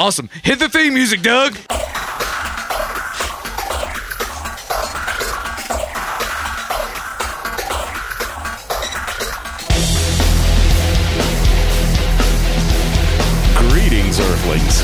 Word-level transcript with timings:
Awesome. 0.00 0.30
Hit 0.42 0.58
the 0.58 0.70
theme 0.70 0.94
music, 0.94 1.20
Doug. 1.20 1.52
Greetings, 13.58 14.18
Earthlings. 14.18 14.80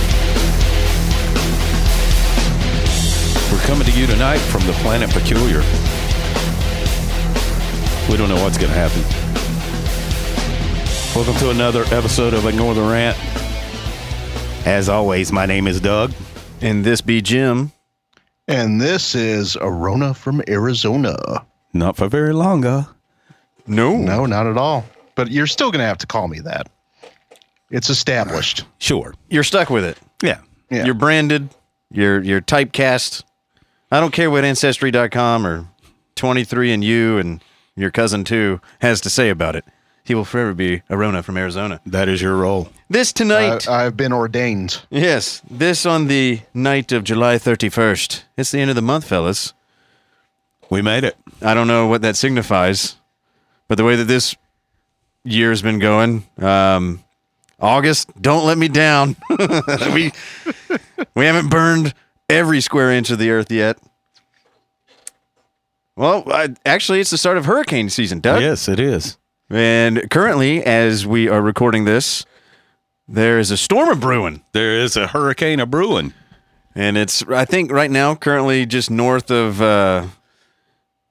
We're 3.51 3.67
coming 3.67 3.87
to 3.87 3.99
you 3.99 4.07
tonight 4.07 4.37
from 4.37 4.67
the 4.67 4.75
planet 4.83 5.09
Peculiar. 5.09 5.61
We 8.11 8.19
don't 8.19 8.29
know 8.29 8.45
what's 8.45 8.59
going 8.59 8.71
to 8.71 8.79
happen. 8.79 9.01
Welcome 11.15 11.37
to 11.41 11.49
another 11.49 11.85
episode 11.85 12.35
of 12.35 12.45
Ignore 12.45 12.75
the 12.75 12.83
Rant. 12.83 13.17
As 14.67 14.89
always, 14.89 15.31
my 15.31 15.47
name 15.47 15.69
is 15.69 15.81
Doug. 15.81 16.13
And 16.61 16.85
this 16.85 17.01
be 17.01 17.23
Jim. 17.23 17.71
And 18.49 18.81
this 18.81 19.15
is 19.15 19.57
Arona 19.61 20.13
from 20.13 20.43
Arizona. 20.49 21.47
Not 21.73 21.97
for 21.97 22.09
very 22.09 22.33
long, 22.33 22.65
uh. 22.65 22.85
No. 23.69 23.97
No, 23.97 24.27
not 24.27 24.49
at 24.49 24.57
all. 24.57 24.85
But 25.15 25.31
you're 25.31 25.47
still 25.47 25.71
going 25.71 25.83
to 25.83 25.87
have 25.87 25.99
to 25.99 26.07
call 26.09 26.27
me 26.27 26.41
that. 26.41 26.69
It's 27.71 27.91
established. 27.91 28.65
Sure. 28.79 29.15
You're 29.31 29.45
stuck 29.45 29.71
with 29.71 29.85
it. 29.85 29.99
Yeah. 30.21 30.41
Yeah. 30.69 30.85
You're 30.85 30.95
branded. 30.95 31.49
You're 31.93 32.21
you're 32.21 32.41
typecast. 32.41 33.23
I 33.93 34.01
don't 34.01 34.13
care 34.13 34.33
what 34.33 34.45
ancestry.com 34.45 35.47
or 35.47 35.69
23 36.17 36.73
and 36.73 36.83
you 36.83 37.19
and 37.19 37.41
your 37.77 37.93
cousin 37.93 38.25
too 38.25 38.61
has 38.81 39.01
to 39.03 39.11
say 39.11 39.31
about 39.31 39.55
it. 39.55 39.65
He 40.07 40.15
will 40.15 40.25
forever 40.25 40.55
be 40.55 40.83
Arona 40.89 41.23
from 41.25 41.37
Arizona. 41.37 41.81
That 41.85 42.09
is 42.09 42.23
your 42.23 42.37
role. 42.37 42.69
This 42.89 43.13
tonight, 43.13 43.69
I, 43.69 43.87
I've 43.87 43.97
been 43.97 44.13
ordained. 44.13 44.83
yes, 44.89 45.43
this 45.51 45.85
on 45.85 46.07
the 46.07 46.43
night 46.55 46.93
of 46.93 47.03
July 47.03 47.39
31st. 47.39 48.23
It's 48.37 48.53
the 48.53 48.61
end 48.61 48.71
of 48.71 48.77
the 48.77 48.83
month, 48.83 49.09
fellas. 49.09 49.53
We 50.71 50.81
made 50.81 51.03
it. 51.03 51.17
I 51.43 51.55
don't 51.55 51.67
know 51.67 51.89
what 51.89 52.03
that 52.03 52.15
signifies, 52.15 52.95
but 53.67 53.79
the 53.79 53.85
way 53.85 53.97
that 53.97 54.05
this 54.05 54.37
year's 55.25 55.61
been 55.61 55.81
going, 55.81 56.25
um, 56.39 57.03
August, 57.59 58.11
don't 58.21 58.47
let 58.47 58.59
me 58.59 58.69
down. 58.69 59.17
we 59.93 60.13
we 61.17 61.25
haven't 61.25 61.49
burned 61.51 61.95
every 62.31 62.61
square 62.61 62.93
inch 62.93 63.11
of 63.11 63.19
the 63.19 63.31
earth 63.31 63.51
yet. 63.51 63.79
Well, 65.97 66.25
I, 66.31 66.55
actually, 66.65 67.01
it's 67.01 67.11
the 67.11 67.19
start 67.19 67.39
of 67.39 67.47
hurricane 67.47 67.89
season, 67.91 68.21
Doug. 68.21 68.43
Yes, 68.43 68.69
it 68.69 68.79
is. 68.79 69.17
And 69.51 70.11
currently, 70.11 70.65
as 70.65 71.07
we 71.07 71.29
are 71.29 71.41
recording 71.41 71.85
this, 71.85 72.25
there 73.09 73.39
is 73.39 73.51
a 73.51 73.57
storm 73.57 73.89
of 73.91 74.01
brewing. 74.01 74.43
There 74.53 74.75
is 74.81 74.97
a 74.97 75.07
hurricane 75.07 75.61
a 75.61 75.67
brewing. 75.67 76.13
And 76.75 76.97
it's, 76.99 77.23
I 77.29 77.45
think, 77.45 77.71
right 77.71 77.91
now, 77.91 78.15
currently 78.15 78.67
just 78.67 78.91
north 78.91 79.31
of, 79.31 79.63
uh, 79.63 80.07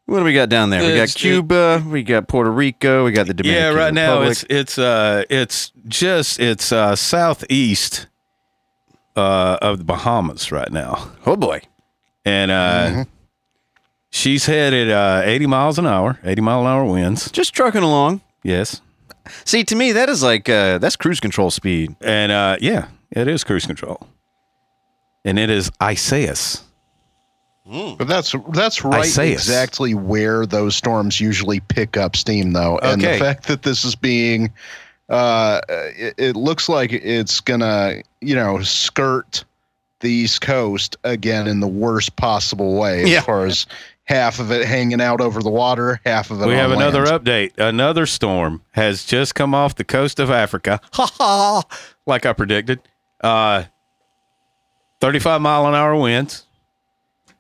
what 0.06 0.20
do 0.20 0.26
we 0.26 0.34
got 0.34 0.50
down 0.50 0.70
there? 0.70 0.82
We 0.82 0.90
got 0.90 0.94
It's- 0.96 1.14
Cuba, 1.16 1.84
we 1.88 2.04
got 2.04 2.28
Puerto 2.28 2.52
Rico, 2.52 3.06
we 3.06 3.12
got 3.12 3.26
the 3.26 3.34
Dominican 3.34 3.64
Republic. 3.64 3.78
yeah, 3.80 3.84
right 3.86 3.94
now 3.94 4.12
Republic. 4.20 4.32
it's 4.32 4.46
it's 4.50 4.78
uh 4.78 5.24
it's 5.32 5.72
just 5.88 6.40
it's 6.40 6.72
uh 6.72 6.96
southeast 6.96 8.06
uh 9.16 9.58
of 9.64 9.80
the 9.80 9.84
Bahamas 9.84 10.52
right 10.52 10.72
now. 10.72 11.10
oh 11.26 11.36
boy. 11.36 11.62
And 12.24 12.52
uh 12.52 13.06
she's 14.12 14.46
headed 14.46 14.92
uh 14.92 15.22
80 15.24 15.48
miles 15.48 15.80
an 15.80 15.88
hour, 15.88 16.20
80 16.24 16.42
mile 16.42 16.62
an 16.62 16.68
hour 16.68 16.86
winds. 16.86 17.32
Just 17.32 17.56
trucking 17.56 17.82
along. 17.82 18.22
Yes. 18.46 18.82
See, 19.44 19.64
to 19.64 19.76
me, 19.76 19.92
that 19.94 20.08
is 20.08 20.22
like, 20.22 20.48
uh, 20.48 20.78
that's 20.78 20.96
cruise 20.96 21.20
control 21.20 21.50
speed. 21.50 21.96
And 22.02 22.32
uh 22.32 22.58
yeah, 22.62 22.88
it 23.12 23.28
is 23.28 23.44
cruise 23.44 23.66
control. 23.66 24.08
And 25.26 25.40
it 25.40 25.50
is 25.50 25.72
Isaias. 25.82 26.62
But 27.68 28.08
that's 28.08 28.36
that's 28.54 28.84
right 28.86 29.00
Isaias. 29.02 29.42
exactly 29.42 29.96
where 29.96 30.46
those 30.46 30.76
storms 30.76 31.20
usually 31.20 31.60
pick 31.62 31.98
up 31.98 32.16
steam, 32.16 32.54
though. 32.54 32.78
And 32.78 33.02
the 33.02 33.18
fact 33.18 33.48
that 33.48 33.64
this 33.64 33.84
is 33.84 33.96
being, 33.96 34.54
uh, 35.10 35.62
it, 35.68 36.14
it 36.20 36.36
looks 36.36 36.70
like 36.70 36.94
it's 36.94 37.40
gonna, 37.40 38.04
you 38.22 38.36
know, 38.36 38.62
skirt 38.62 39.44
the 40.02 40.12
East 40.12 40.42
Coast 40.42 40.96
again 41.06 41.48
in 41.48 41.60
the 41.60 41.68
worst 41.68 42.16
possible 42.18 42.76
way, 42.80 43.04
Yeah. 43.08 43.18
as 43.18 43.26
far 43.26 43.46
as 43.48 43.66
half 44.06 44.40
of 44.40 44.52
it 44.52 44.66
hanging 44.66 45.02
out 45.02 45.20
over 45.22 45.42
the 45.42 45.50
water, 45.50 46.00
half 46.06 46.32
of 46.32 46.42
it. 46.42 46.48
We 46.48 46.54
on 46.54 46.60
have 46.60 46.72
another 46.72 47.06
update. 47.06 47.58
Another 47.58 48.06
storm 48.06 48.62
has 48.72 49.04
just 49.04 49.36
come 49.36 49.54
off 49.54 49.76
the 49.76 49.84
coast 49.84 50.20
of 50.20 50.30
Africa. 50.32 50.80
Ha 50.94 51.06
ha! 51.18 51.64
Like 52.06 52.26
I 52.26 52.34
predicted. 52.34 52.80
Uh, 53.22 53.64
35 55.02 55.42
mile 55.42 55.68
an 55.68 55.76
hour 55.76 55.96
winds. 55.96 56.46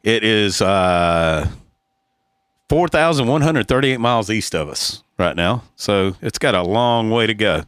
It 0.03 0.23
is 0.23 0.61
uh, 0.61 1.47
4,138 2.69 3.97
miles 3.99 4.29
east 4.29 4.53
of 4.53 4.69
us 4.69 5.03
right 5.17 5.35
now. 5.35 5.63
So 5.75 6.15
it's 6.21 6.37
got 6.37 6.53
a 6.55 6.61
long 6.63 7.09
way 7.09 7.27
to 7.27 7.33
go. 7.33 7.63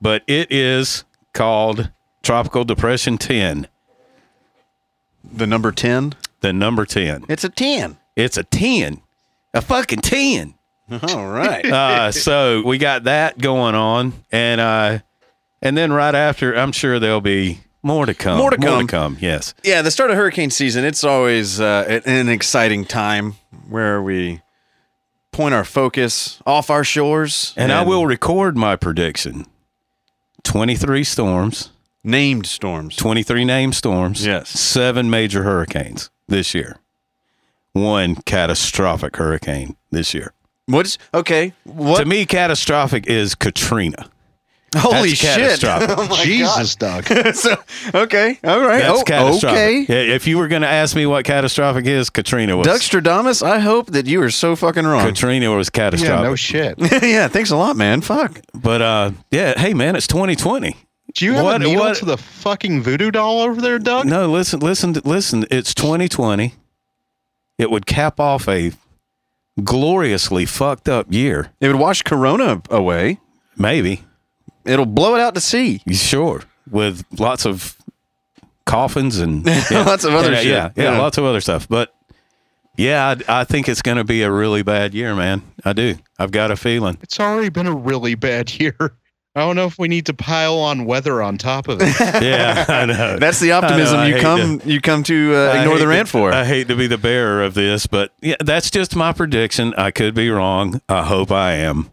But 0.00 0.22
it 0.26 0.50
is 0.50 1.04
called 1.32 1.90
Tropical 2.22 2.64
Depression 2.64 3.16
10, 3.18 3.68
The 5.32 5.46
number 5.46 5.72
10? 5.72 6.14
The 6.44 6.52
number 6.52 6.84
10. 6.84 7.24
It's 7.28 7.42
a 7.42 7.48
10. 7.48 7.96
It's 8.16 8.36
a 8.36 8.44
10, 8.44 9.00
a 9.54 9.62
fucking 9.62 10.00
10. 10.00 10.54
All 11.02 11.26
right. 11.26 11.64
uh, 11.72 12.12
so 12.12 12.62
we 12.64 12.76
got 12.76 13.04
that 13.04 13.38
going 13.38 13.74
on, 13.74 14.12
and 14.30 14.60
uh, 14.60 14.98
and 15.62 15.76
then 15.76 15.90
right 15.90 16.14
after, 16.14 16.54
I'm 16.54 16.72
sure 16.72 16.98
there'll 16.98 17.22
be 17.22 17.60
more 17.82 18.04
to 18.04 18.12
come. 18.12 18.36
More 18.36 18.50
to 18.50 18.58
More 18.58 18.68
come. 18.78 18.86
to 18.86 18.90
come. 18.90 19.16
Yes. 19.20 19.54
yeah, 19.64 19.80
the 19.80 19.90
start 19.90 20.10
of 20.10 20.16
hurricane 20.16 20.50
season, 20.50 20.84
it's 20.84 21.02
always 21.02 21.60
uh, 21.60 21.86
an- 21.88 22.02
an 22.04 22.28
exciting 22.28 22.84
time 22.84 23.34
where 23.70 24.02
we 24.02 24.42
point 25.32 25.54
our 25.54 25.64
focus 25.64 26.42
off 26.46 26.68
our 26.68 26.84
shores. 26.84 27.54
And 27.56 27.72
I 27.72 27.82
will 27.82 28.06
record 28.06 28.56
my 28.56 28.76
prediction. 28.76 29.46
23 30.42 31.02
storms, 31.04 31.70
Named 32.06 32.44
storms. 32.46 32.96
23 32.96 33.46
named 33.46 33.74
storms. 33.74 34.26
Yes. 34.26 34.50
Seven 34.50 35.08
major 35.08 35.42
hurricanes 35.42 36.10
this 36.28 36.54
year. 36.54 36.78
One 37.72 38.16
catastrophic 38.16 39.16
hurricane 39.16 39.76
this 39.90 40.14
year. 40.14 40.32
What's, 40.66 40.96
okay. 41.12 41.52
What? 41.64 41.98
To 41.98 42.04
me, 42.04 42.24
catastrophic 42.24 43.06
is 43.06 43.34
Katrina. 43.34 44.08
Holy 44.76 45.10
That's 45.10 45.60
shit. 45.60 45.64
oh 45.64 46.06
my 46.08 46.24
Jesus, 46.24 46.76
Doug. 46.76 47.04
So, 47.34 47.56
okay. 47.94 48.38
All 48.44 48.60
right. 48.60 48.82
That's 48.82 49.00
oh, 49.00 49.04
catastrophic. 49.04 49.90
Okay. 49.90 50.12
If 50.12 50.26
you 50.26 50.38
were 50.38 50.48
going 50.48 50.62
to 50.62 50.68
ask 50.68 50.94
me 50.96 51.06
what 51.06 51.24
catastrophic 51.24 51.86
is, 51.86 52.10
Katrina 52.10 52.56
was. 52.56 52.66
Doug 52.66 52.80
Stradamus, 52.80 53.42
I 53.42 53.58
hope 53.58 53.88
that 53.88 54.06
you 54.06 54.22
are 54.22 54.30
so 54.30 54.56
fucking 54.56 54.84
wrong. 54.84 55.06
Katrina 55.06 55.54
was 55.54 55.68
yeah, 55.68 55.78
catastrophic. 55.78 56.24
no 56.24 56.36
shit. 56.36 56.78
yeah, 57.02 57.28
thanks 57.28 57.50
a 57.50 57.56
lot, 57.56 57.76
man. 57.76 58.00
Fuck. 58.00 58.40
But 58.52 58.82
uh, 58.82 59.10
yeah, 59.30 59.58
hey 59.58 59.74
man, 59.74 59.96
it's 59.96 60.06
2020. 60.06 60.76
Do 61.14 61.24
you 61.24 61.34
have 61.34 61.44
What- 61.44 61.60
a 61.62 61.64
needle 61.64 61.84
what- 61.84 61.96
to 61.96 62.04
the 62.04 62.16
fucking 62.18 62.82
voodoo 62.82 63.10
doll 63.10 63.40
over 63.40 63.60
there, 63.60 63.78
Doug? 63.78 64.06
No, 64.06 64.26
listen, 64.30 64.60
listen, 64.60 64.94
listen. 65.04 65.46
It's 65.50 65.72
2020. 65.74 66.54
It 67.56 67.70
would 67.70 67.86
cap 67.86 68.18
off 68.18 68.48
a 68.48 68.72
gloriously 69.62 70.44
fucked 70.46 70.88
up 70.88 71.06
year. 71.12 71.52
It 71.60 71.68
would 71.68 71.76
wash 71.76 72.02
Corona 72.02 72.60
away. 72.70 73.20
Maybe, 73.56 74.02
It'll 74.64 74.86
blow 74.86 75.14
it 75.14 75.20
out 75.20 75.34
to 75.36 75.40
sea. 75.40 75.82
sure, 75.92 76.42
with 76.68 77.04
lots 77.18 77.46
of 77.46 77.76
coffins 78.66 79.18
and 79.18 79.44
Lots 79.70 80.04
of 80.04 80.14
other 80.14 80.32
yeah, 80.32 80.38
shit. 80.38 80.46
Yeah, 80.46 80.70
yeah, 80.74 80.92
Yeah. 80.94 80.98
lots 80.98 81.18
of 81.18 81.24
other 81.24 81.40
stuff. 81.40 81.68
But 81.68 81.94
yeah, 82.76 83.14
I, 83.28 83.40
I 83.42 83.44
think 83.44 83.68
it's 83.68 83.82
going 83.82 83.98
to 83.98 84.04
be 84.04 84.22
a 84.22 84.30
really 84.32 84.62
bad 84.62 84.94
year, 84.94 85.14
man. 85.14 85.42
I 85.64 85.72
do. 85.74 85.94
I've 86.18 86.32
got 86.32 86.50
a 86.50 86.56
feeling. 86.56 86.98
It's 87.02 87.20
already 87.20 87.50
been 87.50 87.68
a 87.68 87.74
really 87.76 88.16
bad 88.16 88.50
year. 88.60 88.96
I 89.36 89.40
don't 89.40 89.56
know 89.56 89.66
if 89.66 89.78
we 89.80 89.88
need 89.88 90.06
to 90.06 90.14
pile 90.14 90.58
on 90.58 90.84
weather 90.84 91.20
on 91.20 91.38
top 91.38 91.66
of 91.68 91.80
it. 91.82 91.92
Yeah, 92.22 92.64
I 92.68 92.86
know. 92.86 93.16
That's 93.20 93.40
the 93.40 93.50
optimism 93.52 93.98
I 93.98 94.06
you 94.06 94.14
hate 94.14 94.22
come 94.22 94.60
you 94.64 94.80
come 94.80 95.02
to 95.04 95.34
uh, 95.34 95.38
I 95.52 95.58
ignore 95.58 95.72
hate 95.74 95.78
the 95.78 95.84
to- 95.84 95.88
rant 95.88 96.08
for. 96.08 96.32
I 96.32 96.44
hate 96.44 96.68
to 96.68 96.76
be 96.76 96.86
the 96.86 96.98
bearer 96.98 97.42
of 97.42 97.54
this, 97.54 97.86
but 97.88 98.12
yeah, 98.22 98.36
that's 98.44 98.70
just 98.70 98.94
my 98.94 99.12
prediction. 99.12 99.74
I 99.76 99.90
could 99.90 100.14
be 100.14 100.30
wrong. 100.30 100.80
I 100.88 101.02
hope 101.04 101.32
I 101.32 101.54
am. 101.54 101.90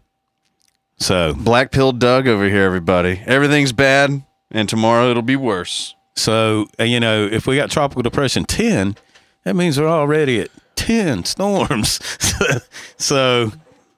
So, 0.98 1.34
Black 1.34 1.72
pill 1.72 1.90
Doug 1.92 2.28
over 2.28 2.48
here, 2.48 2.62
everybody. 2.62 3.20
Everything's 3.26 3.72
bad, 3.72 4.22
and 4.52 4.68
tomorrow 4.68 5.10
it'll 5.10 5.22
be 5.22 5.34
worse. 5.36 5.96
so 6.14 6.66
you 6.78 7.00
know, 7.00 7.26
if 7.26 7.46
we 7.48 7.56
got 7.56 7.70
tropical 7.72 8.02
depression 8.02 8.44
ten, 8.44 8.94
that 9.42 9.56
means 9.56 9.80
we're 9.80 9.88
already 9.88 10.38
at 10.40 10.50
ten 10.76 11.24
storms. 11.24 11.98
so, 12.98 13.50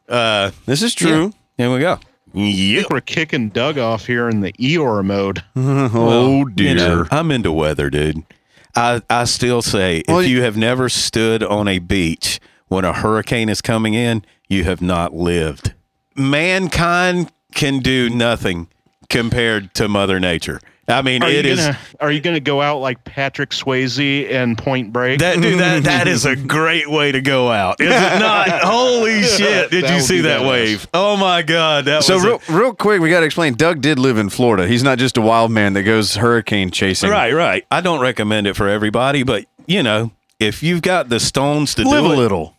uh, 0.09 0.51
This 0.65 0.81
is 0.83 0.95
true. 0.95 1.33
here 1.59 1.71
we 1.71 1.81
go. 1.81 1.99
I 2.37 2.41
Yep. 2.41 2.79
think 2.81 2.91
we're 2.91 3.01
kicking 3.01 3.49
Doug 3.51 3.79
off 3.79 4.07
here 4.07 4.29
in 4.29 4.41
the 4.41 4.53
Eeyore 4.55 5.05
mode. 5.05 5.45
oh 5.57 6.45
dear. 6.47 6.69
You 6.71 6.75
know, 6.75 7.07
I'm 7.11 7.31
into 7.31 7.53
weather, 7.53 7.91
dude. 7.91 8.23
I 8.77 9.03
I 9.09 9.25
still 9.25 9.63
say 9.63 10.03
Well, 10.09 10.21
if 10.21 10.29
you- 10.29 10.37
you 10.39 10.43
have 10.43 10.57
never 10.57 10.89
stood 10.89 11.43
on 11.43 11.69
a 11.69 11.79
beach 11.79 12.41
when 12.69 12.85
a 12.85 12.93
hurricane 12.93 13.49
is 13.49 13.61
coming 13.61 13.95
in, 13.95 14.25
you 14.49 14.65
have 14.65 14.83
not 14.83 15.15
lived. 15.15 15.75
Mankind 16.17 17.31
can 17.55 17.79
do 17.79 18.11
nothing 18.11 18.67
compared 19.09 19.73
to 19.75 19.87
Mother 19.89 20.19
Nature. 20.19 20.61
I 20.87 21.01
mean, 21.03 21.23
Are 21.23 21.31
it 21.31 21.47
you 21.47 21.57
gonna 21.57 21.79
Are 22.01 22.13
you 22.13 22.21
gonna 22.21 22.41
go 22.41 22.61
out 22.61 22.81
like 22.81 23.03
Patrick 23.05 23.51
Swayze 23.51 24.31
and 24.31 24.59
Point 24.59 24.93
Break? 24.93 25.21
that 25.21 25.41
dude. 25.41 25.59
That 25.59 25.85
that 25.85 26.07
is 26.09 26.27
a 26.27 26.37
great 26.57 26.91
way 26.91 27.11
to 27.13 27.21
go 27.23 27.51
out, 27.51 27.81
is 27.81 27.87
it 27.91 28.19
not? 28.19 28.49
Holy 28.63 29.23
shit! 29.23 29.71
Did 29.71 29.85
That 29.85 29.95
you 29.95 30.01
see 30.01 30.21
that 30.23 30.43
badass. 30.43 30.49
wave? 30.51 30.87
Oh 30.93 31.17
my 31.17 31.41
god! 31.43 31.87
That 31.87 32.05
So 32.05 32.17
was 32.17 32.25
a- 32.25 32.29
real, 32.29 32.41
real 32.51 32.75
quick, 32.75 33.01
we 33.01 33.09
got 33.09 33.21
to 33.21 33.27
explain. 33.27 33.55
Doug 33.55 33.81
did 33.81 33.99
live 33.99 34.19
in 34.19 34.29
Florida. 34.29 34.67
He's 34.69 34.83
not 34.83 34.99
just 34.99 35.17
a 35.17 35.23
wild 35.23 35.51
man 35.51 35.73
that 35.73 35.85
goes 35.85 36.17
hurricane 36.17 36.71
chasing. 36.71 37.09
Right, 37.09 37.33
right. 37.33 37.65
I 37.71 37.81
don't 37.81 38.01
recommend 38.01 38.47
it 38.47 38.55
for 38.55 38.69
everybody, 38.69 39.23
but 39.23 39.47
you 39.67 39.83
know, 39.83 40.11
if 40.39 40.63
you've 40.63 40.83
got 40.83 41.09
the 41.09 41.19
stones 41.21 41.75
to 41.77 41.83
Live 41.89 42.05
do 42.05 42.11
a 42.11 42.13
it, 42.15 42.17
little 42.19 42.57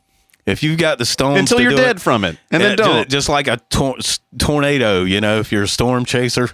if 0.48 0.64
you've 0.64 0.80
got 0.80 0.98
the 0.98 1.06
stones 1.06 1.38
until 1.40 1.58
to 1.58 1.64
you're 1.64 1.72
do 1.72 1.78
dead 1.78 1.98
it, 1.98 2.02
from 2.02 2.24
it, 2.24 2.38
and 2.50 2.64
then 2.64 2.72
uh, 2.72 2.76
don't. 2.76 3.10
Just 3.10 3.30
like 3.30 3.48
a 3.48 3.58
tor- 3.70 3.98
s- 4.00 4.20
tornado, 4.40 5.04
you 5.04 5.22
know, 5.22 5.40
if 5.40 5.52
you're 5.52 5.64
a 5.64 5.68
storm 5.68 6.06
chaser. 6.06 6.50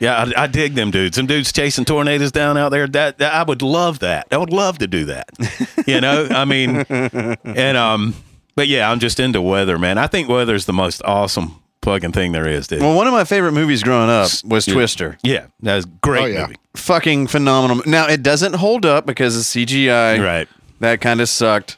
Yeah, 0.00 0.24
I, 0.36 0.44
I 0.44 0.46
dig 0.46 0.74
them 0.74 0.90
dudes. 0.90 1.16
Some 1.16 1.26
dudes 1.26 1.52
chasing 1.52 1.84
tornadoes 1.84 2.32
down 2.32 2.56
out 2.56 2.70
there. 2.70 2.86
That, 2.88 3.18
that 3.18 3.34
I 3.34 3.42
would 3.42 3.60
love 3.62 3.98
that. 4.00 4.26
I 4.32 4.38
would 4.38 4.52
love 4.52 4.78
to 4.78 4.86
do 4.86 5.04
that. 5.06 5.28
You 5.86 6.00
know, 6.00 6.28
I 6.30 6.44
mean, 6.44 6.76
and 6.88 7.76
um, 7.76 8.14
but 8.54 8.68
yeah, 8.68 8.90
I'm 8.90 9.00
just 9.00 9.18
into 9.18 9.40
weather, 9.42 9.76
man. 9.78 9.98
I 9.98 10.06
think 10.06 10.28
weather's 10.28 10.66
the 10.66 10.72
most 10.74 11.02
awesome 11.04 11.60
fucking 11.82 12.12
thing 12.12 12.30
there 12.32 12.46
is, 12.46 12.68
dude. 12.68 12.80
well, 12.80 12.94
one 12.94 13.06
of 13.08 13.12
my 13.14 13.24
favorite 13.24 13.52
movies 13.52 13.82
growing 13.82 14.10
up 14.10 14.30
was 14.44 14.68
Yeah. 14.68 14.74
Twister. 14.74 15.18
yeah, 15.22 15.46
that's 15.60 15.86
a 15.86 15.88
great 15.88 16.22
Oh, 16.22 16.26
yeah. 16.26 16.40
movie. 16.42 16.56
Fucking 16.76 17.26
phenomenal. 17.28 17.82
Now 17.86 18.06
it 18.06 18.22
doesn't 18.22 18.54
hold 18.56 18.84
up 18.86 19.06
because 19.06 19.36
of 19.36 19.42
CGI. 19.42 20.22
Right. 20.22 20.48
That 20.80 21.00
kind 21.00 21.20
of 21.20 21.28
sucked. 21.28 21.76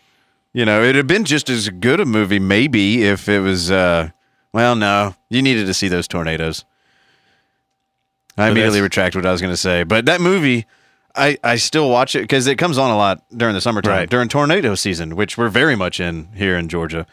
You 0.52 0.64
know, 0.66 0.82
it'd 0.82 0.96
have 0.96 1.06
been 1.06 1.24
just 1.24 1.48
as 1.48 1.69
good 1.70 2.00
a 2.00 2.04
movie 2.04 2.40
maybe 2.40 3.04
if 3.04 3.28
it 3.28 3.40
was. 3.40 3.70
uh 3.70 4.10
Well, 4.52 4.74
no, 4.76 5.14
you 5.30 5.40
needed 5.40 5.66
to 5.66 5.74
see 5.74 5.88
those 5.88 6.06
tornadoes. 6.08 6.64
I 8.43 8.49
immediately 8.50 8.81
retract 8.81 9.15
what 9.17 9.25
I 9.27 9.33
was 9.33 9.41
going 9.41 9.53
to 9.53 9.56
say, 9.56 9.83
but 9.85 10.06
that 10.06 10.21
movie. 10.21 10.67
I, 11.15 11.37
I 11.44 11.56
still 11.56 11.91
watch 11.91 12.17
it 12.17 12.21
because 12.23 12.47
it 12.47 12.56
comes 12.56 12.79
on 12.79 12.91
a 12.91 12.97
lot 12.97 13.23
during 13.37 13.55
the 13.55 13.61
summertime, 13.61 13.93
Right. 13.93 14.09
during 14.09 14.29
tornado 14.31 14.75
season, 14.75 15.15
which 15.15 15.37
we're 15.37 15.50
very 15.50 15.77
much 15.77 16.00
in 16.00 16.29
here 16.35 16.56
in 16.56 16.71
Georgia. 16.71 17.06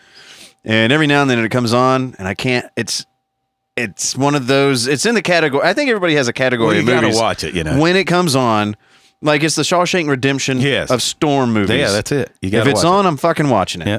And 0.64 0.94
every 0.94 1.06
now 1.06 1.22
and 1.22 1.30
then 1.30 1.38
it 1.44 1.50
comes 1.50 1.74
on, 1.74 2.16
and 2.18 2.26
I 2.26 2.34
can't. 2.34 2.66
It's 2.78 3.06
it's 3.76 4.16
one 4.16 4.36
of 4.36 4.48
those. 4.48 4.88
It's 4.88 5.06
in 5.06 5.16
the 5.16 5.22
category. 5.22 5.68
I 5.68 5.74
think 5.74 5.90
everybody 5.90 6.16
has 6.16 6.30
a 6.30 6.34
category 6.34 6.68
Well, 6.68 6.76
you 6.78 6.82
of 6.96 7.02
gotta 7.02 7.14
watch 7.14 7.44
it, 7.44 7.54
you 7.54 7.66
know. 7.66 7.78
when 7.78 7.98
it 7.98 8.06
comes 8.06 8.38
on. 8.38 8.78
Like 9.22 9.44
it's 9.44 9.56
the 9.56 9.64
Shawshank 9.64 10.08
Redemption 10.08 10.62
Yes. 10.62 10.90
of 10.92 11.02
storm 11.02 11.52
movies. 11.52 11.78
Yeah, 11.78 11.92
that's 11.92 12.14
it. 12.14 12.32
You 12.42 12.48
If 12.58 12.64
got 12.64 12.68
it's 12.68 12.86
on, 12.86 13.06
I'm 13.06 13.18
fucking 13.18 13.50
watching 13.50 13.82
it. 13.82 13.88
yeah, 13.90 13.98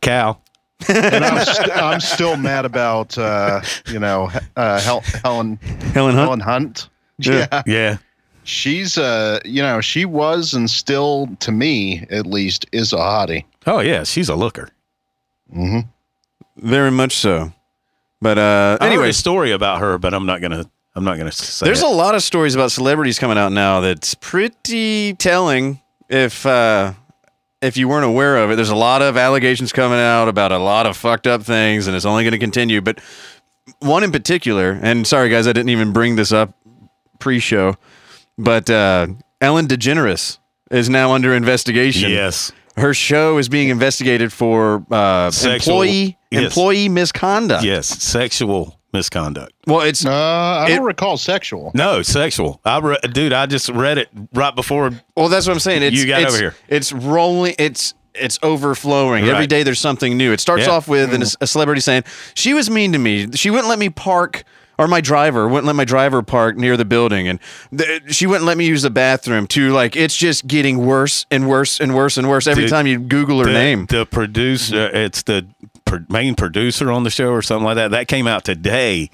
Cal. 0.00 0.40
And 0.88 1.24
I'm, 1.24 1.44
st- 1.44 1.70
I'm 1.76 2.00
still 2.00 2.36
mad 2.36 2.64
about 2.64 3.16
uh, 3.18 3.60
you 3.88 3.98
know 3.98 4.30
uh, 4.56 4.80
Hel- 4.80 5.00
Helen 5.22 5.56
Helen 5.94 6.14
Hunt. 6.14 6.26
Helen 6.26 6.40
Hunt. 6.40 6.88
Yeah. 7.18 7.46
Yeah. 7.50 7.62
Yeah, 7.66 7.96
she's 8.44 8.98
uh 8.98 9.40
you 9.44 9.62
know 9.62 9.80
she 9.80 10.04
was 10.04 10.54
and 10.54 10.68
still 10.70 11.28
to 11.40 11.50
me 11.50 12.06
at 12.10 12.26
least 12.26 12.66
is 12.72 12.92
a 12.92 12.96
hottie. 12.96 13.44
Oh 13.66 13.80
yeah, 13.80 14.04
she's 14.04 14.28
a 14.28 14.34
looker. 14.36 14.68
hmm 15.52 15.80
Very 16.56 16.90
much 16.90 17.16
so. 17.16 17.52
But 18.20 18.38
uh 18.38 18.78
I 18.80 18.84
heard 18.84 18.92
anyway, 18.92 19.08
a 19.10 19.12
story 19.14 19.52
about 19.52 19.80
her, 19.80 19.98
but 19.98 20.12
I'm 20.14 20.26
not 20.26 20.40
gonna. 20.40 20.70
I'm 20.94 21.04
not 21.04 21.18
gonna 21.18 21.32
say. 21.32 21.66
there's 21.66 21.82
it. 21.82 21.86
a 21.86 21.90
lot 21.90 22.14
of 22.14 22.22
stories 22.22 22.54
about 22.54 22.70
celebrities 22.72 23.18
coming 23.18 23.36
out 23.36 23.52
now 23.52 23.80
that's 23.80 24.14
pretty 24.14 25.12
telling 25.14 25.80
if 26.08 26.46
uh 26.46 26.92
if 27.66 27.76
you 27.76 27.88
weren't 27.88 28.04
aware 28.06 28.36
of 28.38 28.50
it. 28.50 28.56
There's 28.56 28.70
a 28.70 28.76
lot 28.76 29.02
of 29.02 29.16
allegations 29.16 29.72
coming 29.72 29.98
out 29.98 30.28
about 30.28 30.52
a 30.52 30.58
lot 30.58 30.86
of 30.86 30.96
fucked 30.96 31.26
up 31.26 31.42
things 31.42 31.86
and 31.86 31.94
it's 31.96 32.04
only 32.06 32.24
going 32.24 32.32
to 32.32 32.38
continue, 32.38 32.80
but 32.80 33.00
one 33.80 34.04
in 34.04 34.12
particular, 34.12 34.78
and 34.82 35.06
sorry 35.06 35.28
guys, 35.28 35.46
I 35.46 35.52
didn't 35.52 35.70
even 35.70 35.92
bring 35.92 36.16
this 36.16 36.32
up 36.32 36.54
pre-show, 37.18 37.74
but 38.38 38.68
uh 38.70 39.08
Ellen 39.40 39.66
DeGeneres 39.66 40.38
is 40.70 40.88
now 40.88 41.12
under 41.12 41.34
investigation. 41.34 42.10
yes. 42.10 42.52
Her 42.76 42.92
show 42.94 43.38
is 43.38 43.48
being 43.48 43.68
investigated 43.70 44.32
for 44.32 44.84
uh, 44.90 45.30
Sexual- 45.30 45.82
employee 45.82 46.18
yes. 46.30 46.44
employee 46.44 46.88
misconduct. 46.90 47.64
Yes, 47.64 47.86
sexual 47.86 48.75
misconduct. 48.96 49.52
Well, 49.66 49.80
it's 49.82 50.04
Uh, 50.04 50.10
I 50.12 50.66
It- 50.70 50.76
don't 50.76 50.84
recall 50.84 51.16
sexual. 51.16 51.70
No, 51.74 52.02
sexual. 52.02 52.60
I 52.64 52.78
re- 52.78 52.96
dude, 53.12 53.32
I 53.32 53.46
just 53.46 53.68
read 53.68 53.98
it 53.98 54.08
right 54.32 54.54
before. 54.54 54.90
well, 55.16 55.28
that's 55.28 55.46
what 55.46 55.52
I'm 55.52 55.60
saying. 55.60 55.82
It's, 55.82 55.96
You 55.96 56.06
got 56.06 56.22
it's, 56.22 56.32
over 56.32 56.42
here. 56.42 56.54
It's 56.68 56.92
rolling. 56.92 57.54
It's 57.58 57.94
it's 58.18 58.38
overflowing. 58.42 59.24
Every 59.24 59.40
Right. 59.40 59.48
day 59.48 59.62
there's 59.62 59.78
something 59.78 60.16
new. 60.16 60.32
It 60.32 60.40
starts 60.40 60.64
Yeah. 60.66 60.72
off 60.72 60.88
with 60.88 61.12
an, 61.12 61.22
a 61.42 61.46
celebrity 61.46 61.82
saying 61.82 62.04
she 62.34 62.54
was 62.54 62.70
mean 62.70 62.92
to 62.92 62.98
me. 62.98 63.26
She 63.34 63.50
wouldn't 63.50 63.68
let 63.68 63.78
me 63.78 63.90
park. 63.90 64.44
Or 64.78 64.86
my 64.88 65.00
driver 65.00 65.48
wouldn't 65.48 65.64
let 65.66 65.74
my 65.74 65.86
driver 65.86 66.20
park 66.22 66.58
near 66.58 66.76
the 66.76 66.84
building, 66.84 67.26
and 67.28 67.38
th- 67.74 68.14
she 68.14 68.26
wouldn't 68.26 68.44
let 68.44 68.58
me 68.58 68.66
use 68.66 68.82
the 68.82 68.90
bathroom. 68.90 69.46
To 69.46 69.70
like, 69.72 69.96
it's 69.96 70.14
just 70.14 70.46
getting 70.46 70.84
worse 70.84 71.24
and 71.30 71.48
worse 71.48 71.80
and 71.80 71.94
worse 71.94 72.18
and 72.18 72.28
worse 72.28 72.46
every 72.46 72.64
Dude, 72.64 72.70
time 72.72 72.86
you 72.86 72.98
Google 72.98 73.38
her 73.38 73.46
the, 73.46 73.52
name. 73.54 73.86
The 73.88 74.04
producer, 74.04 74.90
it's 74.92 75.22
the 75.22 75.46
pr- 75.86 75.96
main 76.10 76.34
producer 76.34 76.90
on 76.92 77.02
the 77.04 77.10
show 77.10 77.30
or 77.30 77.40
something 77.40 77.64
like 77.64 77.76
that. 77.76 77.92
That 77.92 78.08
came 78.08 78.26
out 78.26 78.44
today. 78.44 79.10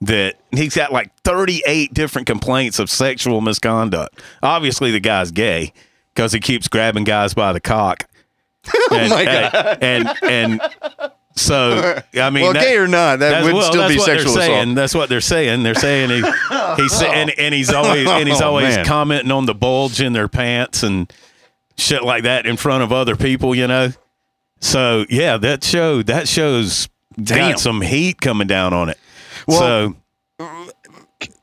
That 0.00 0.34
he's 0.52 0.74
got 0.76 0.92
like 0.92 1.10
38 1.22 1.94
different 1.94 2.26
complaints 2.26 2.78
of 2.78 2.90
sexual 2.90 3.40
misconduct. 3.40 4.20
Obviously, 4.42 4.90
the 4.90 5.00
guy's 5.00 5.30
gay 5.30 5.72
because 6.14 6.32
he 6.32 6.40
keeps 6.40 6.68
grabbing 6.68 7.04
guys 7.04 7.34
by 7.34 7.52
the 7.52 7.60
cock. 7.60 8.06
Oh 8.90 8.96
and, 8.96 9.12
Oh 9.12 9.16
my 9.16 9.24
God. 9.24 9.78
And 9.82 10.12
and 10.22 10.60
so 11.36 12.00
I 12.14 12.30
mean, 12.30 12.44
well, 12.44 12.52
that- 12.52 12.62
gay 12.62 12.76
or 12.76 12.86
not, 12.88 13.18
that 13.20 13.44
would 13.44 13.54
well, 13.54 13.70
still 13.72 13.88
be 13.88 13.98
sexual 13.98 14.32
saying. 14.34 14.60
assault. 14.62 14.74
That's 14.76 14.94
what 14.94 15.08
they're 15.08 15.20
saying. 15.20 15.62
They're 15.62 15.74
saying 15.74 16.10
he, 16.10 16.16
he's 16.16 16.92
sa- 16.92 17.06
oh. 17.06 17.12
and, 17.12 17.30
and 17.38 17.54
he's 17.54 17.72
always 17.72 18.06
and 18.08 18.28
he's 18.28 18.40
Oh, 18.40 18.46
always 18.48 18.76
man. 18.76 18.84
commenting 18.86 19.30
on 19.32 19.46
the 19.46 19.54
bulge 19.54 20.00
in 20.00 20.12
their 20.12 20.28
pants 20.28 20.82
and 20.82 21.12
shit 21.76 22.04
like 22.04 22.22
that 22.24 22.46
in 22.46 22.56
front 22.56 22.82
of 22.82 22.92
other 22.92 23.16
people. 23.16 23.54
You 23.54 23.66
know. 23.66 23.92
So 24.64 25.04
yeah, 25.10 25.36
that 25.36 25.62
show 25.62 26.02
that 26.04 26.26
show's 26.26 26.88
Damn. 27.22 27.50
got 27.52 27.60
some 27.60 27.80
heat 27.82 28.20
coming 28.20 28.46
down 28.46 28.72
on 28.72 28.88
it. 28.88 28.98
Well, 29.46 29.58
so 29.58 29.96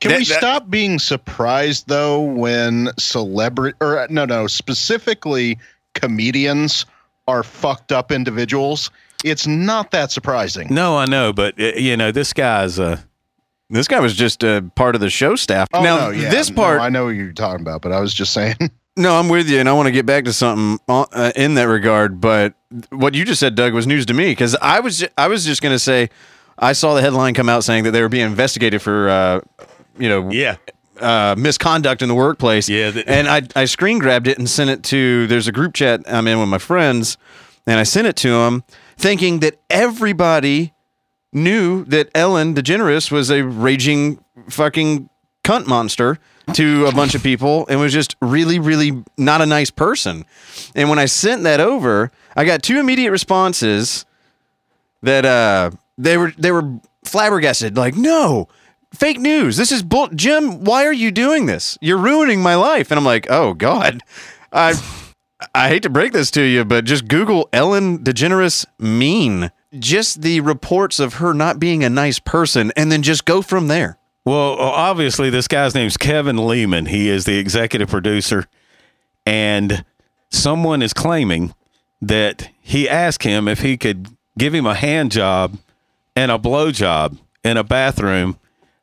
Can 0.00 0.10
That- 0.10 0.18
we 0.18 0.24
that- 0.24 0.38
stop 0.38 0.70
being 0.70 0.98
surprised 0.98 1.86
though 1.88 2.20
when 2.20 2.90
celebrity 2.98 3.76
or 3.80 4.06
no 4.10 4.24
no 4.24 4.46
specifically 4.48 5.58
comedians 5.94 6.84
are 7.28 7.42
fucked 7.44 7.92
up 7.92 8.10
individuals? 8.10 8.90
It's 9.24 9.46
not 9.46 9.92
that 9.92 10.10
surprising. 10.10 10.66
no, 10.74 10.98
I 10.98 11.04
know, 11.06 11.32
but 11.32 11.54
uh, 11.60 11.72
you 11.76 11.96
know 11.96 12.10
this 12.10 12.32
guy's 12.32 12.80
uh 12.80 12.96
This 13.70 13.86
guy 13.86 14.00
was 14.00 14.14
just 14.14 14.42
uh, 14.44 14.62
part 14.74 14.94
of 14.96 15.00
the 15.00 15.08
show 15.10 15.36
staff. 15.36 15.68
Oh, 15.72 15.82
now, 15.82 15.96
no, 15.96 16.10
yeah. 16.10 16.28
this 16.28 16.50
No, 16.50 16.56
part, 16.56 16.80
I 16.80 16.88
know 16.88 17.04
what 17.04 17.10
you're 17.14 17.32
talking 17.32 17.60
about, 17.62 17.82
but 17.82 17.92
I 17.92 18.00
was 18.00 18.12
just 18.12 18.32
saying. 18.32 18.56
no, 18.96 19.18
I'm 19.18 19.28
with 19.28 19.48
you, 19.48 19.58
and 19.58 19.68
I 19.68 19.72
want 19.72 19.86
to 19.86 19.92
get 19.92 20.04
back 20.06 20.24
to 20.24 20.32
something 20.32 20.78
uh, 20.88 21.32
in 21.34 21.54
that 21.54 21.64
regard. 21.64 22.20
But 22.20 22.54
what 22.90 23.14
you 23.14 23.24
just 23.24 23.40
said, 23.40 23.54
Doug, 23.54 23.72
was 23.72 23.86
news 23.86 24.06
to 24.06 24.14
me 24.14 24.26
because 24.32 24.54
I 24.60 24.80
was 24.80 24.98
ju- 24.98 25.08
I 25.16 25.28
was 25.28 25.44
just 25.44 25.62
going 25.62 25.74
to 25.74 25.78
say 25.78 26.10
I 26.58 26.72
saw 26.72 26.94
the 26.94 27.00
headline 27.00 27.34
come 27.34 27.48
out 27.48 27.64
saying 27.64 27.84
that 27.84 27.92
they 27.92 28.02
were 28.02 28.08
being 28.08 28.26
investigated 28.26 28.82
for 28.82 29.08
uh, 29.08 29.40
you 29.98 30.08
know 30.08 30.30
yeah 30.30 30.56
uh, 31.00 31.34
misconduct 31.38 32.02
in 32.02 32.08
the 32.08 32.14
workplace. 32.14 32.68
Yeah, 32.68 32.92
and 33.06 33.28
I 33.28 33.42
I 33.56 33.64
screen 33.64 33.98
grabbed 33.98 34.26
it 34.26 34.38
and 34.38 34.48
sent 34.48 34.70
it 34.70 34.82
to. 34.84 35.26
There's 35.26 35.48
a 35.48 35.52
group 35.52 35.74
chat 35.74 36.02
I'm 36.06 36.28
in 36.28 36.38
with 36.38 36.48
my 36.48 36.58
friends, 36.58 37.16
and 37.66 37.80
I 37.80 37.84
sent 37.84 38.06
it 38.06 38.16
to 38.16 38.30
them, 38.30 38.62
thinking 38.96 39.40
that 39.40 39.58
everybody 39.70 40.74
knew 41.32 41.84
that 41.86 42.10
Ellen 42.14 42.54
DeGeneres 42.54 43.10
was 43.10 43.30
a 43.30 43.42
raging 43.42 44.22
fucking 44.50 45.08
cunt 45.44 45.66
monster 45.66 46.18
to 46.54 46.86
a 46.86 46.92
bunch 46.92 47.14
of 47.14 47.22
people 47.22 47.66
and 47.68 47.80
was 47.80 47.92
just 47.92 48.16
really, 48.20 48.58
really 48.58 49.02
not 49.16 49.40
a 49.40 49.46
nice 49.46 49.70
person. 49.70 50.24
And 50.74 50.88
when 50.88 50.98
I 50.98 51.06
sent 51.06 51.44
that 51.44 51.60
over, 51.60 52.10
I 52.36 52.44
got 52.44 52.62
two 52.62 52.78
immediate 52.78 53.10
responses 53.10 54.04
that 55.02 55.24
uh 55.24 55.70
they 55.98 56.16
were 56.16 56.32
they 56.38 56.52
were 56.52 56.78
flabbergasted 57.04 57.76
like 57.76 57.96
no 57.96 58.48
fake 58.94 59.18
news. 59.18 59.56
This 59.56 59.72
is 59.72 59.82
bull 59.82 60.08
jim 60.08 60.64
why 60.64 60.84
are 60.86 60.92
you 60.92 61.10
doing 61.10 61.46
this? 61.46 61.76
You're 61.80 61.98
ruining 61.98 62.42
my 62.42 62.54
life. 62.54 62.90
And 62.90 62.98
i'm 62.98 63.04
like 63.04 63.26
oh 63.30 63.54
god. 63.54 64.00
I 64.52 64.80
i 65.54 65.68
hate 65.68 65.82
to 65.82 65.90
break 65.90 66.12
this 66.12 66.30
to 66.32 66.42
you 66.42 66.64
but 66.64 66.84
just 66.84 67.08
google 67.08 67.48
ellen 67.52 67.98
degeneres 67.98 68.64
mean. 68.78 69.50
Just 69.78 70.22
the 70.22 70.40
reports 70.40 71.00
of 71.00 71.14
her 71.14 71.32
not 71.32 71.58
being 71.58 71.82
a 71.82 71.90
nice 71.90 72.18
person 72.18 72.72
and 72.76 72.92
then 72.92 73.02
just 73.02 73.24
go 73.24 73.42
from 73.42 73.68
there 73.68 73.98
Well, 74.24 74.52
uh, 74.52 74.64
obviously, 74.64 75.30
this 75.30 75.48
guy's 75.48 75.74
name's 75.74 75.96
Kevin 75.96 76.36
Leman. 76.36 76.86
He 76.86 77.08
is 77.08 77.24
the 77.24 77.38
executive 77.38 77.88
producer, 77.88 78.46
and 79.26 79.84
someone 80.30 80.80
is 80.82 80.92
claiming 80.92 81.54
that 82.00 82.48
he 82.60 82.88
asked 82.88 83.24
him 83.24 83.48
if 83.48 83.60
he 83.60 83.76
could 83.76 84.08
give 84.38 84.54
him 84.54 84.66
a 84.66 84.74
hand 84.74 85.10
job 85.12 85.58
and 86.14 86.30
a 86.30 86.38
blow 86.38 86.70
job 86.70 87.18
in 87.44 87.56
a 87.56 87.64
bathroom 87.64 88.38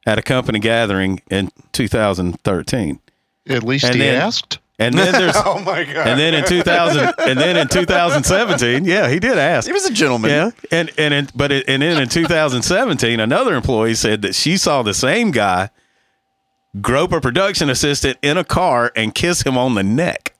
at 0.06 0.18
a 0.18 0.22
company 0.22 0.60
gathering 0.60 1.22
in 1.30 1.52
2013. 1.72 3.00
At 3.48 3.64
least 3.64 3.86
And 3.86 3.96
he 3.96 4.02
then- 4.02 4.22
asked. 4.22 4.60
And 4.80 4.98
then 4.98 5.12
there's 5.12 5.36
Oh 5.46 5.60
my 5.60 5.84
god 5.84 6.08
and 6.08 6.20
then 6.20 6.34
in 6.34 6.46
2000 6.46 7.14
and 7.20 7.38
then 7.38 7.58
in 7.58 7.68
2017, 7.68 8.86
yeah, 8.86 9.10
he 9.10 9.20
did 9.20 9.38
ask. 9.38 9.68
he 9.68 9.74
was 9.74 9.86
a 9.86 9.92
gentleman 9.94 10.32
Yeah, 10.32 10.52
and 10.72 10.90
and 10.98 11.14
in, 11.14 11.28
but 11.36 11.52
it, 11.52 11.66
and 11.68 11.82
then 11.82 12.02
in 12.02 12.08
2017, 12.08 13.20
another 13.20 13.56
employee 13.56 13.96
said 13.96 14.22
that 14.22 14.36
she 14.36 14.56
saw 14.58 14.82
the 14.82 14.94
same 14.94 15.32
guy 15.32 15.70
grope 16.82 17.12
a 17.12 17.20
production 17.20 17.70
assistant 17.70 18.18
in 18.22 18.38
a 18.38 18.44
car 18.44 18.92
and 18.96 19.14
kiss 19.14 19.42
him 19.42 19.58
on 19.58 19.76
the 19.76 19.84
neck. 19.84 20.34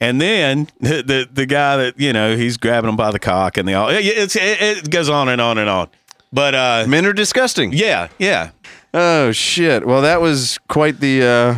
And 0.00 0.20
then 0.20 0.68
the, 0.80 1.02
the 1.02 1.28
the 1.32 1.46
guy 1.46 1.76
that 1.78 1.98
you 1.98 2.12
know 2.12 2.36
he's 2.36 2.56
grabbing 2.56 2.90
him 2.90 2.96
by 2.96 3.10
the 3.10 3.18
cock 3.18 3.56
and 3.56 3.68
the 3.68 3.74
all 3.74 3.88
it, 3.88 4.04
it, 4.04 4.36
it 4.36 4.90
goes 4.90 5.08
on 5.08 5.28
and 5.28 5.40
on 5.40 5.58
and 5.58 5.68
on. 5.68 5.88
But 6.32 6.54
uh, 6.54 6.84
Men 6.88 7.04
are 7.06 7.12
disgusting. 7.12 7.72
yeah, 7.72 8.08
yeah, 8.18 8.50
Oh 8.94 9.32
shit. 9.32 9.86
Well, 9.86 10.02
that 10.02 10.20
was 10.20 10.58
quite 10.68 11.00
the 11.00 11.22
uh 11.24 11.54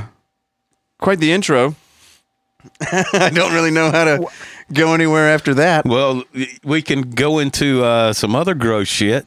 quite 1.04 1.20
the 1.20 1.30
intro. 1.32 1.76
I 2.80 3.30
don't 3.32 3.52
really 3.52 3.70
know 3.70 3.90
how 3.90 4.04
to 4.04 4.26
go 4.73 4.94
anywhere 4.94 5.28
after 5.28 5.52
that. 5.54 5.84
Well, 5.84 6.25
we 6.64 6.80
can 6.80 7.11
go 7.11 7.38
into 7.38 7.84
uh, 7.84 8.14
some 8.14 8.34
other 8.34 8.54
gross 8.54 8.88
shit. 8.88 9.26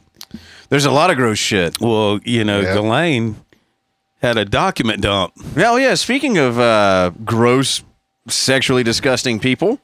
There's 0.70 0.84
a 0.84 0.90
lot 0.90 1.10
of 1.10 1.16
gross 1.16 1.38
shit. 1.38 1.80
Well, 1.80 2.18
you 2.24 2.44
know, 2.44 2.60
Yeah. 2.60 2.74
Ghislaine 2.74 3.36
had 4.20 4.36
a 4.36 4.44
document 4.44 5.00
dump. 5.02 5.32
Oh 5.56 5.76
yeah, 5.76 5.94
speaking 5.94 6.36
of 6.36 6.58
uh 6.58 7.12
gross 7.24 7.84
sexually 8.26 8.82
disgusting 8.82 9.38
people, 9.38 9.78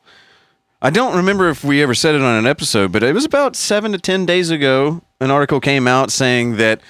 I 0.82 0.90
don't 0.90 1.16
remember 1.16 1.48
if 1.48 1.62
we 1.62 1.80
ever 1.80 1.94
said 1.94 2.16
it 2.16 2.20
on 2.20 2.36
an 2.36 2.46
episode, 2.46 2.90
but 2.90 3.04
it 3.04 3.14
was 3.14 3.24
about 3.24 3.54
7 3.54 3.92
to 3.92 3.98
10 3.98 4.26
days 4.26 4.50
ago 4.50 5.00
an 5.20 5.30
article 5.30 5.60
came 5.60 5.86
out 5.86 6.10
saying 6.10 6.56
that 6.56 6.80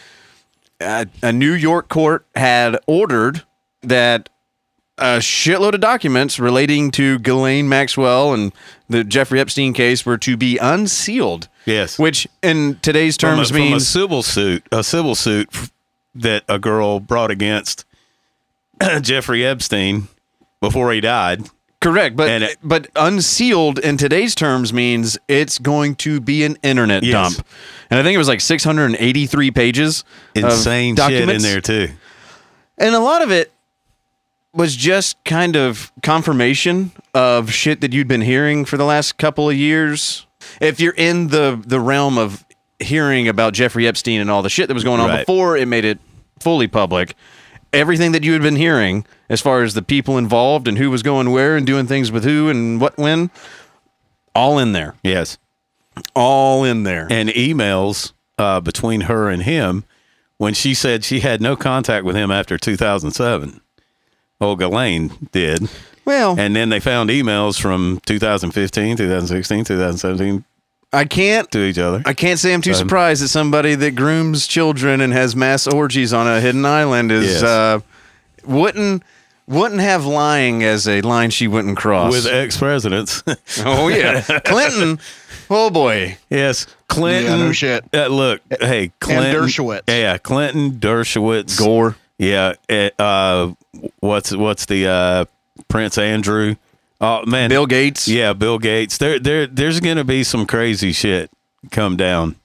uh, 0.80 1.04
a 1.22 1.30
New 1.32 1.52
York 1.52 1.88
court 1.90 2.26
had 2.34 2.78
ordered 2.86 3.42
that 3.82 4.30
a 4.98 5.18
shitload 5.18 5.74
of 5.74 5.80
documents 5.80 6.38
relating 6.38 6.90
to 6.92 7.18
Ghislaine 7.18 7.68
Maxwell 7.68 8.32
and 8.32 8.52
the 8.88 9.02
Jeffrey 9.04 9.40
Epstein 9.40 9.72
case 9.72 10.06
were 10.06 10.18
to 10.18 10.36
be 10.36 10.56
unsealed. 10.58 11.48
Yes. 11.66 11.98
Which 11.98 12.28
in 12.42 12.78
today's 12.82 13.16
From 13.16 13.32
a, 13.32 13.36
terms 13.36 13.50
from 13.50 13.72
a 13.72 13.80
civil 13.80 14.22
suit, 14.22 14.64
a 14.70 14.84
civil 14.84 15.14
suit 15.14 15.48
that 16.14 16.44
a 16.48 16.58
girl 16.58 17.00
brought 17.00 17.30
against 17.30 17.84
Jeffrey 19.00 19.44
Epstein 19.44 20.08
before 20.60 20.92
he 20.92 21.00
died. 21.00 21.48
correct, 21.80 22.16
but 22.16 22.42
it- 22.42 22.58
but 22.62 22.88
unsealed 22.96 23.78
in 23.80 23.96
today's 23.96 24.34
terms 24.34 24.72
means 24.72 25.18
it's 25.28 25.58
going 25.58 25.96
to 25.96 26.20
be 26.20 26.44
an 26.44 26.56
internet 26.62 27.02
Yes. 27.02 27.36
dump. 27.36 27.46
And 27.90 27.98
I 27.98 28.02
think 28.02 28.14
it 28.14 28.18
was 28.18 28.28
like 28.28 28.40
683 28.40 29.50
pages 29.50 30.04
Insane 30.34 30.96
shit 30.96 31.28
in 31.28 31.42
there 31.42 31.60
too. 31.60 31.88
And 32.78 32.94
a 32.94 33.00
lot 33.00 33.22
of 33.22 33.30
it 33.30 33.52
was 34.54 34.76
just 34.76 35.22
kind 35.24 35.56
of 35.56 35.92
confirmation 36.02 36.92
of 37.12 37.50
shit 37.50 37.80
that 37.80 37.92
you'd 37.92 38.08
been 38.08 38.20
hearing 38.20 38.64
for 38.64 38.76
the 38.76 38.84
last 38.84 39.18
couple 39.18 39.50
of 39.50 39.56
years. 39.56 40.26
If 40.60 40.80
you're 40.80 40.94
in 40.94 41.28
the 41.28 41.60
the 41.66 41.80
realm 41.80 42.18
of 42.18 42.44
hearing 42.78 43.28
about 43.28 43.52
Jeffrey 43.54 43.86
Epstein 43.86 44.20
and 44.20 44.30
all 44.30 44.42
the 44.42 44.50
shit 44.50 44.68
that 44.68 44.74
was 44.74 44.84
going 44.84 45.00
on 45.00 45.08
Right. 45.08 45.26
before 45.26 45.56
it 45.56 45.66
made 45.68 45.84
it 45.84 45.98
fully 46.40 46.68
public, 46.68 47.14
everything 47.72 48.12
that 48.12 48.22
you 48.24 48.32
had 48.32 48.42
been 48.42 48.56
hearing 48.56 49.06
as 49.28 49.40
far 49.40 49.62
as 49.62 49.74
the 49.74 49.82
people 49.82 50.18
involved 50.18 50.68
and 50.68 50.76
who 50.78 50.90
was 50.90 51.02
going 51.02 51.30
where 51.30 51.56
and 51.56 51.66
doing 51.66 51.86
things 51.86 52.12
with 52.12 52.24
who 52.24 52.48
and 52.48 52.80
what 52.80 52.96
when, 52.98 53.30
all 54.34 54.58
in 54.58 54.72
there. 54.72 54.94
Yes. 55.02 55.38
All 56.14 56.64
in 56.64 56.82
there. 56.82 57.06
And 57.10 57.28
emails 57.30 58.12
uh, 58.38 58.60
between 58.60 59.02
her 59.02 59.28
and 59.30 59.42
him 59.44 59.84
when 60.36 60.52
she 60.54 60.74
said 60.74 61.04
she 61.04 61.20
had 61.20 61.40
no 61.40 61.56
contact 61.56 62.04
with 62.04 62.16
him 62.16 62.30
after 62.30 62.58
2007. 62.58 63.60
Oh, 64.40 64.56
Ghislaine 64.56 65.12
did. 65.32 65.68
well, 66.04 66.34
And 66.38 66.54
then 66.56 66.68
they 66.68 66.80
found 66.80 67.10
emails 67.10 67.60
from 67.60 68.00
2015, 68.06 68.96
2016, 68.96 69.64
2017 69.64 70.44
I 70.92 71.04
can't 71.06 71.50
to 71.50 71.58
each 71.64 71.78
other. 71.78 72.02
I 72.06 72.12
can't 72.14 72.38
say 72.38 72.54
I'm 72.54 72.62
too 72.62 72.70
Um, 72.70 72.76
surprised 72.76 73.22
that 73.22 73.28
somebody 73.28 73.74
that 73.74 73.92
grooms 73.96 74.46
children 74.46 75.00
and 75.00 75.12
has 75.12 75.34
mass 75.34 75.66
orgies 75.66 76.12
on 76.12 76.28
a 76.28 76.40
hidden 76.40 76.64
island 76.64 77.10
is 77.10 77.32
Yes. 77.32 77.42
uh, 77.42 77.80
wouldn't 78.44 79.02
wouldn't 79.46 79.80
have 79.80 80.06
lying 80.06 80.62
as 80.62 80.86
a 80.88 81.00
line 81.02 81.28
she 81.30 81.46
wouldn't 81.48 81.76
cross. 81.76 82.12
with 82.12 82.26
ex 82.26 82.56
presidents. 82.56 83.22
oh 83.64 83.88
yeah, 83.88 84.20
Clinton. 84.44 84.98
Oh 85.50 85.68
boy, 85.68 86.16
yes, 86.30 86.66
Clinton. 86.88 87.32
Yeah, 87.40 87.44
no 87.46 87.52
shit. 87.52 87.84
Uh, 87.92 88.06
look, 88.06 88.40
hey, 88.60 88.92
Clinton. 89.00 89.34
And 89.34 89.36
Dershowitz. 89.48 89.82
Yeah, 89.88 90.16
Clinton, 90.18 90.72
Dershowitz. 90.78 91.58
Gore. 91.58 91.96
Yeah. 92.18 92.54
eh, 92.68 92.90
Uh, 92.98 93.52
what's 94.00 94.32
what's 94.32 94.66
the 94.66 94.86
uh, 94.88 95.24
Prince 95.68 95.98
Andrew? 95.98 96.56
Oh 97.00 97.24
man, 97.26 97.50
Bill 97.50 97.66
Gates. 97.66 98.06
Yeah, 98.08 98.32
Bill 98.32 98.58
Gates. 98.58 98.98
There, 98.98 99.18
there, 99.18 99.46
there's 99.46 99.80
going 99.80 99.96
to 99.96 100.04
be 100.04 100.22
some 100.24 100.46
crazy 100.46 100.92
shit 100.92 101.30
come 101.70 101.96
down 101.96 102.36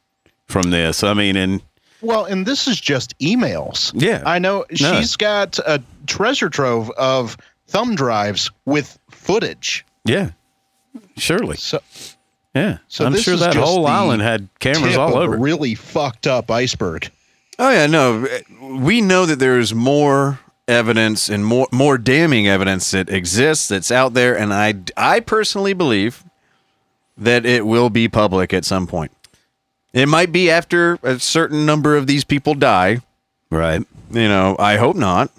from 0.47 0.71
this. 0.71 1.03
I 1.03 1.13
mean, 1.13 1.35
and 1.35 1.61
Well, 2.01 2.25
and 2.25 2.45
this 2.45 2.67
is 2.67 2.79
just 2.81 3.17
emails. 3.19 3.91
Yeah. 3.93 4.23
I 4.25 4.39
know 4.39 4.65
she's 4.73 5.15
got 5.15 5.59
a 5.59 5.81
treasure 6.07 6.49
trove 6.49 6.89
of 6.97 7.37
thumb 7.67 7.95
drives 7.95 8.49
with 8.65 8.97
footage. 9.11 9.85
yeah, 10.03 10.31
surely, 11.15 11.55
So 11.57 11.79
yeah. 12.55 12.79
So 12.87 13.05
I'm 13.05 13.13
this 13.13 13.23
sure 13.23 13.35
is 13.35 13.39
that 13.41 13.53
just 13.53 13.65
whole 13.65 13.85
island 13.85 14.23
had 14.23 14.49
cameras 14.59 14.97
all 14.97 15.15
over. 15.15 15.35
a 15.35 15.39
really 15.39 15.75
fucked 15.75 16.25
up 16.25 16.49
iceberg. 16.49 17.09
Oh 17.59 17.69
yeah, 17.69 17.87
no. 17.87 18.25
We 18.61 19.01
know 19.01 19.25
that 19.25 19.37
there's 19.37 19.73
more 19.73 20.39
evidence 20.67 21.29
and 21.29 21.45
more 21.45 21.67
more 21.71 21.97
damning 21.97 22.47
evidence 22.47 22.91
that 22.91 23.09
exists 23.09 23.67
that's 23.67 23.91
out 23.91 24.13
there, 24.13 24.37
and 24.37 24.53
I 24.53 24.75
I 24.95 25.19
personally 25.19 25.73
believe 25.73 26.23
that 27.17 27.45
it 27.45 27.65
will 27.65 27.89
be 27.89 28.07
public 28.07 28.53
at 28.53 28.63
some 28.63 28.87
point. 28.87 29.11
It 29.91 30.07
might 30.07 30.31
be 30.31 30.49
after 30.49 30.99
a 31.03 31.19
certain 31.19 31.65
number 31.65 31.97
of 31.97 32.07
these 32.07 32.23
people 32.23 32.53
die. 32.53 33.01
Right. 33.51 33.81
You 34.11 34.27
know, 34.29 34.55
I 34.57 34.77
hope 34.77 34.95
not. 34.95 35.29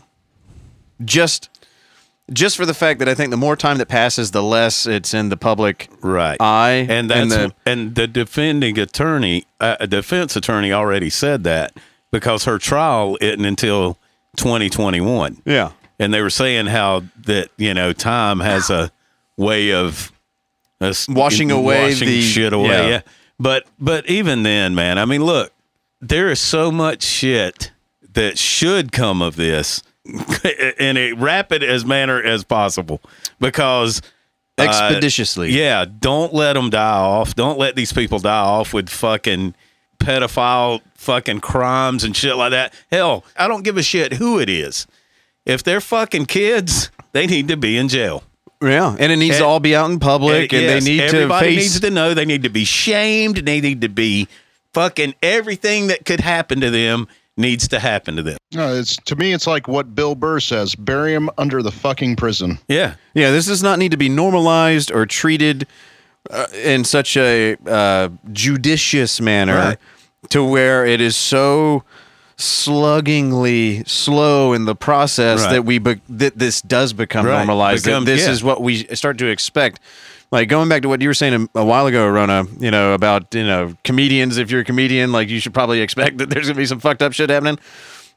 Just 1.02 1.48
just 2.32 2.56
for 2.56 2.66
the 2.66 2.74
fact 2.74 2.98
that 2.98 3.08
I 3.08 3.14
think 3.14 3.30
the 3.30 3.36
more 3.36 3.56
time 3.56 3.78
that 3.78 3.86
passes, 3.86 4.30
the 4.32 4.42
less 4.42 4.86
it's 4.86 5.14
in 5.14 5.30
the 5.30 5.36
public 5.36 5.88
Right. 6.02 6.36
eye, 6.40 6.86
and 6.88 7.10
that's 7.10 7.30
the, 7.30 7.54
and 7.64 7.94
the 7.94 8.06
defending 8.06 8.78
attorney, 8.78 9.46
uh, 9.58 9.76
a 9.80 9.86
defense 9.86 10.36
attorney, 10.36 10.72
already 10.72 11.10
said 11.10 11.42
that 11.44 11.72
because 12.12 12.44
her 12.44 12.58
trial 12.58 13.16
isn't 13.20 13.44
until 13.44 13.98
2021. 14.36 15.42
yeah. 15.44 15.72
and 15.98 16.12
they 16.14 16.22
were 16.22 16.30
saying 16.30 16.66
how 16.66 17.02
that 17.26 17.50
you 17.56 17.74
know 17.74 17.92
time 17.92 18.40
has 18.40 18.70
a 18.70 18.90
way 19.36 19.72
of 19.72 20.12
us 20.80 21.06
Washing 21.08 21.50
away 21.50 21.90
washing 21.90 22.08
the- 22.08 22.22
shit 22.22 22.52
away. 22.52 22.68
yeah. 22.68 22.88
Yeah. 22.88 23.00
but 23.38 23.66
but 23.78 24.08
even 24.08 24.42
then, 24.42 24.74
man, 24.74 24.98
I 24.98 25.04
mean, 25.04 25.22
look, 25.24 25.52
there 26.00 26.30
is 26.30 26.40
so 26.40 26.70
much 26.72 27.02
shit 27.02 27.70
that 28.14 28.38
should 28.38 28.90
come 28.92 29.20
of 29.22 29.36
this 29.36 29.82
in 30.78 30.96
a 30.96 31.12
rapid 31.12 31.62
as 31.62 31.84
manner 31.84 32.20
as 32.22 32.42
possible 32.44 33.00
because. 33.38 34.00
uh, 34.58 34.62
Expeditiously. 34.64 35.50
yeah, 35.52 35.84
don't 35.84 36.32
let 36.34 36.54
them 36.54 36.70
die 36.70 36.98
off. 36.98 37.34
Don't 37.34 37.58
let 37.58 37.76
these 37.76 37.92
people 37.92 38.18
die 38.18 38.30
off 38.40 38.72
with 38.74 38.88
fucking 38.88 39.54
pedophile 40.00 40.80
fucking 40.94 41.40
crimes 41.40 42.02
and 42.02 42.16
shit 42.16 42.36
like 42.36 42.50
that. 42.50 42.74
Hell, 42.90 43.24
I 43.36 43.46
don't 43.46 43.62
give 43.62 43.76
a 43.76 43.82
shit 43.82 44.14
who 44.14 44.40
it 44.40 44.48
is. 44.48 44.86
If 45.46 45.62
they're 45.62 45.80
fucking 45.80 46.26
kids, 46.26 46.90
they 47.12 47.26
need 47.26 47.48
to 47.48 47.56
be 47.56 47.76
in 47.76 47.88
jail. 47.88 48.24
Yeah, 48.62 48.94
and 48.98 49.10
it 49.10 49.16
needs 49.16 49.38
to 49.38 49.44
all 49.44 49.60
be 49.60 49.74
out 49.74 49.90
in 49.90 49.98
public, 49.98 50.52
and, 50.52 50.62
yes, 50.62 50.84
they 50.84 50.90
need 50.90 50.98
to 50.98 51.04
everybody 51.04 51.46
face. 51.46 51.58
needs 51.58 51.80
to 51.80 51.90
know. 51.90 52.12
They 52.12 52.26
need 52.26 52.42
to 52.42 52.50
be 52.50 52.64
shamed. 52.64 53.38
They 53.38 53.60
need 53.60 53.80
to 53.80 53.88
be 53.88 54.28
fucking 54.74 55.14
everything 55.22 55.86
that 55.86 56.04
could 56.04 56.20
happen 56.20 56.60
to 56.60 56.70
them 56.70 57.08
needs 57.38 57.68
to 57.68 57.78
happen 57.78 58.16
to 58.16 58.22
them. 58.22 58.36
No, 58.52 58.74
it's 58.74 58.96
to 58.96 59.16
me, 59.16 59.32
it's 59.32 59.46
like 59.46 59.66
what 59.66 59.94
Bill 59.94 60.14
Burr 60.14 60.40
says: 60.40 60.74
bury 60.74 61.14
him 61.14 61.30
under 61.38 61.62
the 61.62 61.72
fucking 61.72 62.16
prison. 62.16 62.58
Yeah. 62.68 62.94
yeah, 63.14 63.30
this 63.30 63.46
does 63.46 63.62
not 63.62 63.78
need 63.78 63.92
to 63.92 63.96
be 63.96 64.08
normalized 64.10 64.92
or 64.92 65.06
treated 65.06 65.66
uh, 66.28 66.46
in 66.64 66.84
such 66.84 67.16
a 67.16 67.56
uh, 67.66 68.08
judicious 68.32 69.20
manner 69.20 69.54
Right. 69.56 69.78
to 70.30 70.44
where 70.44 70.84
it 70.84 71.00
is 71.00 71.16
so 71.16 71.82
sluggingly 72.36 73.86
slow 73.88 74.52
in 74.52 74.64
the 74.64 74.74
process 74.74 75.42
Right. 75.42 75.52
that 75.52 75.64
we 75.64 75.78
be- 75.78 76.00
that 76.08 76.38
this 76.38 76.60
does 76.62 76.92
become 76.92 77.26
Right. 77.26 77.36
normalized. 77.36 77.84
Become- 77.84 78.04
that 78.04 78.12
this 78.12 78.26
yeah. 78.26 78.32
is 78.32 78.42
what 78.44 78.62
we 78.62 78.86
start 78.94 79.18
to 79.18 79.26
expect. 79.26 79.80
Like 80.32 80.48
going 80.48 80.68
back 80.68 80.82
to 80.82 80.88
what 80.88 81.00
you 81.02 81.08
were 81.08 81.14
saying 81.14 81.48
a, 81.54 81.58
a 81.60 81.64
while 81.64 81.86
ago, 81.86 82.06
Rona, 82.08 82.46
you 82.60 82.70
know, 82.70 82.92
about, 82.94 83.34
you 83.34 83.44
know, 83.44 83.74
comedians, 83.82 84.38
if 84.38 84.50
you're 84.50 84.60
a 84.60 84.64
comedian, 84.64 85.10
like 85.12 85.28
you 85.28 85.40
should 85.40 85.54
probably 85.54 85.80
expect 85.80 86.18
that 86.18 86.30
there's 86.30 86.46
going 86.46 86.54
to 86.54 86.60
be 86.60 86.66
some 86.66 86.80
fucked 86.80 87.02
up 87.02 87.12
shit 87.12 87.30
happening. 87.30 87.58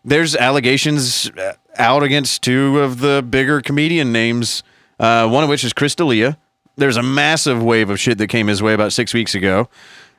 There's 0.05 0.35
allegations 0.35 1.31
uh, 1.37 1.53
out 1.77 2.03
against 2.03 2.41
two 2.43 2.79
of 2.79 2.99
the 2.99 3.25
bigger 3.27 3.61
comedian 3.61 4.11
names, 4.11 4.61
uh, 4.99 5.27
one 5.27 5.43
of 5.43 5.49
which 5.49 5.63
is 5.63 5.73
Chris 5.73 5.95
D'Elia. 5.95 6.37
There's 6.75 6.97
a 6.97 7.03
massive 7.03 7.61
wave 7.63 7.89
of 7.89 7.99
shit 7.99 8.17
that 8.17 8.27
came 8.27 8.47
his 8.47 8.61
way 8.61 8.73
about 8.73 8.93
six 8.93 9.13
weeks 9.13 9.35
ago. 9.35 9.69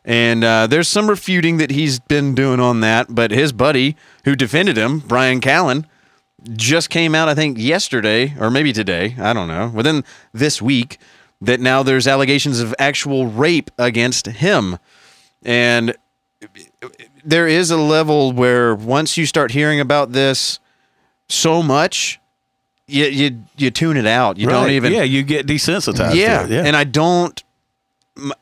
And 0.05 0.45
uh, 0.45 0.67
there's 0.67 0.89
some 0.89 1.09
refuting 1.09 1.57
that 1.57 1.71
he's 1.71 1.99
been 1.99 2.35
doing 2.35 2.61
on 2.61 2.81
that. 2.81 3.15
But 3.15 3.31
his 3.31 3.53
buddy 3.53 3.97
who 4.25 4.37
defended 4.37 4.77
him, 4.77 4.99
Bryan 5.01 5.41
Callen, 5.41 5.87
just 6.53 6.91
came 6.91 7.15
out, 7.15 7.29
I 7.29 7.35
think, 7.35 7.59
yesterday 7.59 8.35
or 8.39 8.51
maybe 8.51 8.73
today. 8.73 9.17
I 9.19 9.33
don't 9.33 9.49
know. 9.49 9.69
Within 9.69 10.05
this 10.33 10.61
week, 10.61 10.99
that 11.41 11.61
now 11.61 11.83
there's 11.83 12.07
allegations 12.07 12.61
of 12.61 12.75
actual 12.79 13.27
rape 13.27 13.71
against 13.79 14.27
him. 14.27 14.79
And 15.43 15.97
there 17.25 17.49
is 17.49 17.71
a 17.71 17.77
level 17.77 18.33
where 18.33 18.75
once 18.75 19.17
you 19.17 19.27
start 19.27 19.53
hearing 19.53 19.81
about 19.81 20.13
this, 20.13 20.61
so 21.29 21.63
much, 21.63 22.21
you 22.87 23.05
you 23.07 23.43
you 23.57 23.71
tune 23.71 23.97
it 23.97 24.07
out. 24.07 24.37
You 24.39 24.49
don't 24.49 24.71
even 24.71 24.93
Yeah, 24.93 25.03
you 25.03 25.23
get 25.23 25.47
desensitized. 25.47 26.15
yeah. 26.15 26.41
To 26.41 26.45
it. 26.45 26.51
yeah. 26.51 26.65
And 26.65 26.77
I 26.77 26.85
don't. 26.85 27.43
m- 28.17 28.33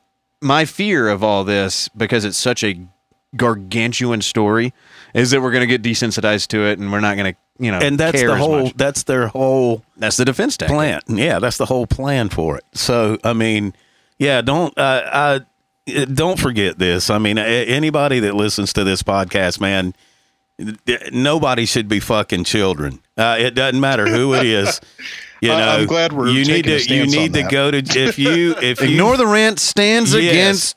My 0.41 0.65
fear 0.65 1.09
of 1.09 1.23
all 1.23 1.45
this, 1.45 1.89
because 1.97 2.25
it's 2.25 2.37
such 2.39 2.65
a 2.65 2.77
gargantuan 3.37 4.21
story, 4.23 4.73
is 5.15 5.31
that 5.31 5.41
we're 5.41 5.53
going 5.53 5.67
to 5.69 5.79
get 5.79 5.83
desensitized 5.83 6.49
to 6.49 6.67
it, 6.67 6.79
and 6.79 6.91
we're 6.93 7.01
not 7.01 7.17
going 7.17 7.33
to, 7.35 7.39
you 7.65 7.71
know, 7.71 7.79
and 7.79 7.99
that's 7.99 8.21
the 8.21 8.37
whole. 8.37 8.71
That's 8.75 9.05
their 9.05 9.29
whole 9.29 9.85
That's 9.97 10.17
the 10.17 10.25
defense 10.25 10.57
tactic. 10.57 10.75
plan. 10.75 11.01
Yeah, 11.09 11.39
that's 11.39 11.59
the 11.59 11.67
whole 11.67 11.87
plan 11.87 12.29
for 12.29 12.57
it. 12.59 12.65
So 12.75 13.19
I 13.25 13.33
mean, 13.35 13.75
yeah, 14.19 14.41
don't 14.43 14.77
uh, 14.77 15.41
I 15.87 16.05
don't 16.13 16.39
forget 16.39 16.79
this. 16.79 17.09
I 17.11 17.19
mean, 17.19 17.39
anybody 17.39 18.21
that 18.21 18.35
listens 18.35 18.73
to 18.75 18.85
this 18.85 19.03
podcast, 19.03 19.61
man, 19.61 19.95
nobody 21.13 21.67
should 21.67 21.89
be 21.89 22.01
fucking 22.01 22.45
children. 22.45 23.01
Uh, 23.17 23.37
it 23.39 23.55
doesn't 23.55 23.81
matter 23.81 24.07
who 24.09 24.35
it 24.35 24.47
is. 24.47 24.81
You 25.43 25.49
know, 25.49 25.57
I- 25.57 25.79
I'm 25.79 25.87
glad 25.87 26.13
we're 26.13 26.29
you 26.29 26.45
need 26.45 26.67
taking 26.67 26.73
a 26.73 26.79
to 26.79 26.95
you 26.95 27.07
need 27.07 27.35
to 27.35 27.43
that. 27.43 27.51
go 27.51 27.73
to 27.73 27.79
if 27.79 28.17
you 28.17 28.55
if 28.63 28.81
you 28.81 28.91
Ignore 28.91 29.17
the 29.17 29.27
rant. 29.27 29.59
Stands 29.59 30.15
Yes. 30.15 30.31
against. 30.33 30.77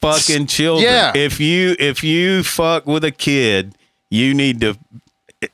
fucking 0.00 0.46
children. 0.46 0.90
Yeah. 0.90 1.12
If 1.14 1.38
you 1.38 1.76
if 1.78 2.02
you 2.02 2.42
fuck 2.42 2.86
with 2.86 3.04
a 3.04 3.10
kid, 3.10 3.76
you 4.08 4.32
need 4.32 4.62
to 4.62 4.78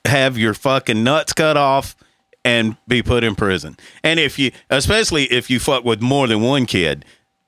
have 0.04 0.38
your 0.38 0.54
fucking 0.54 1.02
nuts 1.02 1.32
cut 1.32 1.56
off 1.56 1.96
and 2.44 2.76
be 2.86 3.02
put 3.02 3.24
in 3.24 3.34
prison. 3.34 3.76
And 4.04 4.20
if 4.20 4.38
you 4.38 4.52
especially 4.70 5.24
if 5.24 5.50
you 5.50 5.58
fuck 5.58 5.84
with 5.84 6.00
more 6.00 6.28
than 6.28 6.40
one 6.40 6.64
kid, 6.66 7.04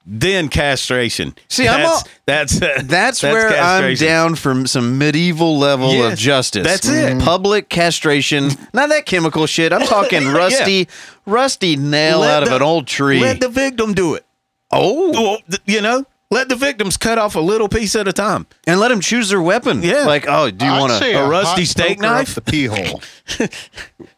then 0.06 0.48
castration. 0.48 1.34
See, 1.48 1.66
I'm 1.66 1.80
that's 1.80 2.02
all- 2.02 2.08
that's 2.26 2.62
uh, 2.62 2.82
That's, 2.84 3.22
where 3.22 3.48
I'm 3.58 3.94
down 3.94 4.34
from 4.34 4.66
some 4.66 4.98
medieval 4.98 5.58
level 5.58 6.02
of 6.02 6.18
justice. 6.18 6.66
that's 6.66 6.88
it. 6.88 7.12
Mm-hmm. 7.14 7.20
Public 7.20 7.68
castration, 7.68 8.50
not 8.72 8.88
that 8.90 9.06
chemical 9.06 9.46
shit. 9.46 9.72
I'm 9.72 9.86
talking 9.86 10.28
rusty, 10.32 10.88
rusty 11.26 11.76
nail 11.76 12.20
Let 12.20 12.42
out 12.42 12.42
of 12.48 12.52
an 12.52 12.62
old 12.62 12.86
tree. 12.86 13.20
Let 13.20 13.40
the 13.40 13.48
victim 13.48 13.94
do 13.94 14.14
it. 14.14 14.24
oh, 14.70 15.10
Well, 15.12 15.38
th- 15.48 15.62
you 15.66 15.80
know, 15.80 16.04
let 16.30 16.48
the 16.48 16.56
victims 16.56 16.96
cut 16.96 17.16
off 17.18 17.34
a 17.36 17.40
little 17.40 17.68
piece 17.68 17.94
at 17.96 18.08
a 18.08 18.12
time. 18.12 18.46
and 18.66 18.80
let 18.80 18.88
them 18.88 19.00
choose 19.00 19.28
their 19.30 19.40
weapon. 19.42 19.82
Yeah. 19.82 20.04
like 20.04 20.26
oh, 20.28 20.50
do 20.50 20.64
you 20.66 20.70
I'd 20.72 20.80
want 20.80 20.92
say 20.94 21.12
to? 21.12 21.24
a 21.24 21.28
rusty 21.28 21.64
steak 21.64 21.98
knife? 22.00 22.34
The 22.34 22.40
pee 22.42 22.66
hole. 22.66 23.02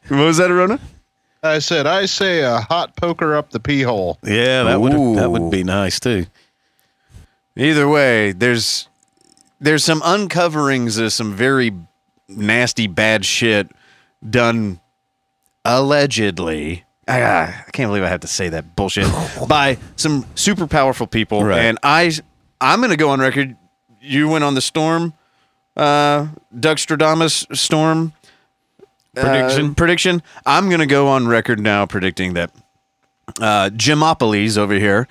What 0.08 0.18
was 0.24 0.36
that, 0.38 0.50
Arona? 0.50 0.78
I 1.42 1.58
said, 1.58 1.86
I 1.86 2.06
say 2.06 2.40
a 2.40 2.58
hot 2.58 2.96
poker 2.96 3.36
up 3.36 3.50
the 3.50 3.60
pee 3.60 3.82
hole. 3.82 4.18
Yeah, 4.22 4.64
that 4.64 4.80
would 4.80 4.92
that 5.18 5.30
would 5.30 5.50
be 5.50 5.64
nice 5.64 6.00
too. 6.00 6.26
Either 7.56 7.88
way, 7.88 8.32
there's 8.32 8.88
there's 9.60 9.84
some 9.84 10.00
uncoverings 10.02 10.98
of 10.98 11.12
some 11.12 11.34
very 11.34 11.72
nasty 12.28 12.86
bad 12.86 13.24
shit 13.24 13.70
done 14.28 14.80
allegedly. 15.64 16.84
I, 17.08 17.22
I 17.22 17.64
can't 17.72 17.88
believe 17.88 18.02
I 18.02 18.08
have 18.08 18.20
to 18.20 18.26
say 18.26 18.48
that 18.48 18.74
bullshit 18.74 19.06
by 19.48 19.78
some 19.96 20.26
super 20.34 20.66
powerful 20.66 21.06
people. 21.06 21.44
Right. 21.44 21.60
And 21.60 21.78
I 21.82 22.12
I'm 22.60 22.80
gonna 22.80 22.96
go 22.96 23.10
on 23.10 23.20
record. 23.20 23.56
You 24.00 24.28
went 24.28 24.44
on 24.44 24.54
the 24.54 24.60
storm, 24.60 25.14
uh, 25.76 26.28
Doug 26.58 26.76
Stradamus 26.76 27.56
storm 27.56 28.12
uh, 29.16 29.22
Prediction? 29.22 29.74
prediction. 29.74 30.22
I'm 30.44 30.68
gonna 30.70 30.86
go 30.86 31.08
on 31.08 31.26
record 31.26 31.60
now 31.60 31.86
predicting 31.86 32.34
that 32.34 32.50
uh, 33.40 33.70
Jimopolis 33.70 34.56
over 34.56 34.74
here 34.74 35.08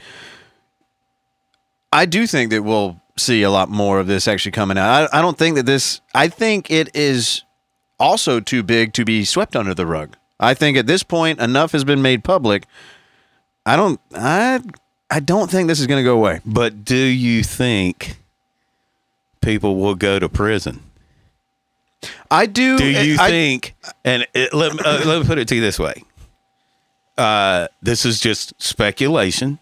I 1.95 2.05
do 2.05 2.27
think 2.27 2.51
that 2.51 2.63
we'll 2.63 2.99
see 3.17 3.41
a 3.43 3.49
lot 3.49 3.69
more 3.69 4.01
of 4.01 4.07
this 4.07 4.27
actually 4.27 4.51
coming 4.51 4.77
out. 4.77 5.09
I, 5.13 5.19
I 5.19 5.21
don't 5.21 5.37
think 5.37 5.55
that 5.55 5.65
this. 5.65 6.01
I 6.13 6.27
think 6.27 6.69
it 6.69 6.93
is 6.93 7.43
also 7.97 8.41
too 8.41 8.63
big 8.63 8.91
to 8.93 9.05
be 9.05 9.23
swept 9.23 9.55
under 9.55 9.73
the 9.73 9.85
rug. 9.85 10.17
I 10.37 10.53
think 10.53 10.77
at 10.77 10.87
this 10.87 11.03
point 11.03 11.39
enough 11.39 11.71
has 11.71 11.85
been 11.85 12.01
made 12.01 12.25
public. 12.25 12.65
I 13.65 13.77
don't. 13.77 14.01
I. 14.13 14.59
I 15.09 15.21
don't 15.21 15.49
think 15.49 15.69
this 15.69 15.79
is 15.79 15.87
going 15.87 15.99
to 15.99 16.03
go 16.03 16.17
away. 16.17 16.41
But 16.45 16.83
do 16.83 16.97
you 16.97 17.43
think 17.43 18.17
people 19.39 19.77
will 19.77 19.95
go 19.95 20.19
to 20.19 20.27
prison? 20.27 20.83
I 22.31 22.45
do. 22.45 22.77
Do 22.77 22.85
you 22.85 23.17
I, 23.19 23.29
think? 23.29 23.75
And 24.03 24.25
it, 24.33 24.53
let, 24.53 24.73
me- 24.73 24.79
uh, 24.83 25.03
let 25.05 25.21
me 25.21 25.25
put 25.27 25.37
it 25.37 25.47
to 25.49 25.55
you 25.55 25.61
this 25.61 25.79
way: 25.79 26.03
uh, 27.17 27.67
this 27.81 28.05
is 28.05 28.19
just 28.19 28.53
speculation. 28.61 29.59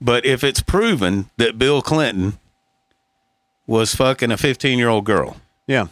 But 0.00 0.26
if 0.26 0.44
it's 0.44 0.60
proven 0.60 1.30
that 1.38 1.58
Bill 1.58 1.80
Clinton 1.80 2.38
was 3.66 3.94
fucking 3.94 4.30
a 4.30 4.36
15 4.36 4.78
year 4.78 4.88
old 4.90 5.04
girl 5.06 5.38
Yeah. 5.66 5.86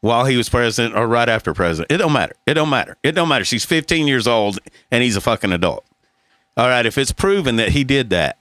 while 0.00 0.24
he 0.26 0.36
was 0.36 0.48
president 0.48 0.94
or 0.96 1.06
right 1.08 1.28
after 1.28 1.52
president, 1.52 1.90
it 1.90 1.96
don't 1.98 2.12
matter. 2.12 2.34
It 2.46 2.54
don't 2.54 2.70
matter. 2.70 2.96
It 3.02 3.12
don't 3.12 3.28
matter. 3.28 3.44
She's 3.44 3.64
15 3.64 4.06
years 4.06 4.26
old 4.28 4.60
and 4.92 5.02
he's 5.02 5.16
a 5.16 5.20
fucking 5.20 5.52
adult. 5.52 5.84
All 6.56 6.68
right. 6.68 6.86
If 6.86 6.96
it's 6.96 7.10
proven 7.12 7.56
that 7.56 7.70
he 7.70 7.82
did 7.84 8.10
that 8.10 8.38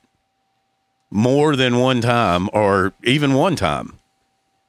more 1.09 1.55
than 1.55 1.79
one 1.79 1.99
time 2.01 2.47
or 2.53 2.93
even 3.03 3.33
one 3.33 3.55
time, 3.55 3.97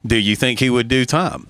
do 0.05 0.17
you 0.17 0.35
think 0.35 0.59
he 0.59 0.69
would 0.69 0.87
do 0.87 1.05
time? 1.05 1.47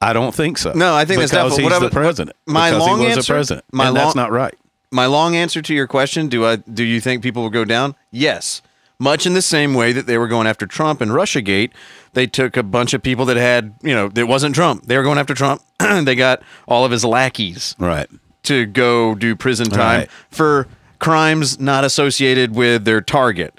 I 0.00 0.12
don't 0.12 0.34
think 0.34 0.58
so. 0.58 0.72
No, 0.74 0.94
I 0.94 1.04
think 1.04 1.20
that's 1.20 1.32
because 1.32 1.56
he's 1.56 1.64
what 1.64 1.72
I 1.72 1.78
the 1.78 1.90
president. 1.90 2.36
my 2.46 2.70
because 2.70 2.86
long 2.86 2.98
he 3.00 3.06
was 3.06 3.16
answer- 3.16 3.32
the 3.32 3.36
president. 3.36 3.64
my 3.72 3.88
and 3.88 3.96
that's 3.96 4.14
long- 4.14 4.24
not 4.24 4.32
right. 4.32 4.54
My 4.90 5.06
long 5.06 5.34
answer 5.34 5.60
to 5.62 5.74
your 5.74 5.86
question: 5.86 6.28
Do 6.28 6.44
I? 6.46 6.56
Do 6.56 6.84
you 6.84 7.00
think 7.00 7.22
people 7.22 7.42
will 7.42 7.50
go 7.50 7.64
down? 7.64 7.94
Yes. 8.10 8.62
Much 9.00 9.26
in 9.26 9.34
the 9.34 9.42
same 9.42 9.74
way 9.74 9.92
that 9.92 10.06
they 10.06 10.16
were 10.18 10.28
going 10.28 10.46
after 10.46 10.66
Trump 10.66 11.00
and 11.00 11.10
RussiaGate, 11.10 11.70
they 12.12 12.28
took 12.28 12.56
a 12.56 12.62
bunch 12.62 12.94
of 12.94 13.02
people 13.02 13.24
that 13.24 13.36
had, 13.36 13.74
you 13.82 13.92
know, 13.92 14.08
it 14.14 14.28
wasn't 14.28 14.54
Trump. 14.54 14.86
They 14.86 14.96
were 14.96 15.02
going 15.02 15.18
after 15.18 15.34
Trump. 15.34 15.62
they 15.80 16.14
got 16.14 16.42
all 16.68 16.84
of 16.84 16.92
his 16.92 17.04
lackeys 17.04 17.74
Right. 17.80 18.06
to 18.44 18.66
go 18.66 19.16
do 19.16 19.34
prison 19.34 19.68
time 19.68 20.00
Right. 20.02 20.10
for 20.30 20.68
crimes 21.00 21.58
not 21.58 21.82
associated 21.82 22.54
with 22.54 22.84
their 22.84 23.00
target. 23.00 23.58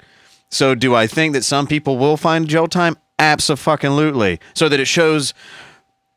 So, 0.50 0.74
do 0.74 0.94
I 0.94 1.06
think 1.06 1.34
that 1.34 1.44
some 1.44 1.66
people 1.66 1.98
will 1.98 2.16
find 2.16 2.48
jail 2.48 2.66
time? 2.66 2.96
Absolutely. 3.18 4.40
So 4.54 4.68
that 4.68 4.80
it 4.80 4.86
shows 4.86 5.32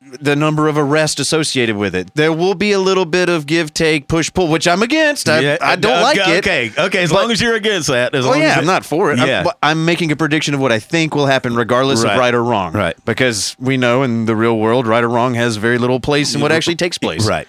the 0.02 0.36
number 0.36 0.68
of 0.68 0.78
arrests 0.78 1.20
associated 1.20 1.76
with 1.76 1.94
it. 1.94 2.14
There 2.16 2.32
will 2.32 2.56
be 2.56 2.72
a 2.72 2.80
little 2.80 3.06
bit 3.06 3.28
of 3.30 3.46
give, 3.46 3.74
take, 3.74 4.08
push, 4.08 4.32
pull, 4.34 4.48
which 4.48 4.68
I'm 4.68 4.82
against. 4.82 5.28
I, 5.30 5.58
I 5.62 5.76
don't 5.76 5.92
uh, 5.92 5.96
okay, 5.98 6.04
like 6.04 6.18
it. 6.18 6.38
Okay. 6.48 6.72
Okay. 6.78 7.04
As 7.04 7.12
But- 7.12 7.22
long 7.22 7.32
as 7.32 7.42
you're 7.42 7.56
against 7.56 7.90
that. 7.90 8.16
As 8.16 8.24
Well, 8.24 8.34
long 8.34 8.42
yeah, 8.42 8.52
as 8.52 8.58
I'm 8.58 8.66
not 8.66 8.86
for 8.86 9.12
it. 9.12 9.20
I'm- 9.20 9.48
I'm, 9.62 9.86
making 9.86 10.12
a 10.12 10.16
prediction 10.16 10.54
of 10.54 10.60
what 10.62 10.72
I 10.72 10.80
think 10.80 11.16
will 11.16 11.26
happen, 11.26 11.56
regardless 11.56 12.04
Right. 12.04 12.14
of 12.14 12.20
right 12.20 12.34
or 12.34 12.44
wrong. 12.44 12.74
Right. 12.74 12.96
Because 13.06 13.56
we 13.60 13.78
know 13.78 14.04
in 14.04 14.26
the 14.26 14.36
real 14.36 14.58
world, 14.58 14.88
right 14.88 15.04
or 15.04 15.10
wrong 15.10 15.36
has 15.36 15.58
very 15.58 15.78
little 15.78 16.00
place 16.00 16.34
in 16.34 16.42
what 16.42 16.52
actually 16.52 16.76
takes 16.76 16.98
place. 16.98 17.28
right. 17.28 17.48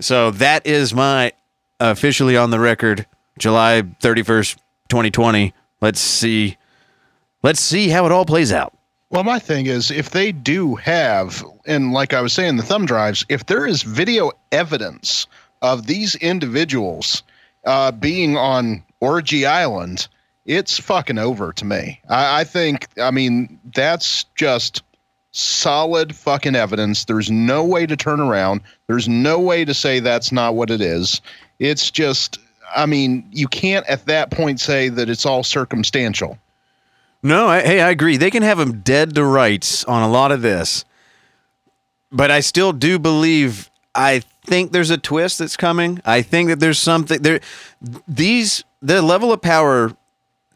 So 0.00 0.30
that 0.32 0.66
is 0.66 0.92
my 0.92 1.32
officially 1.80 2.36
on 2.36 2.50
the 2.50 2.58
record, 2.60 3.06
July 3.38 3.82
31st, 4.00 4.56
2020. 4.88 5.54
Let's 5.80 6.00
see. 6.00 6.56
Let's 7.42 7.60
see 7.60 7.88
how 7.90 8.06
it 8.06 8.12
all 8.12 8.24
plays 8.26 8.52
out. 8.52 8.75
Well, 9.10 9.22
my 9.22 9.38
thing 9.38 9.66
is, 9.66 9.90
if 9.90 10.10
they 10.10 10.32
do 10.32 10.74
have, 10.76 11.44
and 11.64 11.92
like 11.92 12.12
I 12.12 12.20
was 12.20 12.32
saying, 12.32 12.56
the 12.56 12.64
thumb 12.64 12.86
drives, 12.86 13.24
if 13.28 13.46
there 13.46 13.64
is 13.66 13.82
video 13.82 14.32
evidence 14.50 15.28
of 15.62 15.86
these 15.86 16.16
individuals 16.16 17.22
uh, 17.64 17.92
being 17.92 18.36
on 18.36 18.82
Orgy 19.00 19.46
Island, 19.46 20.08
it's 20.44 20.78
fucking 20.78 21.18
over 21.18 21.52
to 21.52 21.64
me. 21.64 22.00
I, 22.08 22.40
I 22.40 22.44
think, 22.44 22.88
I 23.00 23.12
mean, 23.12 23.60
that's 23.74 24.24
just 24.34 24.82
solid 25.30 26.14
fucking 26.14 26.56
evidence. 26.56 27.04
There's 27.04 27.30
no 27.30 27.64
way 27.64 27.86
to 27.86 27.96
turn 27.96 28.20
around. 28.20 28.60
There's 28.88 29.08
no 29.08 29.38
way 29.38 29.64
to 29.64 29.74
say 29.74 30.00
that's 30.00 30.32
not 30.32 30.54
what 30.54 30.70
it 30.70 30.80
is. 30.80 31.20
It's 31.60 31.90
just, 31.92 32.38
I 32.74 32.86
mean, 32.86 33.28
you 33.30 33.46
can't 33.46 33.86
at 33.86 34.06
that 34.06 34.30
point 34.30 34.58
say 34.60 34.88
that 34.88 35.08
it's 35.08 35.26
all 35.26 35.44
circumstantial. 35.44 36.38
No, 37.26 37.48
I, 37.48 37.62
hey, 37.62 37.80
I 37.80 37.90
agree. 37.90 38.16
They 38.16 38.30
can 38.30 38.44
have 38.44 38.60
him 38.60 38.82
dead 38.82 39.16
to 39.16 39.24
rights 39.24 39.84
on 39.86 40.00
a 40.00 40.08
lot 40.08 40.30
of 40.30 40.42
this, 40.42 40.84
but 42.12 42.30
I 42.30 42.38
still 42.38 42.72
do 42.72 43.00
believe. 43.00 43.68
I 43.96 44.20
think 44.44 44.70
there's 44.70 44.90
a 44.90 44.96
twist 44.96 45.40
that's 45.40 45.56
coming. 45.56 46.00
I 46.04 46.22
think 46.22 46.50
that 46.50 46.60
there's 46.60 46.78
something 46.78 47.20
there. 47.20 47.40
These 48.06 48.62
the 48.80 49.02
level 49.02 49.32
of 49.32 49.42
power 49.42 49.96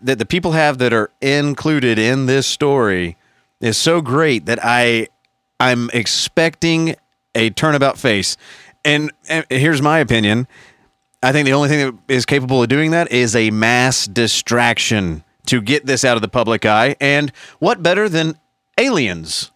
that 0.00 0.20
the 0.20 0.24
people 0.24 0.52
have 0.52 0.78
that 0.78 0.92
are 0.92 1.11
included 1.20 1.98
in 1.98 2.26
this 2.26 2.46
story 2.46 3.16
is 3.61 3.76
so 3.76 4.00
great 4.00 4.46
that 4.46 4.61
I 4.62 5.09
I'm 5.59 5.90
expecting 5.92 6.94
a 7.35 7.50
turnabout 7.50 7.98
face. 7.98 8.37
And, 8.85 9.11
and 9.28 9.44
here's 9.50 9.83
my 9.83 9.98
opinion. 9.98 10.46
I 11.20 11.33
think 11.33 11.46
the 11.46 11.52
only 11.52 11.68
thing 11.68 11.85
that 11.85 12.14
is 12.14 12.24
capable 12.24 12.62
of 12.62 12.68
doing 12.68 12.92
that 12.92 13.11
is 13.11 13.35
a 13.35 13.50
mass 13.50 14.06
distraction 14.06 15.24
to 15.50 15.60
get 15.60 15.86
this 15.86 16.04
out 16.04 16.16
of 16.16 16.22
the 16.22 16.28
public 16.28 16.64
eye. 16.66 16.96
And 17.00 17.30
what 17.58 17.82
better 17.82 18.08
than 18.08 18.36
aliens? 18.78 19.50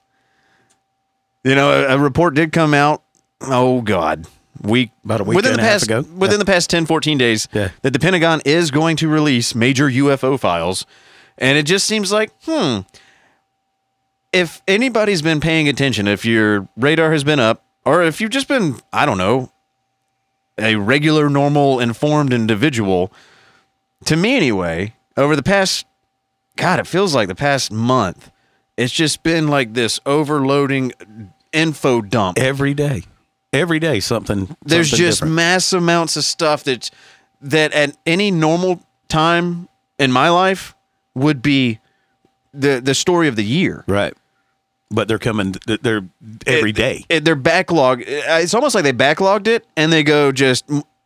You 1.43 1.55
know, 1.55 1.71
a, 1.71 1.97
a 1.97 1.99
report 1.99 2.35
did 2.35 2.53
come 2.53 2.75
out. 2.75 3.03
Oh 3.41 3.83
God, 3.83 4.27
week 4.63 4.91
About 5.05 5.21
a 5.21 5.25
week 5.25 5.37
within 5.37 5.53
the 5.53 5.59
past 5.59 5.85
ago. 5.85 6.05
within 6.17 6.39
the 6.39 6.45
past 6.45 6.71
10, 6.71 6.87
14 6.87 7.19
days 7.19 7.49
Yeah. 7.53 7.71
that 7.83 7.93
the 7.93 7.99
Pentagon 7.99 8.41
is 8.45 8.71
going 8.71 8.97
to 8.99 9.09
release 9.09 9.55
major 9.55 9.89
UFO 9.91 10.39
files, 10.41 10.87
and 11.37 11.59
it 11.59 11.65
just 11.65 11.87
seems 11.87 12.13
like 12.13 12.31
hmm. 12.45 12.81
If 14.33 14.63
anybody's 14.67 15.23
been 15.23 15.39
paying 15.41 15.69
attention, 15.69 16.09
if 16.09 16.25
your 16.25 16.69
radar 16.77 17.13
has 17.13 17.23
been 17.23 17.39
up 17.39 17.65
or 17.85 18.03
if 18.03 18.21
you've 18.21 18.33
just 18.33 18.49
been, 18.49 18.81
I 18.93 19.07
don't 19.07 19.19
know, 19.19 19.53
a 20.59 20.75
regular, 20.75 21.31
normal, 21.31 21.79
informed 21.79 22.33
individual, 22.33 23.13
to 24.07 24.17
me 24.17 24.37
anyway, 24.37 24.95
over 25.17 25.37
the 25.37 25.43
past, 25.43 25.87
God, 26.57 26.79
it 26.81 26.87
feels 26.87 27.15
like 27.15 27.29
the 27.29 27.35
past 27.35 27.71
month, 27.73 28.31
it's 28.77 28.93
just 28.93 29.23
been 29.23 29.49
like 29.49 29.75
this 29.75 30.01
overloading 30.07 30.93
info 31.53 32.01
dump. 32.03 32.39
Every 32.39 32.75
day, 32.75 33.03
every 33.53 33.79
day, 33.79 34.01
something. 34.01 34.57
There's 34.65 34.91
something 34.91 35.05
just 35.07 35.19
different. 35.21 35.35
mass 35.35 35.73
amounts 35.73 36.17
of 36.17 36.25
stuff 36.25 36.65
that 36.65 36.91
that 37.41 37.73
at 37.73 37.97
any 38.07 38.31
normal 38.31 38.83
time 39.09 39.69
in 39.99 40.11
my 40.11 40.29
life 40.31 40.75
would 41.15 41.43
be 41.43 41.79
the 42.53 42.81
the 42.81 42.95
story 42.95 43.29
of 43.29 43.37
the 43.37 43.45
year. 43.45 43.85
right. 43.87 44.15
But 44.91 45.09
they're 45.09 45.19
coming. 45.19 45.55
They're 45.67 46.03
every 46.47 46.71
It- 46.71 46.77
day. 46.77 47.05
it- 47.09 47.25
they're 47.25 47.35
backlog. 47.35 48.03
It's 48.07 48.55
almost 48.55 48.75
like 48.77 48.85
they 48.85 48.93
backlogged 48.93 49.49
it 49.49 49.67
and 49.77 49.93
they 49.93 50.03
go 50.05 50.31
just 50.31 50.65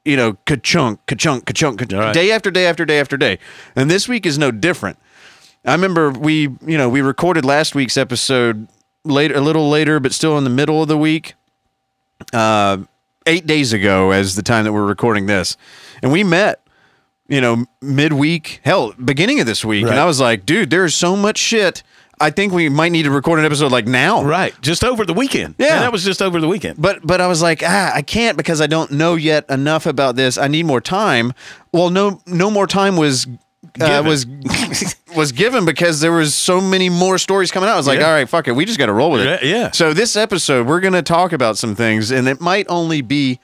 you 0.08 0.16
know 0.16 0.34
ka-chunk, 0.46 1.04
ka-chunk, 1.06 1.44
ka-chunk, 1.46 1.78
ka-chunk 1.78 2.02
Right. 2.02 2.14
day 2.14 2.32
after 2.32 2.50
day 2.50 2.66
after 2.66 2.84
day 2.84 2.98
after 2.98 3.16
day. 3.16 3.38
And 3.76 3.90
this 3.90 4.08
week 4.08 4.24
is 4.26 4.38
no 4.38 4.50
different. 4.50 4.98
I 5.64 5.72
remember 5.72 6.10
we 6.10 6.48
you 6.66 6.78
know 6.78 6.88
we 6.88 7.00
recorded 7.02 7.44
last 7.44 7.74
week's 7.74 7.96
episode 7.96 8.68
later 9.04 9.34
a 9.36 9.40
little 9.40 9.68
later, 9.68 10.00
but 10.00 10.12
still 10.12 10.38
in 10.38 10.44
the 10.44 10.50
middle 10.50 10.80
of 10.82 10.88
the 10.88 10.98
week. 10.98 11.34
Uh, 12.32 12.78
eight 13.26 13.46
days 13.46 13.72
ago, 13.72 14.10
as 14.10 14.34
the 14.34 14.42
time 14.42 14.64
that 14.64 14.72
we're 14.72 14.86
recording 14.86 15.26
this, 15.26 15.56
and 16.02 16.10
we 16.12 16.24
met. 16.24 16.62
You 17.30 17.42
know, 17.42 17.66
midweek, 17.82 18.60
hell, 18.64 18.94
beginning 19.04 19.38
of 19.38 19.44
this 19.44 19.62
week, 19.62 19.84
and 19.84 20.00
I 20.00 20.06
was 20.06 20.18
like, 20.18 20.46
"Dude, 20.46 20.70
there's 20.70 20.94
so 20.94 21.14
much 21.14 21.36
shit. 21.36 21.82
I 22.20 22.30
think 22.30 22.52
we 22.52 22.68
might 22.68 22.92
need 22.92 23.04
to 23.04 23.10
record 23.10 23.38
an 23.38 23.44
episode 23.44 23.72
like 23.72 23.86
now." 23.86 24.22
right. 24.24 24.54
Just 24.60 24.84
over 24.84 25.04
the 25.04 25.14
weekend. 25.14 25.54
Yeah. 25.58 25.74
And 25.74 25.82
that 25.82 25.92
was 25.92 26.04
just 26.04 26.20
over 26.22 26.40
the 26.40 26.48
weekend. 26.48 26.80
But 26.80 27.06
but 27.06 27.20
I 27.20 27.26
was 27.26 27.42
like, 27.42 27.62
ah, 27.64 27.92
I 27.94 28.02
can't 28.02 28.36
because 28.36 28.60
I 28.60 28.66
don't 28.66 28.90
know 28.92 29.14
yet 29.14 29.48
enough 29.50 29.86
about 29.86 30.16
this. 30.16 30.38
I 30.38 30.48
need 30.48 30.66
more 30.66 30.80
time. 30.80 31.32
Well, 31.72 31.90
no 31.90 32.20
no 32.26 32.50
more 32.50 32.66
time 32.66 32.96
was 32.96 33.26
uh, 33.80 34.02
Given. 34.02 34.04
was 34.06 34.96
was 35.16 35.32
given 35.32 35.64
because 35.64 36.00
there 36.00 36.12
was 36.12 36.34
so 36.34 36.60
many 36.60 36.88
more 36.88 37.18
stories 37.18 37.50
coming 37.50 37.68
out. 37.68 37.74
I 37.74 37.76
was 37.76 37.86
like, 37.86 37.98
Yeah. 38.00 38.06
all 38.08 38.12
right, 38.14 38.28
fuck 38.28 38.46
it, 38.48 38.52
we 38.52 38.64
just 38.64 38.78
got 38.78 38.86
to 38.86 38.92
roll 38.92 39.10
with 39.10 39.22
it. 39.22 39.42
Yeah, 39.42 39.48
yeah. 39.48 39.70
So 39.72 39.92
this 39.92 40.16
episode, 40.16 40.66
we're 40.66 40.80
gonna 40.80 41.02
talk 41.02 41.32
about 41.32 41.58
some 41.58 41.74
things, 41.74 42.10
and 42.10 42.28
it 42.28 42.40
might 42.40 42.66
only 42.68 43.00
be 43.02 43.40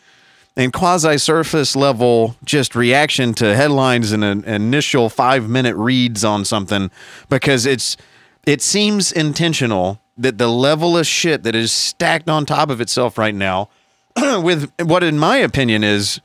in 0.56 0.70
quasi 0.70 1.18
surface 1.18 1.74
level, 1.74 2.36
just 2.44 2.76
reaction 2.76 3.34
to 3.34 3.56
headlines 3.56 4.12
and 4.12 4.22
an 4.22 4.44
initial 4.44 5.08
five 5.08 5.48
minute 5.48 5.74
reads 5.74 6.24
on 6.24 6.44
something, 6.44 6.92
because 7.28 7.66
it's 7.66 7.96
it 8.46 8.62
seems 8.62 9.12
intentional 9.12 10.00
that 10.16 10.38
the 10.38 10.48
level 10.48 10.96
of 10.96 11.06
shit 11.06 11.42
that 11.42 11.54
is 11.54 11.72
stacked 11.72 12.28
on 12.28 12.46
top 12.46 12.70
of 12.70 12.80
itself 12.80 13.18
right 13.18 13.34
now, 13.34 13.68
with 14.16 14.70
what 14.80 15.02
in 15.02 15.18
my 15.18 15.36
opinion 15.38 15.82
is 15.82 16.20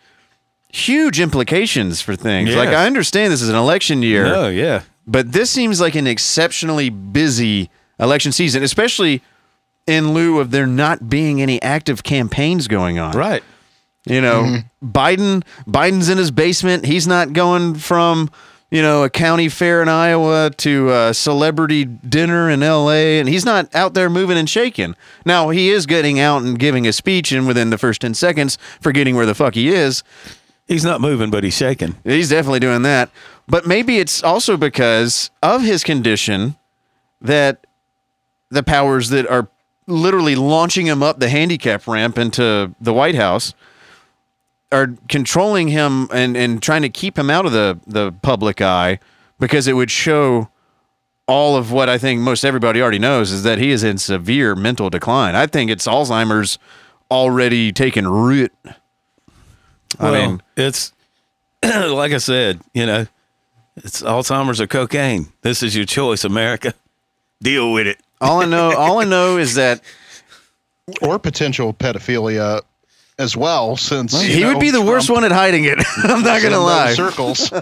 huge 0.71 1.19
implications 1.19 2.01
for 2.01 2.15
things. 2.15 2.55
Like 2.55 2.69
I 2.69 2.85
understand 2.85 3.33
this 3.33 3.41
is 3.41 3.49
an 3.49 3.55
election 3.55 4.03
year. 4.03 4.25
Oh 4.27 4.49
yeah. 4.49 4.83
But 5.07 5.31
this 5.31 5.49
seems 5.49 5.81
like 5.81 5.95
an 5.95 6.05
exceptionally 6.05 6.89
busy 6.89 7.71
election 7.99 8.31
season, 8.31 8.61
especially 8.61 9.23
in 9.87 10.13
lieu 10.13 10.39
of 10.39 10.51
there 10.51 10.67
not 10.67 11.09
being 11.09 11.41
any 11.41 11.59
active 11.63 12.03
campaigns 12.03 12.67
going 12.67 12.99
on. 12.99 13.17
Right. 13.17 13.43
You 14.05 14.21
know, 14.21 14.43
mm-hmm. 14.43 14.91
Biden 14.91 15.43
Biden's 15.67 16.09
in 16.09 16.17
his 16.17 16.31
basement. 16.31 16.85
He's 16.85 17.07
not 17.07 17.33
going 17.33 17.75
from, 17.75 18.29
you 18.71 18.81
know, 18.81 19.03
a 19.03 19.09
county 19.09 19.49
fair 19.49 19.81
in 19.81 19.89
Iowa 19.89 20.51
to 20.57 20.91
a 20.91 21.13
celebrity 21.13 21.85
dinner 21.85 22.49
in 22.49 22.59
LA 22.59 23.17
and 23.19 23.27
he's 23.27 23.45
not 23.45 23.73
out 23.73 23.93
there 23.93 24.09
moving 24.09 24.37
and 24.37 24.49
shaking. 24.49 24.95
Now, 25.25 25.49
he 25.49 25.69
is 25.69 25.85
getting 25.85 26.19
out 26.19 26.43
and 26.43 26.57
giving 26.59 26.87
a 26.87 26.93
speech 26.93 27.31
and 27.31 27.47
within 27.47 27.71
the 27.71 27.77
first 27.77 28.01
10 28.01 28.13
seconds 28.13 28.57
forgetting 28.79 29.15
where 29.15 29.25
the 29.25 29.35
fuck 29.35 29.55
he 29.55 29.69
is. 29.69 30.03
He's 30.67 30.85
not 30.85 31.01
moving, 31.01 31.31
but 31.31 31.43
he's 31.43 31.57
shaking. 31.57 31.95
He's 32.03 32.29
definitely 32.29 32.59
doing 32.59 32.83
that. 32.83 33.09
But 33.47 33.65
maybe 33.65 33.97
it's 33.97 34.23
also 34.23 34.55
because 34.55 35.31
of 35.41 35.63
his 35.63 35.83
condition 35.83 36.55
that 37.21 37.65
the 38.49 38.61
powers 38.61 39.09
that 39.09 39.27
are 39.27 39.47
literally 39.87 40.35
launching 40.35 40.85
him 40.85 41.01
up 41.01 41.19
the 41.19 41.29
handicap 41.29 41.87
ramp 41.87 42.19
into 42.19 42.75
the 42.79 42.93
White 42.93 43.15
House 43.15 43.55
are 44.71 44.95
controlling 45.07 45.69
him 45.69 46.07
and, 46.13 46.37
and 46.37 46.61
trying 46.61 46.83
to 46.83 46.89
keep 46.89 47.17
him 47.17 47.29
out 47.29 47.45
of 47.45 47.51
the, 47.51 47.79
the 47.87 48.11
public 48.11 48.61
eye 48.61 48.99
because 49.39 49.67
it 49.67 49.73
would 49.73 49.89
show 49.89 50.49
all 51.27 51.55
of 51.55 51.71
what 51.71 51.89
I 51.89 51.97
think 51.97 52.21
most 52.21 52.43
everybody 52.43 52.81
already 52.81 52.99
knows 52.99 53.31
is 53.31 53.43
that 53.43 53.57
he 53.59 53.71
is 53.71 53.83
in 53.83 53.97
severe 53.97 54.55
mental 54.55 54.89
decline. 54.89 55.35
I 55.35 55.47
think 55.47 55.69
it's 55.71 55.87
Alzheimer's 55.87 56.57
already 57.11 57.71
taken 57.71 58.07
root. 58.07 58.51
I 59.99 60.11
Well, 60.11 60.13
mean, 60.29 60.41
it's 60.57 60.91
like 61.63 62.11
I 62.13 62.17
said, 62.17 62.61
you 62.73 62.85
know, 62.85 63.07
it's 63.75 64.01
Alzheimer's 64.01 64.59
or 64.61 64.67
cocaine. 64.67 65.31
This 65.41 65.63
is 65.63 65.75
your 65.75 65.85
choice, 65.85 66.23
America. 66.23 66.73
Deal 67.41 67.71
with 67.71 67.87
it. 67.87 67.99
all 68.21 68.41
I 68.41 68.45
know, 68.45 68.75
all 68.75 68.99
I 68.99 69.05
know 69.05 69.37
is 69.37 69.55
that 69.55 69.81
or 71.01 71.17
potential 71.19 71.73
pedophilia 71.73 72.61
as 73.19 73.35
well, 73.37 73.75
since 73.77 74.19
he 74.19 74.39
you 74.39 74.47
would 74.47 74.53
know, 74.53 74.59
be 74.59 74.71
the 74.71 74.81
worst 74.81 75.09
one 75.09 75.23
at 75.23 75.31
hiding 75.31 75.65
it. 75.65 75.77
I'm 75.97 76.23
not 76.23 76.41
gonna 76.41 76.59
lie. 76.59 76.93
Circles. 76.93 77.51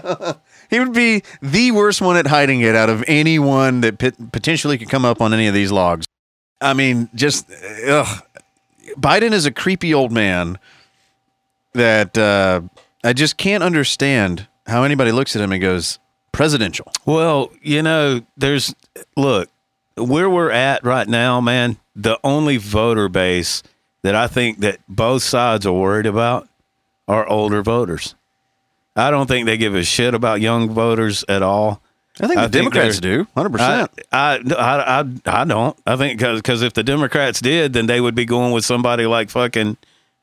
He 0.70 0.78
would 0.78 0.92
be 0.92 1.22
the 1.40 1.70
worst 1.70 2.02
one 2.02 2.18
at 2.18 2.26
hiding 2.26 2.60
it 2.60 2.74
out 2.74 2.90
of 2.90 3.02
anyone 3.08 3.80
that 3.80 3.98
pot- 3.98 4.32
potentially 4.32 4.76
could 4.76 4.90
come 4.90 5.02
up 5.02 5.22
on 5.22 5.32
any 5.32 5.46
of 5.46 5.54
these 5.54 5.72
logs. 5.72 6.04
I 6.60 6.74
mean, 6.74 7.08
just 7.14 7.50
ugh. 7.86 8.22
Biden 8.98 9.32
is 9.32 9.46
a 9.46 9.50
creepy 9.50 9.94
old 9.94 10.12
man 10.12 10.58
that 11.72 12.18
uh, 12.18 12.60
I 13.02 13.14
just 13.14 13.38
can't 13.38 13.62
understand 13.62 14.46
how 14.66 14.82
anybody 14.82 15.10
looks 15.10 15.34
at 15.34 15.40
him 15.40 15.52
and 15.52 15.62
goes 15.62 15.98
presidential. 16.32 16.92
Well, 17.06 17.50
you 17.62 17.82
know, 17.82 18.20
there's 18.36 18.74
look 19.16 19.48
where 19.96 20.28
we're 20.28 20.50
at 20.50 20.84
right 20.84 21.08
now, 21.08 21.40
man. 21.40 21.78
The 21.96 22.18
only 22.22 22.58
voter 22.58 23.08
base 23.08 23.62
that 24.02 24.14
I 24.14 24.26
think 24.26 24.58
that 24.60 24.78
both 24.88 25.22
sides 25.22 25.66
are 25.66 25.72
worried 25.72 26.06
about 26.06 26.48
are 27.06 27.26
older 27.28 27.62
voters. 27.62 28.14
I 28.96 29.10
don't 29.10 29.26
think 29.26 29.46
they 29.46 29.56
give 29.56 29.74
a 29.74 29.84
shit 29.84 30.14
about 30.14 30.40
young 30.40 30.70
voters 30.70 31.24
at 31.28 31.42
all. 31.42 31.80
I 32.20 32.26
think 32.26 32.38
I 32.38 32.46
the 32.46 32.52
think 32.58 32.72
Democrats 32.72 32.98
do, 32.98 33.26
hundred 33.34 33.60
I, 33.60 33.86
percent. 33.86 34.00
I, 34.10 34.40
I, 34.56 35.00
I, 35.00 35.40
I 35.42 35.44
don't. 35.44 35.78
I 35.86 35.96
think 35.96 36.18
because 36.18 36.62
if 36.62 36.74
the 36.74 36.82
Democrats 36.82 37.40
did, 37.40 37.72
then 37.72 37.86
they 37.86 38.00
would 38.00 38.16
be 38.16 38.24
going 38.24 38.52
with 38.52 38.64
somebody 38.64 39.06
like 39.06 39.30
fucking 39.30 39.76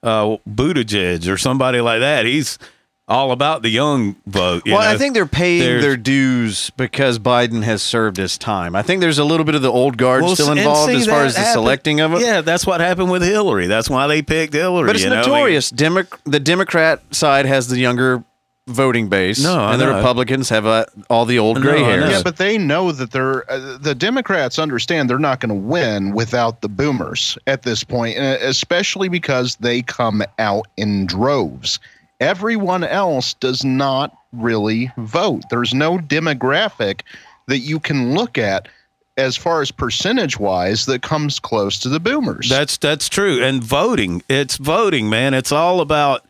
uh, 0.04 0.38
Buttigieg 0.48 1.32
or 1.32 1.38
somebody 1.38 1.80
like 1.80 2.02
that. 2.02 2.26
He's 2.26 2.60
all 3.08 3.32
about 3.32 3.62
the 3.62 3.70
young 3.70 4.15
vote. 4.26 4.63
you 4.65 4.74
Well, 4.74 4.82
I 4.82 4.98
think 4.98 5.13
they're 5.13 5.26
paying 5.28 5.60
There's- 5.62 5.84
their 5.84 5.96
dues 5.98 6.72
because 6.76 7.20
Biden 7.20 7.63
has 7.63 7.82
served 7.84 8.18
his 8.18 8.38
time. 8.38 8.76
I 8.76 8.82
think 8.82 9.02
there's 9.02 9.20
a 9.20 9.24
little 9.24 9.46
bit 9.46 9.54
of 9.56 9.62
the 9.62 9.72
old 9.72 9.98
guard 9.98 10.24
Well, 10.24 10.36
still 10.36 10.52
involved 10.52 10.91
see, 10.91 10.98
as 10.98 11.06
far 11.08 11.20
that 11.20 11.26
as 11.28 11.36
the 11.36 11.44
selecting 11.54 12.00
of 12.00 12.13
it. 12.13 12.22
Yeah, 12.22 12.41
that's 12.41 12.65
what 12.65 12.82
happened 12.82 13.12
with 13.12 13.22
Hillary. 13.22 13.68
That's 13.68 13.89
why 13.89 14.08
they 14.08 14.22
picked 14.24 14.54
Hillary. 14.54 14.88
But 14.88 14.96
it's 14.96 15.04
you 15.04 15.12
know? 15.12 15.18
notorious. 15.18 15.70
Demo- 15.70 16.06
the 16.24 16.39
Democrat 16.39 17.02
side 17.12 17.46
has 17.46 17.68
the 17.68 17.78
younger 17.78 18.24
voting 18.68 19.10
base, 19.10 19.44
No, 19.44 19.60
I 19.60 19.74
and 19.74 19.80
the 19.82 19.86
know. 19.86 19.98
Republicans 19.98 20.50
have 20.50 20.65
uh, 20.65 20.86
all 21.08 21.26
the 21.26 21.38
old 21.38 21.62
gray 21.62 21.82
No, 21.82 21.86
hairs. 21.86 22.10
Yeah, 22.12 22.22
but 22.24 22.38
they 22.38 22.58
know 22.58 22.91
that 22.91 23.12
they're 23.12 23.50
uh, 23.52 23.78
the 23.80 23.94
Democrats 23.94 24.58
understand 24.58 25.08
they're 25.08 25.20
not 25.20 25.39
going 25.39 25.50
to 25.50 25.54
win 25.54 26.13
without 26.15 26.62
the 26.62 26.68
boomers 26.70 27.38
at 27.46 27.62
this 27.62 27.84
point, 27.84 28.18
uh, 28.18 28.38
especially 28.41 29.08
because 29.08 29.56
they 29.58 29.84
come 29.84 30.24
out 30.39 30.65
in 30.78 31.06
droves. 31.06 31.78
Everyone 32.19 32.84
else 32.84 33.34
does 33.36 33.63
not 33.63 34.15
really 34.32 34.91
vote. 34.97 35.43
There's 35.49 35.73
no 35.73 35.97
demographic 35.97 37.01
that 37.47 37.60
you 37.60 37.80
can 37.80 38.13
look 38.13 38.38
at 38.38 38.67
as 39.17 39.38
far 39.38 39.62
as 39.62 39.71
percentage 39.71 40.39
wise 40.39 40.86
that 40.88 41.01
comes 41.01 41.39
close 41.39 41.80
to 41.80 41.89
the 41.89 41.99
boomers. 41.99 42.49
That's 42.49 42.78
that's 42.78 43.08
true. 43.08 43.43
And 43.43 43.63
voting, 43.63 44.23
it's 44.28 44.58
voting, 44.58 45.10
man. 45.10 45.34
It's 45.34 45.51
all 45.51 45.80
about 45.82 46.25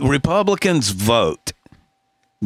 Republicans 0.00 0.90
vote. 0.90 1.52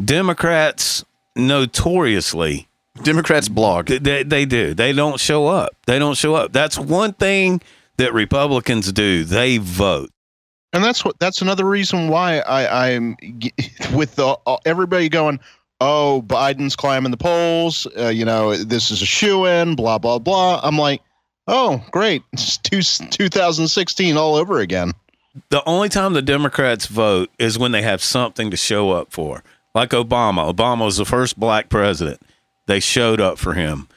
Democrats 0.02 1.04
notoriously 1.34 2.68
Democrats 3.02 3.48
blog. 3.48 3.86
they, 3.86 4.22
they 4.22 4.44
do. 4.44 4.74
They 4.74 4.92
don't 4.92 5.20
show 5.20 5.46
up. 5.46 5.70
They 5.86 5.98
don't 5.98 6.16
show 6.16 6.34
up. 6.34 6.52
That's 6.52 6.78
one 6.78 7.12
thing 7.12 7.60
that 7.98 8.12
Republicans 8.12 8.92
do. 8.92 9.24
They 9.24 9.58
vote. 9.58 10.10
And 10.72 10.84
that's 10.84 11.04
what 11.04 11.18
that's 11.18 11.42
another 11.42 11.64
reason 11.64 12.08
why 12.08 12.38
I, 12.40 12.94
I'm 12.94 13.16
with 13.94 14.16
the 14.16 14.36
uh, 14.46 14.58
everybody 14.64 15.08
going, 15.08 15.40
oh, 15.80 16.22
Biden's 16.26 16.76
climbing 16.76 17.10
the 17.10 17.16
polls. 17.16 17.86
Uh, 17.98 18.08
you 18.08 18.24
know, 18.24 18.56
this 18.56 18.90
is 18.90 19.02
a 19.02 19.06
shoe 19.06 19.46
in. 19.46 19.76
Blah 19.76 19.98
blah 19.98 20.18
blah. 20.18 20.60
I'm 20.62 20.78
like, 20.78 21.02
oh, 21.46 21.84
great, 21.90 22.22
it's 22.32 22.58
two, 22.58 22.82
2016 22.82 24.16
all 24.16 24.34
over 24.34 24.60
again. 24.60 24.92
The 25.50 25.62
only 25.66 25.88
time 25.88 26.14
the 26.14 26.22
Democrats 26.22 26.86
vote 26.86 27.30
is 27.38 27.58
when 27.58 27.72
they 27.72 27.82
have 27.82 28.02
something 28.02 28.50
to 28.50 28.56
show 28.56 28.90
up 28.90 29.12
for. 29.12 29.44
Like 29.74 29.90
Obama. 29.90 30.50
Obama 30.50 30.86
was 30.86 30.96
the 30.96 31.04
first 31.04 31.38
black 31.38 31.68
president. 31.68 32.22
They 32.66 32.80
showed 32.80 33.20
up 33.20 33.38
for 33.38 33.52
him. 33.52 33.88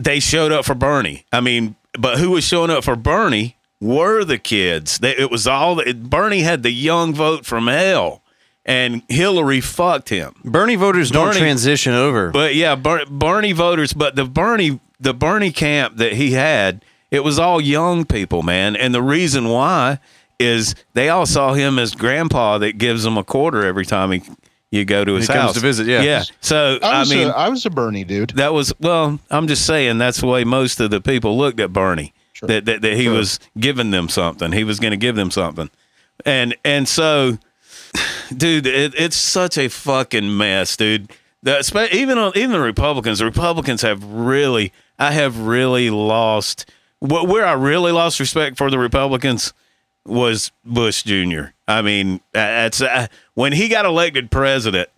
They 0.00 0.18
showed 0.18 0.50
up 0.50 0.64
for 0.64 0.74
Bernie. 0.74 1.24
I 1.32 1.40
mean, 1.40 1.76
but 1.98 2.18
who 2.18 2.30
was 2.30 2.44
showing 2.44 2.70
up 2.70 2.82
for 2.82 2.96
Bernie 2.96 3.56
were 3.80 4.24
the 4.24 4.38
kids. 4.38 4.98
They, 4.98 5.16
it 5.16 5.30
was 5.30 5.46
all 5.46 5.80
Bernie 5.94 6.40
had 6.42 6.62
the 6.62 6.70
young 6.70 7.14
vote 7.14 7.46
from 7.46 7.66
hell, 7.66 8.22
and 8.64 9.02
Hillary 9.08 9.60
fucked 9.60 10.08
him. 10.08 10.34
Bernie 10.44 10.76
voters 10.76 11.10
don't 11.10 11.34
transition 11.34 11.92
over. 11.94 12.30
But 12.30 12.54
yeah, 12.54 12.74
Ber- 12.74 13.06
Bernie 13.06 13.52
voters, 13.52 13.92
but 13.92 14.16
the 14.16 14.24
Bernie 14.24 14.80
the 15.00 15.14
Bernie 15.14 15.52
camp 15.52 15.96
that 15.96 16.12
he 16.12 16.32
had, 16.32 16.84
it 17.10 17.24
was 17.24 17.38
all 17.38 17.60
young 17.60 18.04
people, 18.04 18.42
man. 18.42 18.76
And 18.76 18.94
the 18.94 19.02
reason 19.02 19.48
why 19.48 19.98
is 20.38 20.74
they 20.94 21.08
all 21.08 21.26
saw 21.26 21.54
him 21.54 21.78
as 21.78 21.94
grandpa 21.94 22.58
that 22.58 22.78
gives 22.78 23.02
them 23.02 23.16
a 23.16 23.24
quarter 23.24 23.64
every 23.64 23.86
time 23.86 24.12
he 24.12 24.22
you 24.70 24.84
go 24.84 25.04
to 25.04 25.14
his 25.14 25.26
He 25.26 25.32
comes 25.32 25.46
house 25.46 25.54
to 25.54 25.60
visit, 25.60 25.86
yeah. 25.88 26.02
yeah. 26.02 26.22
So 26.40 26.78
I 26.82 27.00
I, 27.00 27.04
mean, 27.04 27.26
a, 27.26 27.30
I 27.30 27.48
was 27.48 27.66
a 27.66 27.70
Bernie 27.70 28.04
dude. 28.04 28.30
that 28.36 28.52
was 28.52 28.72
well. 28.78 29.18
I'm 29.30 29.48
just 29.48 29.66
saying 29.66 29.98
that's 29.98 30.20
the 30.20 30.26
way 30.28 30.44
most 30.44 30.78
of 30.80 30.90
the 30.90 31.00
people 31.00 31.36
looked 31.36 31.58
at 31.60 31.72
Bernie. 31.72 32.12
Sure. 32.40 32.48
That, 32.48 32.64
that 32.64 32.82
that 32.82 32.94
he 32.96 33.04
Sure. 33.04 33.14
was 33.14 33.38
giving 33.58 33.90
them 33.90 34.08
something. 34.08 34.52
He 34.52 34.64
was 34.64 34.80
going 34.80 34.90
to 34.92 34.96
give 34.96 35.14
them 35.16 35.30
something, 35.30 35.70
and 36.24 36.56
and 36.64 36.88
so, 36.88 37.38
dude, 38.36 38.66
it, 38.66 38.94
it's 38.96 39.16
such 39.16 39.56
a 39.58 39.68
fucking 39.68 40.36
mess, 40.36 40.76
dude. 40.76 41.10
The, 41.42 41.88
even 41.92 42.18
on, 42.18 42.32
even 42.34 42.52
the 42.52 42.60
Republicans, 42.60 43.18
the 43.20 43.24
Republicans 43.24 43.82
have 43.82 44.04
really, 44.04 44.72
I 44.98 45.12
have 45.12 45.38
really 45.38 45.88
lost. 45.90 46.70
Wh- 47.00 47.24
where 47.26 47.46
I 47.46 47.52
really 47.52 47.92
lost 47.92 48.20
respect 48.20 48.58
for 48.58 48.70
the 48.70 48.78
Republicans 48.78 49.52
was 50.06 50.50
Bush 50.64 51.02
Jr. 51.02 51.52
I 51.68 51.82
mean, 51.82 52.20
it's 52.34 52.80
uh, 52.82 53.06
when 53.34 53.52
he 53.52 53.68
got 53.68 53.84
elected 53.86 54.30
president, 54.30 54.88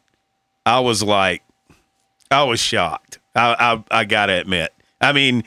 I 0.66 0.80
was 0.80 1.02
like, 1.02 1.42
I 2.30 2.44
was 2.44 2.60
shocked. 2.60 3.18
I, 3.34 3.54
I 3.90 4.00
I 4.00 4.04
gotta 4.04 4.34
admit. 4.34 4.72
I 5.00 5.12
mean, 5.12 5.44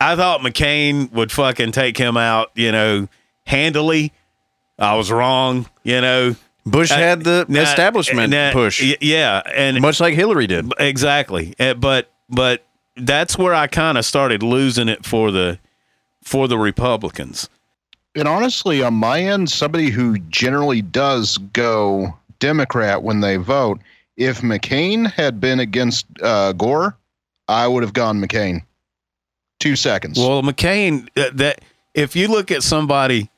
I 0.00 0.14
thought 0.16 0.40
McCain 0.40 1.10
would 1.12 1.32
fucking 1.32 1.72
take 1.72 1.96
him 1.96 2.16
out, 2.16 2.50
you 2.54 2.70
know, 2.72 3.08
handily. 3.46 4.12
I 4.78 4.94
was 4.94 5.10
wrong, 5.10 5.66
you 5.82 6.00
know. 6.00 6.36
Bush 6.64 6.90
had 6.90 7.24
the 7.24 7.46
Nah, 7.48 7.60
establishment 7.62 8.30
nah, 8.30 8.52
push, 8.52 8.82
y- 8.82 8.96
Yeah, 9.00 9.40
and 9.54 9.80
much 9.80 10.00
like 10.00 10.14
Hillary 10.14 10.46
did. 10.46 10.70
exactly. 10.78 11.54
Uh, 11.58 11.74
But 11.74 12.10
but 12.28 12.64
that's 12.96 13.38
where 13.38 13.54
I 13.54 13.66
kind 13.68 13.96
of 13.96 14.04
started 14.04 14.42
losing 14.42 14.88
it 14.88 15.04
for 15.06 15.30
the 15.30 15.58
for 16.22 16.46
the 16.46 16.58
Republicans. 16.58 17.48
And 18.14 18.28
honestly, 18.28 18.82
on 18.82 18.94
my 18.94 19.20
end, 19.20 19.50
somebody 19.50 19.90
who 19.90 20.18
generally 20.18 20.82
does 20.82 21.38
go 21.52 22.14
Democrat 22.38 23.02
when 23.02 23.20
they 23.20 23.36
vote, 23.36 23.80
if 24.16 24.42
McCain 24.42 25.10
had 25.10 25.40
been 25.40 25.58
against 25.60 26.06
uh, 26.22 26.52
Gore, 26.52 26.96
I 27.48 27.66
would 27.66 27.82
have 27.82 27.92
gone 27.94 28.20
McCain. 28.20 28.62
Two 29.58 29.76
seconds. 29.76 30.18
Well, 30.18 30.42
McCain, 30.42 31.08
uh, 31.16 31.30
that 31.34 31.60
if 31.94 32.14
you 32.14 32.28
look 32.28 32.50
at 32.50 32.62
somebody, 32.62 33.28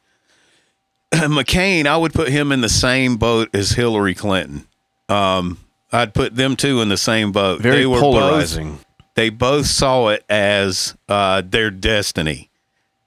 McCain, 1.12 1.87
I 1.87 1.96
would 1.96 2.12
put 2.12 2.28
him 2.28 2.52
in 2.52 2.61
the 2.61 2.68
same 2.68 3.16
boat 3.16 3.48
as 3.54 3.70
Hillary 3.72 4.14
Clinton. 4.14 4.66
Um, 5.09 5.59
I'd 5.92 6.14
put 6.14 6.37
them 6.37 6.56
two 6.56 6.80
in 6.80 6.88
the 6.88 6.96
same 6.96 7.33
boat. 7.33 7.61
Very 7.61 7.78
They 7.80 7.87
were 7.87 7.98
polarizing. 8.00 8.72
Both, 8.72 8.85
they 9.16 9.28
both 9.30 9.66
saw 9.66 10.09
it 10.09 10.24
as 10.28 10.96
uh, 11.09 11.42
their 11.44 11.70
destiny. 11.70 12.48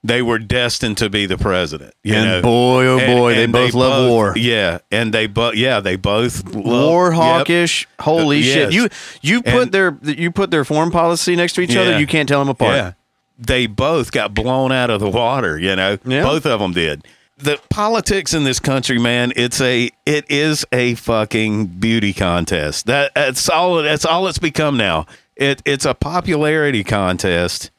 They 0.06 0.20
were 0.20 0.38
destined 0.38 0.98
to 0.98 1.08
be 1.08 1.24
the 1.24 1.38
president. 1.38 1.94
You 2.02 2.14
and 2.16 2.24
know? 2.26 2.42
boy, 2.42 2.84
oh 2.84 2.98
And- 2.98 3.18
boy, 3.18 3.34
they 3.36 3.44
and 3.44 3.52
both 3.54 3.72
love 3.72 4.10
war. 4.10 4.34
Yeah, 4.36 4.80
and 4.90 5.14
they 5.14 5.26
both 5.26 5.54
yeah 5.54 5.80
they 5.80 5.96
both 5.96 6.44
love, 6.54 6.64
war 6.66 7.06
yep. 7.10 7.14
hawkish. 7.22 7.88
Holy 8.00 8.40
Uh, 8.40 8.42
shit! 8.42 8.72
You 8.74 8.88
you 9.22 9.40
put 9.42 9.54
And- 9.62 9.72
their 9.72 9.98
you 10.02 10.30
put 10.30 10.50
their 10.50 10.66
foreign 10.66 10.90
policy 10.90 11.36
next 11.36 11.54
to 11.54 11.62
each 11.62 11.74
other. 11.74 11.98
You 11.98 12.06
can't 12.06 12.28
tell 12.28 12.40
them 12.40 12.50
apart. 12.50 12.74
Yeah. 12.76 12.92
They 13.38 13.66
both 13.66 14.12
got 14.12 14.34
blown 14.34 14.72
out 14.72 14.90
of 14.90 15.00
the 15.00 15.08
water, 15.10 15.58
you 15.58 15.74
know. 15.74 15.98
Yeah. 16.04 16.22
Both 16.22 16.46
of 16.46 16.60
them 16.60 16.72
did. 16.72 17.04
The 17.36 17.60
politics 17.68 18.32
in 18.32 18.44
this 18.44 18.60
country, 18.60 18.98
man, 18.98 19.32
it's 19.34 19.60
a 19.60 19.90
it 20.06 20.30
is 20.30 20.64
a 20.70 20.94
fucking 20.94 21.66
beauty 21.66 22.12
contest. 22.12 22.86
That 22.86 23.12
that's 23.14 23.48
all 23.48 23.82
that's 23.82 24.04
all 24.04 24.28
it's 24.28 24.38
become 24.38 24.76
now. 24.76 25.06
It 25.34 25.60
it's 25.64 25.84
a 25.84 25.94
popularity 25.94 26.84
contest. 26.84 27.70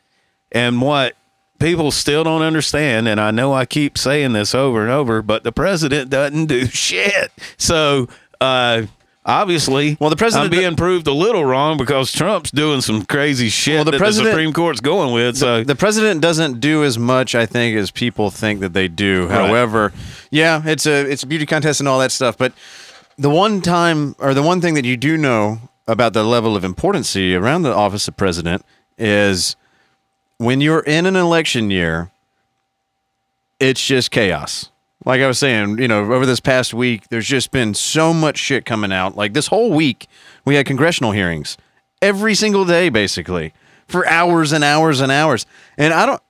And 0.52 0.82
what 0.82 1.16
people 1.60 1.92
still 1.92 2.26
don't 2.26 2.42
understand, 2.42 3.08
and 3.08 3.20
I 3.20 3.32
know 3.32 3.54
I 3.54 3.66
keep 3.66 3.98
saying 3.98 4.34
this 4.34 4.54
over 4.54 4.82
and 4.82 4.92
over, 4.92 5.22
but 5.22 5.44
the 5.44 5.54
president 5.54 6.10
doesn't 6.10 6.48
do 6.48 6.66
shit. 6.68 7.32
So 7.58 8.10
uh 8.42 8.84
obviously 9.26 9.98
Well, 10.00 10.10
the 10.10 10.16
president- 10.16 10.54
I'm 10.54 10.60
being 10.60 10.76
proved 10.76 11.08
a 11.08 11.14
little 11.14 11.44
wrong 11.46 11.78
because 11.78 12.12
Trump's 12.12 12.52
doing 12.52 12.82
some 12.82 13.06
crazy 13.06 13.50
shit 13.50 13.76
Well, 13.76 13.86
the 13.86 13.92
that 13.92 13.98
president- 13.98 14.26
the 14.28 14.32
Supreme 14.32 14.54
Court's 14.54 14.82
going 14.82 15.14
with. 15.14 15.38
So 15.38 15.64
The 15.64 15.76
president 15.76 16.22
doesn't 16.22 16.60
do 16.60 16.84
as 16.84 16.98
much, 17.00 17.34
I 17.36 17.46
think, 17.46 17.76
as 17.78 17.92
people 17.92 18.30
think 18.30 18.60
that 18.60 18.74
they 18.74 18.88
do. 18.88 19.26
Right. 19.28 19.32
However, 19.48 19.92
yeah, 20.32 20.62
it's 20.66 20.86
a 20.86 21.10
it's 21.10 21.24
a 21.24 21.28
beauty 21.28 21.46
contest 21.46 21.80
and 21.80 21.90
all 21.90 22.00
that 22.00 22.12
stuff. 22.12 22.38
But 22.38 22.54
the 23.18 23.30
one 23.30 23.62
time 23.62 24.16
or 24.20 24.34
the 24.34 24.44
one 24.44 24.62
thing 24.62 24.74
that 24.76 24.86
you 24.86 24.98
do 24.98 25.18
know 25.18 25.60
about 25.88 26.14
the 26.14 26.24
level 26.24 26.56
of 26.56 26.64
importancy 26.64 27.36
around 27.36 27.62
the 27.62 27.74
office 27.74 28.08
of 28.08 28.18
president 28.18 28.64
is 28.98 29.56
when 30.38 30.60
you're 30.62 30.80
in 30.82 31.06
an 31.06 31.16
election 31.16 31.70
year, 31.72 32.12
it's 33.60 33.86
just 33.86 34.12
chaos. 34.12 34.70
Like 35.06 35.22
I 35.22 35.28
was 35.28 35.38
saying, 35.38 35.78
you 35.78 35.88
know, 35.88 36.12
over 36.12 36.26
this 36.26 36.40
past 36.40 36.74
week, 36.74 37.10
there's 37.10 37.28
just 37.28 37.52
been 37.52 37.74
so 37.76 38.14
much 38.14 38.38
shit 38.38 38.66
coming 38.66 38.92
out. 38.92 39.16
Like 39.16 39.34
this 39.34 39.48
whole 39.48 39.72
week, 39.72 40.08
we 40.46 40.56
had 40.56 40.66
congressional 40.66 41.12
hearings 41.12 41.58
every 42.02 42.34
single 42.34 42.66
day, 42.66 42.90
basically, 42.90 43.54
for 43.88 44.08
hours 44.08 44.52
and 44.52 44.64
hours 44.64 45.02
and 45.02 45.12
hours. 45.12 45.46
And 45.78 45.94
I 45.94 46.06
don't, 46.08 46.22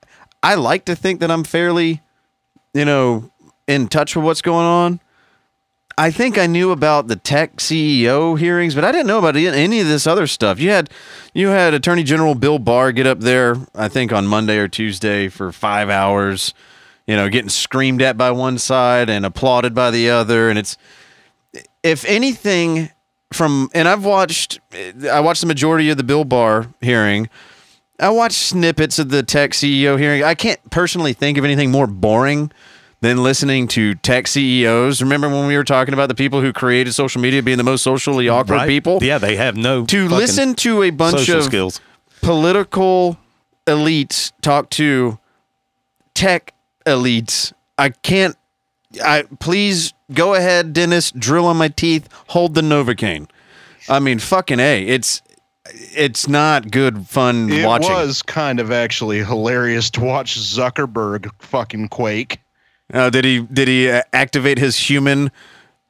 I 0.44 0.56
like 0.56 0.86
to 0.86 0.96
think 0.96 1.22
that 1.22 1.32
I'm 1.32 1.46
fairly, 1.46 2.02
you 2.74 2.86
know, 2.86 3.32
in 3.66 3.88
touch 3.88 4.16
with 4.16 4.26
what's 4.26 4.42
going 4.42 4.66
on. 4.66 5.00
I 5.98 6.12
think 6.12 6.38
I 6.38 6.46
knew 6.46 6.72
about 6.72 7.08
the 7.08 7.16
tech 7.16 7.56
CEO 7.58 8.38
hearings, 8.38 8.76
but 8.76 8.84
I 8.84 8.92
didn't 8.92 9.08
know 9.08 9.18
about 9.18 9.38
any- 9.38 9.80
of 9.80 9.88
this 9.88 10.06
other 10.06 10.28
stuff. 10.28 10.60
You 10.60 10.72
had, 10.72 10.90
you 11.34 11.48
had 11.48 11.74
Attorney 11.74 12.04
General 12.04 12.36
Bill 12.36 12.60
Barr 12.60 12.92
get 12.92 13.08
up 13.08 13.22
there, 13.22 13.56
I 13.74 13.88
think 13.88 14.12
on 14.12 14.28
Monday 14.28 14.58
or 14.58 14.68
Tuesday 14.68 15.30
for 15.30 15.54
five 15.54 15.90
hours, 15.90 16.54
you 17.08 17.15
know, 17.15 17.30
getting 17.30 17.50
screamed 17.50 18.02
at 18.02 18.18
by 18.18 18.32
one 18.32 18.58
side 18.58 19.10
and 19.10 19.26
applauded 19.26 19.74
by 19.74 19.91
the 19.91 20.10
other, 20.10 20.50
and 20.50 20.58
it's, 20.60 20.78
if 21.84 22.04
anything, 22.06 22.89
from 23.34 23.70
and 23.74 23.88
I've 23.88 24.06
watched, 24.06 24.60
I 25.12 25.20
watched 25.20 25.41
the 25.41 25.48
majority 25.48 25.89
of 25.89 25.98
the 25.98 26.04
Bill 26.04 26.24
Barr 26.24 26.68
hearing. 26.82 27.30
I 28.00 28.10
watched 28.10 28.38
snippets 28.38 29.00
of 29.00 29.10
the 29.10 29.24
tech 29.24 29.52
CEO 29.52 29.98
hearing. 30.00 30.24
I 30.24 30.36
can't 30.36 30.60
personally 30.70 31.13
think 31.13 31.38
of 31.38 31.46
anything 31.46 31.72
more 31.72 31.88
boring 31.88 32.52
than 33.02 33.22
listening 33.24 33.68
to 33.70 33.94
tech 33.96 34.28
CEOs. 34.28 35.02
Remember 35.02 35.30
when 35.30 35.48
we 35.48 35.56
were 35.56 35.63
talking 35.63 35.94
about 35.94 36.08
the 36.08 36.15
people 36.15 36.41
who 36.41 36.52
created 36.52 36.94
social 36.94 37.22
media 37.22 37.44
being 37.44 37.58
the 37.58 37.63
most 37.63 37.84
socially 37.84 38.28
awkward 38.28 38.56
Right? 38.56 38.68
people? 38.68 39.00
Yeah, 39.02 39.18
they 39.18 39.36
have 39.36 39.56
no 39.56 39.86
To 39.86 40.10
listen 40.10 40.56
to 40.56 40.82
a 40.84 40.89
bunch 40.89 41.30
of 41.30 41.44
skills. 41.44 41.80
political 42.22 43.18
elites 43.68 44.32
talk 44.41 44.70
to 44.72 45.20
tech 46.15 46.54
elites. 46.86 47.54
I 47.78 47.89
can't. 47.89 48.36
I 49.04 49.24
please 49.39 49.93
go 50.13 50.34
ahead, 50.34 50.74
Dennis. 50.74 51.12
Drill 51.12 51.45
on 51.45 51.58
my 51.58 51.67
teeth. 51.67 52.08
Hold 52.28 52.56
the 52.56 52.62
Novocaine. 52.62 53.28
I 53.89 54.00
mean, 54.00 54.19
fucking 54.19 54.60
a. 54.60 54.86
It's 54.86 55.21
it's 55.74 56.28
not 56.28 56.71
good 56.71 57.08
fun 57.08 57.52
it 57.52 57.65
watching. 57.65 57.91
It 57.91 57.95
was 57.95 58.21
kind 58.21 58.60
of 58.60 58.71
actually 58.71 59.24
hilarious 59.24 59.89
to 59.91 60.02
watch 60.02 60.38
Zuckerberg 60.38 61.30
fucking 61.39 61.89
quake. 61.89 62.39
Uh, 62.93 63.10
did 63.10 63.26
he 63.26 63.39
did 63.41 63.67
he 63.67 63.89
uh, 63.89 64.02
activate 64.13 64.58
his 64.58 64.78
human 64.78 65.32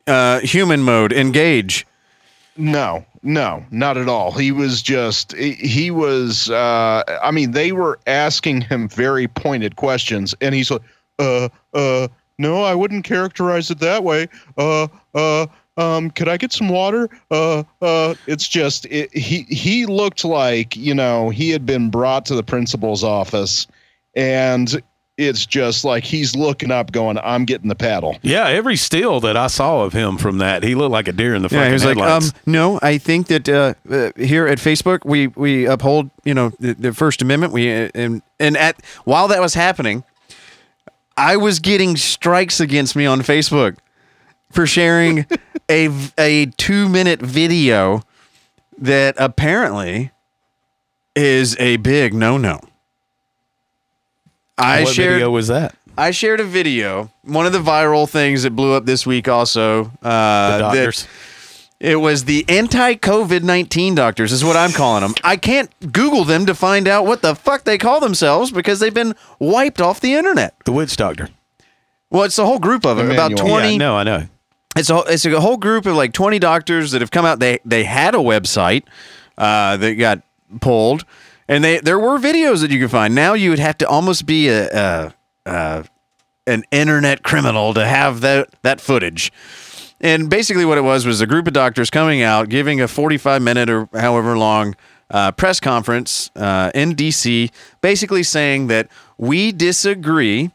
uh, 0.08 0.40
human 0.40 0.82
mode? 0.82 1.12
Engage. 1.12 1.86
No, 2.58 3.06
no, 3.22 3.66
not 3.70 3.98
at 3.98 4.08
all. 4.08 4.32
He 4.32 4.52
was 4.52 4.82
just 4.82 5.34
he 5.36 5.92
was 5.92 6.50
uh 6.50 7.04
I 7.22 7.32
mean 7.32 7.52
they 7.52 7.72
were 7.74 8.00
asking 8.08 8.62
him 8.62 8.88
very 8.88 9.28
pointed 9.28 9.76
questions 9.76 10.34
and 10.40 10.56
he's 10.56 10.72
like 10.72 10.82
uh 11.20 11.50
uh 11.74 12.08
no, 12.38 12.64
I 12.64 12.74
wouldn't 12.76 13.04
characterize 13.04 13.70
it 13.72 13.80
that 13.80 14.04
way. 14.04 14.28
Uh 14.58 14.88
uh 15.14 15.48
um 15.78 16.12
could 16.12 16.30
I 16.30 16.38
get 16.38 16.54
some 16.54 16.70
water? 16.70 17.10
Uh 17.30 17.64
uh 17.82 18.16
it's 18.26 18.48
just 18.48 18.86
it, 18.86 19.14
he 19.14 19.42
he 19.44 19.86
looked 19.86 20.24
like, 20.24 20.78
you 20.78 20.94
know, 20.96 21.30
he 21.30 21.50
had 21.50 21.66
been 21.66 21.90
brought 21.90 22.26
to 22.28 22.36
the 22.36 22.44
principal's 22.44 23.04
office 23.04 23.68
and 24.16 24.82
it's 25.18 25.46
just 25.46 25.86
like 25.86 26.04
he's 26.04 26.36
looking 26.36 26.72
up 26.72 26.92
going 26.92 27.18
I'm 27.20 27.46
getting 27.46 27.70
the 27.70 27.76
paddle. 27.76 28.18
Yeah, 28.22 28.48
every 28.48 28.76
still 28.76 29.20
that 29.22 29.38
I 29.38 29.48
saw 29.48 29.84
of 29.84 29.94
him 29.94 30.18
from 30.18 30.40
that, 30.40 30.64
he 30.64 30.76
looked 30.76 30.92
like 30.92 31.08
a 31.08 31.14
deer 31.14 31.34
in 31.36 31.42
the 31.42 31.50
fucking 31.50 31.62
Yeah, 31.62 31.68
he 31.68 31.74
was 31.74 31.86
like, 31.86 31.98
um, 31.98 32.04
headlights. 32.24 32.34
no, 32.46 32.80
I 32.82 32.98
think 32.98 33.28
that 33.28 33.48
uh, 33.48 33.74
uh, 33.90 34.12
here 34.18 34.46
at 34.48 34.58
Facebook 34.58 35.06
we 35.06 35.28
we 35.28 35.66
uphold 35.66 36.10
you 36.24 36.34
know 36.34 36.50
the, 36.60 36.74
the 36.74 36.94
First 36.94 37.22
Amendment. 37.22 37.54
We 37.54 37.72
uh, 37.72 37.90
and 37.96 38.22
and 38.40 38.58
at 38.58 38.82
while 39.06 39.28
that 39.30 39.40
was 39.42 39.54
happening, 39.54 40.04
I 41.16 41.38
was 41.38 41.60
getting 41.60 41.96
strikes 41.96 42.60
against 42.60 42.96
me 42.96 43.06
on 43.06 43.22
Facebook 43.22 43.78
for 44.52 44.68
sharing 44.68 45.26
a 45.70 45.90
a 46.18 46.48
two 46.58 46.90
minute 46.90 47.22
video 47.22 48.02
that 48.78 49.16
apparently 49.18 50.12
is 51.16 51.56
a 51.60 51.78
big 51.78 52.14
no 52.14 52.38
no. 52.38 52.60
I 54.58 54.84
what 54.84 54.94
shared 54.94 55.14
video 55.14 55.30
was 55.32 55.48
that? 55.48 55.76
I 55.98 56.12
shared 56.12 56.40
a 56.40 56.44
video, 56.44 57.10
one 57.24 57.46
of 57.46 57.54
the 57.54 57.60
viral 57.60 58.08
things 58.10 58.44
that 58.44 58.52
blew 58.52 58.74
up 58.74 58.86
this 58.86 59.06
week. 59.06 59.28
Also, 59.28 59.92
uh, 60.04 60.58
The 60.58 60.60
doctors. 60.60 61.08
it 61.80 61.96
was 61.98 62.26
the 62.26 62.46
anti-COVID 62.50 63.44
nineteen 63.44 63.96
doctors. 63.96 64.32
Is 64.34 64.44
what 64.44 64.56
I'm 64.58 64.72
calling 64.72 65.02
them. 65.04 65.14
I 65.24 65.38
can't 65.38 65.70
Google 65.94 66.26
them 66.26 66.46
to 66.48 66.56
find 66.56 66.88
out 66.88 67.06
what 67.06 67.22
the 67.22 67.34
fuck 67.36 67.64
they 67.64 67.78
call 67.78 68.00
themselves 68.00 68.52
because 68.52 68.80
they've 68.80 68.94
been 68.94 69.16
wiped 69.40 69.80
off 69.82 70.00
the 70.02 70.14
internet. 70.16 70.54
the 70.66 70.72
witch 70.74 70.96
doctor. 70.98 71.30
Well, 72.10 72.24
it's 72.24 72.38
a 72.38 72.46
whole 72.46 72.60
group 72.60 72.86
of 72.86 72.98
them, 72.98 73.12
about 73.12 73.36
twenty. 73.38 73.72
Yeah, 73.74 73.78
no, 73.78 73.96
I 73.98 74.04
know. 74.04 74.24
it's 74.78 74.90
a 74.90 74.98
it's 75.08 75.26
a 75.26 75.40
whole 75.42 75.58
group 75.58 75.86
of 75.86 75.96
like 75.96 76.12
20 76.14 76.40
doctors 76.40 76.92
that 76.92 77.00
have 77.02 77.12
come 77.12 77.26
out 77.26 77.40
they 77.40 77.60
they 77.66 77.84
had 77.86 78.14
a 78.16 78.20
website 78.20 78.84
uh, 79.38 79.76
that 79.78 79.94
got 79.96 80.22
pulled 80.62 81.06
and 81.48 81.64
they 81.64 81.80
there 81.80 82.00
were 82.00 82.18
videos 82.18 82.62
that 82.62 82.72
you 82.72 82.80
could 82.80 82.92
find. 82.92 83.14
Now 83.16 83.34
you 83.34 83.50
would 83.50 83.60
have 83.60 83.78
to 83.80 83.88
almost 83.88 84.26
be 84.26 84.50
a, 84.50 84.70
a, 84.72 85.14
a 85.46 85.86
an 86.48 86.64
internet 86.72 87.24
criminal 87.24 87.74
to 87.74 87.86
have 87.86 88.22
that 88.22 88.50
that 88.62 88.82
footage. 88.82 89.32
And 90.02 90.30
basically 90.30 90.66
what 90.66 90.78
it 90.78 90.82
was 90.82 91.06
was 91.06 91.22
a 91.22 91.28
group 91.28 91.48
of 91.48 91.54
doctors 91.54 91.90
coming 91.90 92.22
out 92.22 92.50
giving 92.50 92.82
a 92.82 92.88
45 92.88 93.42
minute 93.42 93.70
or 93.70 93.88
however 93.94 94.38
long 94.38 94.76
uh, 95.10 95.32
press 95.32 95.60
conference 95.60 96.32
uh, 96.36 96.72
in 96.76 96.96
dc 96.96 97.50
basically 97.80 98.24
saying 98.24 98.68
that 98.68 98.90
we 99.18 99.52
disagree 99.52 100.52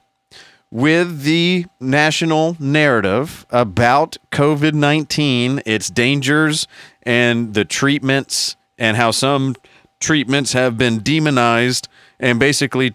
with 0.70 1.22
the 1.22 1.66
national 1.80 2.56
narrative 2.60 3.44
about 3.50 4.16
COVID 4.30 4.72
19, 4.72 5.62
its 5.66 5.90
dangers, 5.90 6.66
and 7.02 7.54
the 7.54 7.64
treatments, 7.64 8.56
and 8.78 8.96
how 8.96 9.10
some 9.10 9.56
treatments 10.00 10.52
have 10.54 10.76
been 10.78 10.98
demonized 11.00 11.88
and 12.18 12.38
basically 12.40 12.94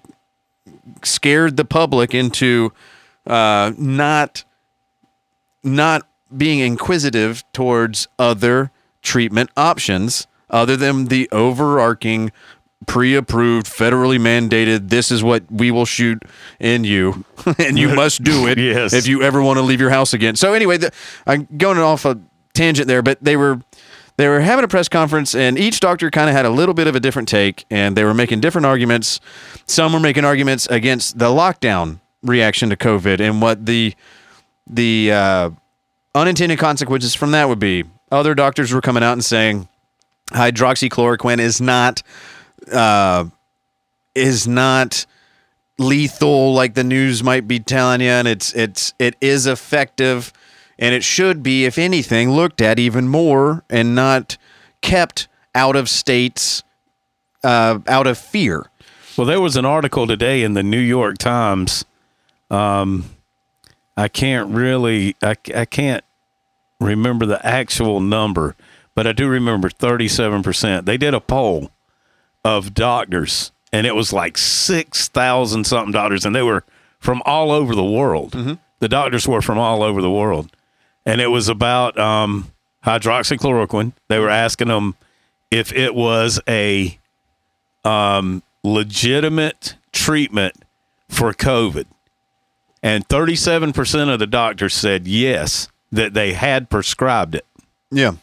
scared 1.04 1.58
the 1.58 1.66
public 1.66 2.14
into 2.14 2.72
uh, 3.28 3.72
not 3.78 4.44
not 5.64 6.08
being 6.36 6.60
inquisitive 6.60 7.44
towards 7.54 8.08
other 8.20 8.72
treatment 9.02 9.50
options 9.56 10.28
other 10.50 10.76
than 10.76 11.06
the 11.06 11.28
overarching 11.32 12.32
pre-approved 12.88 13.66
federally 13.66 14.20
mandated 14.20 14.90
this 14.90 15.12
is 15.12 15.24
what 15.24 15.44
we 15.52 15.72
will 15.72 15.86
shoot 15.86 16.22
in 16.60 16.84
you 16.84 17.24
and 17.58 17.80
you 17.80 17.90
must 17.96 18.24
do 18.24 18.48
it 18.48 18.58
Yes. 18.60 18.94
if 18.94 19.08
you 19.08 19.24
ever 19.24 19.42
want 19.42 19.58
to 19.58 19.64
leave 19.64 19.80
your 19.80 19.90
house 19.90 20.14
again 20.14 20.36
so 20.36 20.54
anyway 20.54 20.78
the, 20.78 20.92
i'm 21.26 21.48
going 21.58 21.78
off 21.80 22.06
a 22.06 22.20
tangent 22.54 22.88
there 22.88 23.02
but 23.02 23.18
they 23.24 23.36
were 23.38 23.60
they 24.18 24.28
were 24.28 24.40
having 24.40 24.64
a 24.64 24.68
press 24.68 24.88
conference 24.88 25.36
and 25.36 25.58
each 25.58 25.80
doctor 25.80 26.10
kind 26.10 26.30
of 26.30 26.36
had 26.36 26.46
a 26.46 26.50
little 26.50 26.74
bit 26.74 26.88
of 26.88 26.96
a 26.96 27.00
different 27.00 27.28
take 27.28 27.66
and 27.70 27.96
they 27.96 28.04
were 28.04 28.14
making 28.14 28.40
different 28.40 28.66
arguments. 28.66 29.20
Some 29.66 29.94
were 29.94 30.00
making 30.00 30.24
arguments 30.26 30.68
against 30.68 31.20
the 31.20 31.26
lockdown 31.26 32.00
reaction 32.24 32.70
to 32.70 32.78
covid 32.78 33.20
and 33.20 33.42
what 33.42 33.66
the 33.66 33.94
the 34.68 35.12
uh, 35.12 35.50
unintended 36.16 36.58
consequences 36.58 37.14
from 37.14 37.32
that 37.32 37.48
would 37.48 37.60
be. 37.60 37.84
Other 38.12 38.34
doctors 38.34 38.74
were 38.74 38.82
coming 38.82 39.04
out 39.04 39.14
and 39.14 39.24
saying 39.24 39.68
hydroxychloroquine 40.32 41.40
is 41.40 41.62
not 41.62 42.02
uh, 42.72 43.26
is 44.16 44.48
not 44.48 45.06
lethal 45.78 46.54
like 46.54 46.74
the 46.74 46.84
news 46.84 47.22
might 47.22 47.48
be 47.48 47.60
telling 47.60 48.00
you 48.00 48.08
and 48.08 48.30
it's 48.30 48.54
it's 48.54 48.94
it 48.98 49.16
is 49.20 49.46
effective 49.46 50.32
and 50.78 50.94
it 50.94 51.04
should 51.04 51.42
be 51.44 51.66
if 51.66 51.78
anything 51.78 52.32
looked 52.32 52.62
at 52.62 52.80
even 52.80 53.08
more 53.08 53.64
and 53.70 53.96
not 53.96 54.38
kept 54.82 55.28
out 55.54 55.76
of 55.76 55.90
states 55.90 56.64
uh, 57.44 57.80
out 57.88 58.08
of 58.08 58.18
fear 58.18 58.66
Well, 59.18 59.28
there 59.28 59.40
was 59.42 59.56
an 59.56 59.66
article 59.66 60.08
today 60.08 60.44
in 60.44 60.54
the 60.54 60.64
New 60.64 60.80
York 60.80 61.18
Times. 61.18 61.86
Um, 62.50 63.06
I 63.96 64.08
can't 64.10 64.50
really, 64.50 65.16
I, 65.22 65.36
I 65.56 65.66
can't 65.66 66.04
remember 66.82 67.26
the 67.26 67.44
actual 67.46 68.00
number, 68.02 68.56
but 68.94 69.08
I 69.08 69.14
do 69.14 69.28
remember 69.30 69.70
37%. 69.70 70.86
They 70.86 70.98
did 70.98 71.14
a 71.14 71.22
poll 71.22 71.72
of 72.44 72.74
doctors, 72.74 73.52
and 73.72 73.88
it 73.88 73.96
was 73.96 74.12
like 74.12 74.38
6,000 74.38 75.64
something 75.64 75.92
doctors, 75.94 76.26
and 76.26 76.36
they 76.36 76.44
were 76.44 76.64
from 77.00 77.22
all 77.26 77.52
over 77.52 77.74
the 77.76 77.84
world. 77.86 78.34
The 78.80 78.90
doctors 78.90 79.28
were 79.28 79.42
from 79.42 79.58
all 79.58 79.82
over 79.82 80.02
the 80.02 80.12
world. 80.12 80.52
And 81.06 81.22
it 81.22 81.28
was 81.28 81.50
about 81.50 81.98
um, 82.00 82.52
hydroxychloroquine. 82.86 83.94
They 84.08 84.20
were 84.20 84.30
asking 84.30 84.70
them 84.70 84.96
if 85.52 85.72
it 85.74 85.94
was 85.94 86.40
a 86.48 86.98
um, 87.84 88.42
legitimate 88.64 89.76
treatment 89.92 90.56
for 91.10 91.34
COVID. 91.34 91.86
And 92.84 93.08
37% 93.08 94.14
of 94.14 94.20
the 94.20 94.28
doctors 94.28 94.74
said 94.74 95.08
yes, 95.08 95.70
that 95.92 96.14
they 96.14 96.34
had 96.34 96.70
prescribed 96.70 97.36
it. 97.36 97.46
yeah 97.92 98.16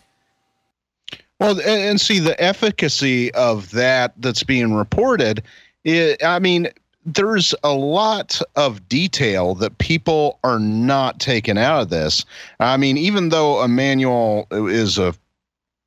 Well, 1.40 1.60
and, 1.60 2.00
see 2.00 2.18
the 2.18 2.40
efficacy 2.40 3.32
of 3.34 3.70
that 3.70 4.12
that's 4.18 4.42
being 4.42 4.74
reported. 4.74 5.42
i 5.86 6.16
I 6.22 6.38
mean, 6.38 6.68
there's 7.04 7.54
a 7.64 7.72
lot 7.72 8.40
of 8.56 8.88
detail 8.88 9.54
that 9.56 9.78
people 9.78 10.38
are 10.44 10.58
not 10.58 11.18
taking 11.18 11.58
out 11.58 11.82
of 11.82 11.88
this. 11.88 12.24
I 12.60 12.76
mean, 12.76 12.96
even 12.96 13.30
though 13.30 13.64
Immanuel 13.64 14.46
is 14.50 14.98
a 14.98 15.14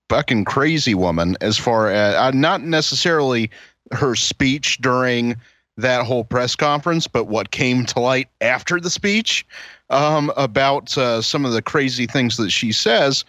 fucking 0.10 0.46
crazy 0.46 0.94
woman, 0.94 1.38
as 1.42 1.58
far 1.58 1.90
as 1.90 2.16
uh, 2.16 2.32
not 2.32 2.62
necessarily 2.62 3.50
her 3.92 4.16
speech 4.16 4.80
during 4.82 5.36
that 5.78 6.06
whole 6.06 6.24
press 6.24 6.56
conference, 6.56 7.08
but 7.08 7.26
what 7.26 7.52
came 7.52 7.86
to 7.86 8.00
light 8.00 8.30
after 8.42 8.80
the 8.80 8.90
speech 8.90 9.46
um, 9.90 10.32
about 10.38 10.98
uh, 10.98 11.22
some 11.22 11.46
of 11.46 11.54
the 11.54 11.62
crazy 11.62 12.08
things 12.08 12.38
that 12.38 12.50
she 12.50 12.72
says 12.72 13.26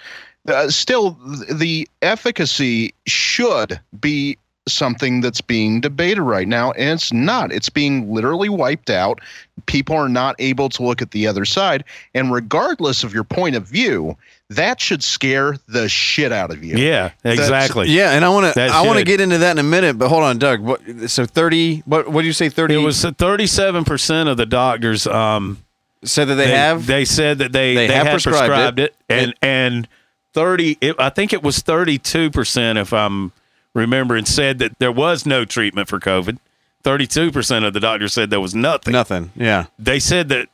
uh, 0.48 0.68
still 0.68 1.18
the 1.52 1.88
efficacy 2.02 2.94
should 3.06 3.80
be 4.00 4.36
something 4.68 5.20
that's 5.20 5.40
being 5.40 5.80
debated 5.80 6.22
right 6.22 6.48
now 6.48 6.72
and 6.72 6.90
it's 6.90 7.12
not 7.12 7.52
it's 7.52 7.68
being 7.68 8.12
literally 8.12 8.48
wiped 8.48 8.90
out 8.90 9.20
people 9.66 9.94
are 9.94 10.08
not 10.08 10.34
able 10.40 10.68
to 10.68 10.82
look 10.82 11.00
at 11.00 11.12
the 11.12 11.26
other 11.26 11.44
side 11.44 11.84
and 12.14 12.32
regardless 12.32 13.04
of 13.04 13.14
your 13.14 13.22
point 13.22 13.54
of 13.54 13.64
view 13.64 14.16
that 14.48 14.80
should 14.80 15.02
scare 15.02 15.56
the 15.68 15.88
shit 15.88 16.32
out 16.32 16.50
of 16.52 16.62
you 16.62 16.76
Yeah, 16.76 17.10
exactly. 17.24 17.88
Yeah, 17.88 18.12
and 18.12 18.24
I 18.24 18.28
want 18.28 18.54
to 18.54 18.60
I 18.60 18.86
want 18.86 18.98
to 18.98 19.04
get 19.04 19.20
into 19.20 19.38
that 19.38 19.52
in 19.52 19.58
a 19.58 19.64
minute, 19.64 19.98
but 19.98 20.08
hold 20.08 20.22
on, 20.22 20.38
Doug. 20.38 20.60
What, 20.60 20.80
so 21.08 21.26
thirty? 21.26 21.80
What 21.80 22.08
what 22.08 22.20
do 22.20 22.28
you 22.28 22.32
say? 22.32 22.48
Thirty? 22.48 22.74
It 22.74 22.78
was 22.78 23.02
37% 23.02 24.30
of 24.30 24.36
the 24.36 24.46
doctors 24.46 25.04
um, 25.08 25.64
said 26.04 26.26
that 26.26 26.36
they, 26.36 26.50
have. 26.50 26.86
they 26.86 27.04
said 27.04 27.38
that 27.38 27.52
they 27.52 27.74
they 27.74 27.86
they, 27.88 27.94
have 27.94 28.06
had 28.06 28.12
prescribed 28.12 28.46
prescribed, 28.46 28.78
it. 28.78 28.94
it, 29.08 29.14
and 29.14 29.34
and 29.42 29.88
30 30.32 30.78
it, 30.80 30.96
I 30.98 31.08
think 31.08 31.32
it 31.32 31.42
was 31.42 31.62
32% 31.62 32.80
if 32.80 32.92
I'm 32.92 33.32
remembering 33.76 34.24
said 34.24 34.58
that 34.58 34.78
there 34.78 34.90
was 34.90 35.26
no 35.26 35.44
treatment 35.44 35.88
for 35.88 36.00
COVID. 36.00 36.38
32% 36.84 37.66
of 37.66 37.72
the 37.72 37.80
doctors 37.80 38.12
said 38.12 38.30
there 38.30 38.40
was 38.40 38.54
nothing. 38.54 38.92
nothing. 38.92 39.30
Yeah. 39.36 39.66
They 39.78 39.98
said 40.00 40.28
that 40.30 40.48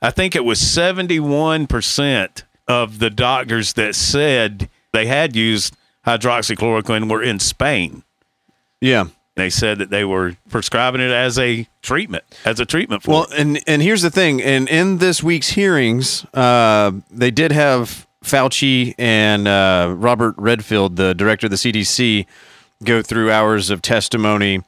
I 0.00 0.10
think 0.10 0.34
it 0.34 0.44
was 0.44 0.58
71% 0.60 2.42
of 2.68 2.98
the 2.98 3.10
doctors 3.10 3.72
that 3.74 3.94
said 3.94 4.68
they 4.92 5.06
had 5.06 5.36
used 5.36 5.76
hydroxychloroquine 6.06 7.10
were 7.10 7.22
in 7.22 7.38
Spain. 7.38 8.02
Yeah. 8.80 9.06
They 9.34 9.50
said 9.50 9.78
that 9.78 9.90
they 9.90 10.04
were 10.04 10.36
prescribing 10.50 11.00
it 11.00 11.10
as 11.10 11.38
a 11.38 11.66
treatment, 11.80 12.24
as 12.44 12.60
a 12.60 12.66
treatment 12.66 13.02
for 13.02 13.10
Well, 13.10 13.22
it. 13.24 13.38
and 13.38 13.60
and 13.66 13.80
here's 13.80 14.02
the 14.02 14.10
thing, 14.10 14.42
and 14.42 14.68
in 14.68 14.98
this 14.98 15.22
week's 15.22 15.48
hearings, 15.48 16.26
uh, 16.34 16.92
they 17.10 17.30
did 17.30 17.50
have 17.50 18.06
Fauci 18.22 18.94
and 18.98 19.48
uh, 19.48 19.94
Robert 19.96 20.34
Redfield, 20.36 20.96
the 20.96 21.14
director 21.14 21.46
of 21.46 21.50
the 21.50 21.56
CDC, 21.56 22.26
go 22.84 23.02
through 23.02 23.30
hours 23.30 23.70
of 23.70 23.82
testimony, 23.82 24.62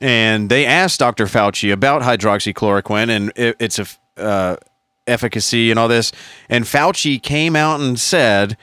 and 0.00 0.50
they 0.50 0.66
asked 0.66 1.00
Dr. 1.00 1.26
Fauci 1.26 1.72
about 1.72 2.02
hydroxychloroquine 2.02 3.08
and 3.08 3.32
it, 3.36 3.56
its 3.58 3.98
uh, 4.16 4.56
efficacy 5.06 5.70
and 5.70 5.78
all 5.78 5.88
this, 5.88 6.12
and 6.48 6.64
Fauci 6.64 7.22
came 7.22 7.56
out 7.56 7.80
and 7.80 7.98
said 7.98 8.56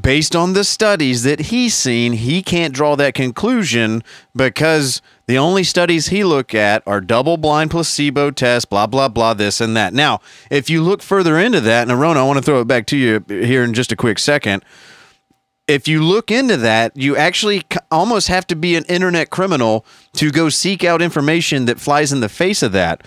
based 0.00 0.34
on 0.34 0.52
the 0.52 0.64
studies 0.64 1.22
that 1.22 1.40
he's 1.40 1.74
seen, 1.74 2.12
he 2.12 2.42
can't 2.42 2.74
draw 2.74 2.96
that 2.96 3.14
conclusion 3.14 4.02
because 4.34 5.00
the 5.26 5.38
only 5.38 5.62
studies 5.62 6.08
he 6.08 6.24
look 6.24 6.54
at 6.54 6.82
are 6.86 7.00
double 7.00 7.36
blind 7.36 7.70
placebo 7.70 8.30
tests, 8.30 8.64
blah, 8.64 8.86
blah, 8.86 9.08
blah, 9.08 9.34
this 9.34 9.60
and 9.60 9.76
that. 9.76 9.94
Now, 9.94 10.20
if 10.50 10.68
you 10.68 10.82
look 10.82 11.02
further 11.02 11.38
into 11.38 11.60
that, 11.60 11.82
and 11.82 11.92
Arona, 11.92 12.20
I 12.20 12.24
want 12.24 12.38
to 12.38 12.42
throw 12.42 12.60
it 12.60 12.66
back 12.66 12.86
to 12.86 12.96
you 12.96 13.24
here 13.28 13.62
in 13.62 13.74
just 13.74 13.92
a 13.92 13.96
quick 13.96 14.18
second. 14.18 14.64
If 15.68 15.88
you 15.88 16.02
look 16.02 16.30
into 16.30 16.56
that, 16.58 16.96
you 16.96 17.16
actually 17.16 17.62
almost 17.90 18.28
have 18.28 18.46
to 18.48 18.56
be 18.56 18.76
an 18.76 18.84
internet 18.84 19.30
criminal 19.30 19.84
to 20.14 20.30
go 20.30 20.48
seek 20.48 20.84
out 20.84 21.02
information 21.02 21.64
that 21.64 21.80
flies 21.80 22.12
in 22.12 22.20
the 22.20 22.28
face 22.28 22.62
of 22.62 22.72
that 22.72 23.02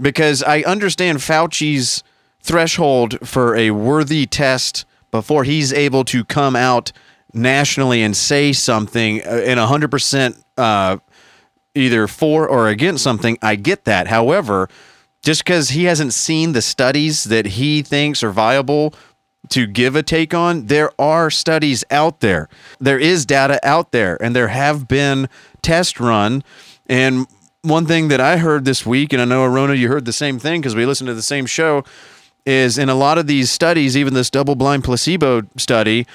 because 0.00 0.42
I 0.42 0.62
understand 0.62 1.18
Fauci's 1.18 2.02
threshold 2.40 3.18
for 3.26 3.56
a 3.56 3.70
worthy 3.70 4.26
test 4.26 4.84
before 5.10 5.44
he's 5.44 5.72
able 5.72 6.04
to 6.04 6.24
come 6.24 6.56
out 6.56 6.92
nationally 7.32 8.02
and 8.02 8.16
say 8.16 8.52
something 8.52 9.26
uh, 9.26 9.36
in 9.36 9.58
100% 9.58 10.42
uh, 10.56 10.96
either 11.74 12.06
for 12.06 12.48
or 12.48 12.68
against 12.68 13.04
something. 13.04 13.38
I 13.42 13.56
get 13.56 13.84
that. 13.84 14.08
However, 14.08 14.68
just 15.22 15.44
because 15.44 15.70
he 15.70 15.84
hasn't 15.84 16.12
seen 16.12 16.52
the 16.52 16.62
studies 16.62 17.24
that 17.24 17.46
he 17.46 17.82
thinks 17.82 18.22
are 18.22 18.30
viable 18.30 18.94
to 19.50 19.66
give 19.66 19.96
a 19.96 20.02
take 20.02 20.34
on, 20.34 20.66
there 20.66 20.90
are 21.00 21.30
studies 21.30 21.84
out 21.90 22.20
there. 22.20 22.48
There 22.80 22.98
is 22.98 23.26
data 23.26 23.60
out 23.62 23.92
there, 23.92 24.22
and 24.22 24.34
there 24.34 24.48
have 24.48 24.88
been 24.88 25.28
test 25.62 26.00
run. 26.00 26.42
And 26.86 27.26
one 27.62 27.86
thing 27.86 28.08
that 28.08 28.20
I 28.20 28.36
heard 28.36 28.64
this 28.64 28.86
week, 28.86 29.12
and 29.12 29.20
I 29.20 29.24
know 29.24 29.44
Arona, 29.44 29.74
you 29.74 29.88
heard 29.88 30.04
the 30.04 30.12
same 30.12 30.38
thing 30.38 30.60
because 30.60 30.74
we 30.74 30.86
listened 30.86 31.08
to 31.08 31.14
the 31.14 31.22
same 31.22 31.46
show, 31.46 31.84
is 32.44 32.78
in 32.78 32.88
a 32.88 32.94
lot 32.94 33.18
of 33.18 33.26
these 33.26 33.50
studies, 33.50 33.96
even 33.96 34.14
this 34.14 34.30
double 34.30 34.54
blind 34.54 34.84
placebo 34.84 35.42
study, 35.56 36.06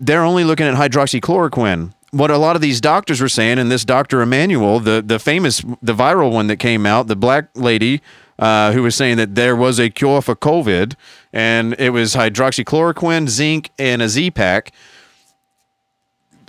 they're 0.00 0.24
only 0.24 0.44
looking 0.44 0.66
at 0.66 0.74
hydroxychloroquine. 0.74 1.92
What 2.10 2.32
a 2.32 2.38
lot 2.38 2.56
of 2.56 2.62
these 2.62 2.80
doctors 2.80 3.20
were 3.20 3.28
saying, 3.28 3.60
and 3.60 3.70
this 3.70 3.84
Dr. 3.84 4.20
Immanuel, 4.20 4.80
the, 4.80 5.00
the 5.00 5.20
famous, 5.20 5.60
the 5.80 5.94
viral 5.94 6.32
one 6.32 6.48
that 6.48 6.56
came 6.56 6.86
out, 6.86 7.06
the 7.06 7.14
black 7.14 7.50
lady 7.54 8.02
uh, 8.40 8.72
who 8.72 8.82
was 8.82 8.96
saying 8.96 9.18
that 9.18 9.36
there 9.36 9.54
was 9.54 9.78
a 9.78 9.88
cure 9.90 10.20
for 10.20 10.34
COVID, 10.34 10.94
and 11.32 11.76
it 11.78 11.90
was 11.90 12.14
hydroxychloroquine, 12.14 13.28
zinc, 13.28 13.70
and 13.78 14.02
a 14.02 14.08
Z-Pack. 14.08 14.72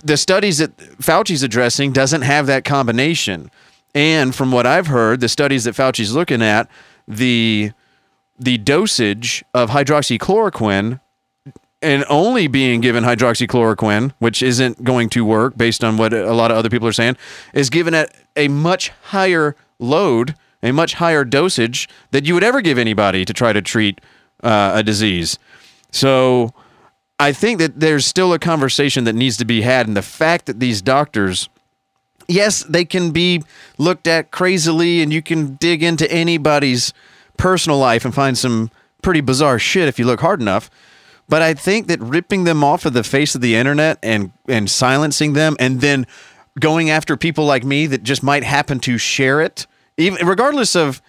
The 0.02 0.16
studies 0.16 0.58
that 0.58 0.76
Fauci's 1.00 1.44
addressing 1.44 1.92
doesn't 1.92 2.22
have 2.22 2.46
that 2.46 2.64
combination. 2.64 3.50
And 3.94 4.34
from 4.34 4.50
what 4.50 4.66
I've 4.66 4.88
heard, 4.88 5.20
the 5.20 5.28
studies 5.28 5.64
that 5.64 5.74
Fauci's 5.74 6.12
looking 6.12 6.42
at, 6.42 6.68
the 7.06 7.70
the 8.38 8.58
dosage 8.58 9.44
of 9.54 9.70
hydroxychloroquine 9.70 10.98
and 11.80 12.04
only 12.08 12.48
being 12.48 12.80
given 12.80 13.04
hydroxychloroquine, 13.04 14.12
which 14.18 14.42
isn't 14.42 14.82
going 14.82 15.08
to 15.10 15.24
work 15.24 15.56
based 15.56 15.84
on 15.84 15.96
what 15.96 16.12
a 16.12 16.32
lot 16.32 16.50
of 16.50 16.56
other 16.56 16.70
people 16.70 16.88
are 16.88 16.92
saying, 16.92 17.16
is 17.52 17.70
given 17.70 17.94
at 17.94 18.12
a 18.34 18.48
much 18.48 18.88
higher 19.02 19.54
load, 19.78 20.34
a 20.62 20.72
much 20.72 20.94
higher 20.94 21.24
dosage 21.24 21.88
that 22.10 22.24
you 22.24 22.34
would 22.34 22.44
ever 22.44 22.60
give 22.60 22.78
anybody 22.78 23.24
to 23.24 23.32
try 23.32 23.52
to 23.52 23.62
treat 23.62 24.00
uh, 24.42 24.72
a 24.74 24.82
disease. 24.82 25.38
So 25.90 26.52
I 27.18 27.32
think 27.32 27.58
that 27.58 27.80
there's 27.80 28.06
still 28.06 28.32
a 28.32 28.38
conversation 28.38 29.04
that 29.04 29.14
needs 29.14 29.36
to 29.36 29.44
be 29.44 29.62
had. 29.62 29.86
And 29.86 29.96
the 29.96 30.02
fact 30.02 30.46
that 30.46 30.60
these 30.60 30.82
doctors, 30.82 31.48
yes, 32.28 32.64
they 32.64 32.84
can 32.84 33.10
be 33.10 33.42
looked 33.78 34.06
at 34.06 34.30
crazily 34.30 35.02
and 35.02 35.12
you 35.12 35.22
can 35.22 35.54
dig 35.56 35.82
into 35.82 36.10
anybody's 36.10 36.92
personal 37.36 37.78
life 37.78 38.04
and 38.04 38.14
find 38.14 38.36
some 38.36 38.70
pretty 39.02 39.20
bizarre 39.20 39.58
shit 39.58 39.88
if 39.88 39.98
you 39.98 40.04
look 40.04 40.20
hard 40.20 40.40
enough. 40.40 40.70
But 41.28 41.42
I 41.42 41.54
think 41.54 41.86
that 41.86 42.00
ripping 42.00 42.44
them 42.44 42.64
off 42.64 42.84
of 42.84 42.92
the 42.92 43.04
face 43.04 43.34
of 43.34 43.40
the 43.40 43.54
internet 43.54 43.98
and 44.02 44.32
and 44.48 44.68
silencing 44.68 45.32
them 45.32 45.56
and 45.58 45.80
then 45.80 46.06
going 46.58 46.90
after 46.90 47.16
people 47.16 47.44
like 47.44 47.64
me 47.64 47.86
that 47.86 48.02
just 48.02 48.22
might 48.22 48.44
happen 48.44 48.80
to 48.80 48.98
share 48.98 49.40
it, 49.40 49.66
even 49.96 50.26
regardless 50.26 50.74
of 50.74 51.02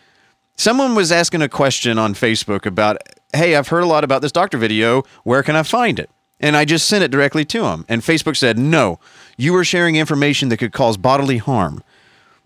someone 0.55 0.95
was 0.95 1.11
asking 1.11 1.41
a 1.41 1.49
question 1.49 1.97
on 1.97 2.13
Facebook 2.13 2.65
about, 2.65 2.97
"Hey, 3.33 3.55
I've 3.55 3.69
heard 3.69 3.83
a 3.83 3.87
lot 3.87 4.03
about 4.03 4.21
this 4.21 4.31
doctor 4.31 4.57
video. 4.57 5.03
Where 5.23 5.43
can 5.43 5.55
I 5.55 5.63
find 5.63 5.99
it?" 5.99 6.09
And 6.39 6.57
I 6.57 6.65
just 6.65 6.87
sent 6.87 7.03
it 7.03 7.11
directly 7.11 7.45
to 7.45 7.65
him. 7.65 7.85
And 7.87 8.01
Facebook 8.01 8.35
said, 8.35 8.57
"No, 8.57 8.99
you 9.37 9.55
are 9.55 9.63
sharing 9.63 9.95
information 9.95 10.49
that 10.49 10.57
could 10.57 10.73
cause 10.73 10.97
bodily 10.97 11.37
harm." 11.37 11.83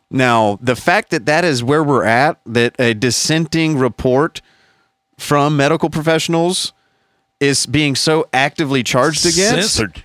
Now, 0.09 0.57
the 0.61 0.75
fact 0.75 1.09
that 1.09 1.25
that 1.25 1.43
is 1.43 1.63
where 1.63 1.83
we're 1.83 2.05
at, 2.05 2.39
that 2.45 2.75
a 2.79 2.93
dissenting 2.93 3.77
report 3.77 4.41
from 5.17 5.57
medical 5.57 5.89
professionals 5.89 6.73
is 7.39 7.65
being 7.65 7.95
so 7.95 8.27
actively 8.33 8.83
charged 8.83 9.25
against, 9.25 9.75
Censored. 9.75 10.03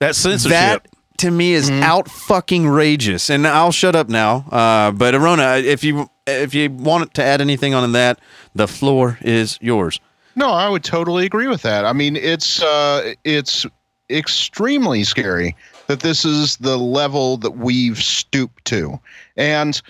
That 0.00 0.16
censorship. 0.16 0.50
that 0.50 0.86
to 1.22 1.30
me 1.30 1.52
is 1.52 1.70
out 1.70 2.10
fucking 2.10 2.68
rageous. 2.68 3.30
And 3.30 3.46
I'll 3.46 3.72
shut 3.72 3.94
up 3.94 4.08
now. 4.08 4.44
Uh, 4.50 4.90
but 4.90 5.14
Arona, 5.14 5.56
if 5.56 5.84
you 5.84 6.10
if 6.26 6.52
you 6.52 6.70
want 6.70 7.14
to 7.14 7.22
add 7.22 7.40
anything 7.40 7.74
on 7.74 7.92
that, 7.92 8.20
the 8.54 8.66
floor 8.66 9.18
is 9.22 9.58
yours. 9.60 10.00
No, 10.34 10.50
I 10.50 10.68
would 10.68 10.82
totally 10.82 11.24
agree 11.24 11.46
with 11.46 11.62
that. 11.62 11.84
I 11.84 11.92
mean, 11.92 12.16
it's 12.16 12.62
uh, 12.62 13.14
it's 13.24 13.66
extremely 14.10 15.04
scary 15.04 15.54
that 15.86 16.00
this 16.00 16.24
is 16.24 16.56
the 16.56 16.76
level 16.76 17.36
that 17.38 17.52
we've 17.52 17.98
stooped 17.98 18.64
to, 18.66 18.98
and 19.36 19.80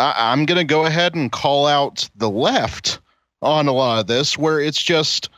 I, 0.00 0.32
I'm 0.32 0.46
going 0.46 0.58
to 0.58 0.64
go 0.64 0.86
ahead 0.86 1.14
and 1.14 1.30
call 1.30 1.66
out 1.66 2.08
the 2.16 2.30
left 2.30 2.98
on 3.40 3.68
a 3.68 3.72
lot 3.72 4.00
of 4.00 4.06
this, 4.06 4.38
where 4.38 4.60
it's 4.60 4.82
just, 4.82 5.28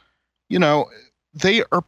you 0.49 0.59
know, 0.59 0.87
they 1.35 1.65
are 1.73 1.85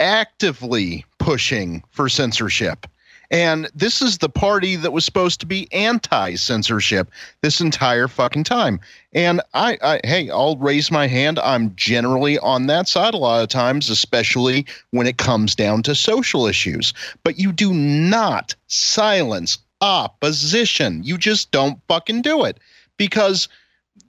actively 0.00 1.04
pushing 1.18 1.82
for 1.90 2.08
censorship. 2.08 2.86
And 3.30 3.68
this 3.74 4.00
is 4.00 4.18
the 4.18 4.28
party 4.28 4.76
that 4.76 4.92
was 4.92 5.04
supposed 5.04 5.38
to 5.40 5.46
be 5.46 5.70
anti-censorship 5.72 7.10
this 7.42 7.60
entire 7.60 8.08
fucking 8.08 8.44
time. 8.44 8.80
And 9.12 9.42
I, 9.52 9.76
I, 9.82 10.00
hey, 10.04 10.30
I'll 10.30 10.56
raise 10.56 10.90
my 10.90 11.06
hand. 11.06 11.38
I'm 11.40 11.74
generally 11.76 12.38
on 12.38 12.68
that 12.68 12.88
side 12.88 13.12
a 13.12 13.18
lot 13.18 13.42
of 13.42 13.48
times, 13.48 13.90
especially 13.90 14.64
when 14.92 15.06
it 15.06 15.18
comes 15.18 15.54
down 15.54 15.82
to 15.82 15.94
social 15.94 16.46
issues. 16.46 16.94
But 17.22 17.38
you 17.38 17.52
do 17.52 17.74
not 17.74 18.54
silence 18.66 19.58
opposition. 19.80 21.02
You 21.04 21.18
just 21.18 21.50
don't 21.50 21.80
fucking 21.86 22.22
do 22.22 22.44
it 22.44 22.58
because 22.96 23.48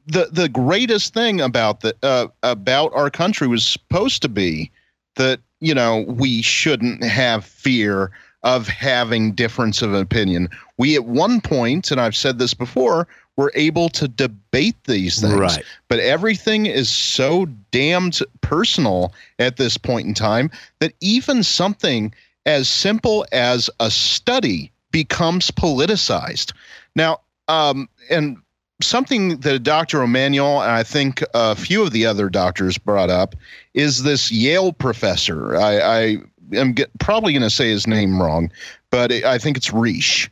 the 0.08 0.30
the 0.32 0.50
greatest 0.50 1.14
thing 1.14 1.40
about 1.42 1.82
the 1.82 1.96
uh, 2.04 2.28
about 2.44 2.92
our 2.94 3.10
country 3.10 3.48
was 3.48 3.66
supposed 3.66 4.22
to 4.22 4.30
be 4.30 4.72
that 5.16 5.40
you 5.60 5.74
know 5.74 6.06
we 6.08 6.42
shouldn't 6.42 7.04
have 7.04 7.46
fear 7.46 8.12
of 8.44 8.68
having 8.68 9.34
difference 9.34 9.82
of 9.82 9.94
opinion. 9.94 10.50
We 10.78 10.96
at 10.96 11.06
one 11.06 11.42
point, 11.42 11.92
and 11.92 12.00
I've 12.00 12.16
said 12.16 12.40
this 12.40 12.54
before, 12.54 13.08
were 13.36 13.52
able 13.56 13.90
to 13.90 14.08
debate 14.08 14.76
these 14.86 15.22
things. 15.22 15.34
Right. 15.34 15.64
But 15.88 16.00
everything 16.00 16.66
is 16.66 16.90
so 16.90 17.46
damned 17.72 18.20
personal 18.42 19.14
at 19.40 19.58
this 19.58 19.78
point 19.78 20.08
in 20.08 20.14
time 20.14 20.52
that 20.80 20.94
even 21.00 21.44
something 21.44 22.14
as 22.46 22.68
simple 22.68 23.26
as 23.32 23.70
a 23.80 23.92
study 23.92 24.72
becomes 24.92 25.52
politicized. 25.52 26.54
Now, 26.96 27.20
um, 27.48 27.88
and 28.10 28.38
something 28.82 29.38
that 29.40 29.64
Dr. 29.64 30.04
Immanuel 30.04 30.62
and 30.62 30.72
I 30.72 30.84
think 30.84 31.24
a 31.34 31.56
few 31.56 31.84
of 31.84 31.92
the 31.92 32.06
other 32.06 32.30
doctors 32.30 32.78
brought 32.78 33.10
up 33.10 33.36
is 33.74 34.04
this 34.04 34.32
Yale 34.32 34.74
professor. 34.74 35.56
I, 35.58 35.80
I 35.80 36.18
am 36.54 36.74
get, 36.74 36.90
probably 37.00 37.34
going 37.34 37.44
to 37.44 37.50
say 37.50 37.70
his 37.70 37.88
name 37.88 38.22
wrong, 38.22 38.52
but 38.92 39.12
I 39.12 39.38
think 39.38 39.58
it's 39.58 39.70
Reish, 39.70 40.30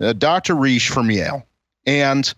uh, 0.00 0.12
Dr. 0.12 0.54
Reish 0.54 0.88
from 0.88 1.10
Yale. 1.10 1.44
And 1.86 2.32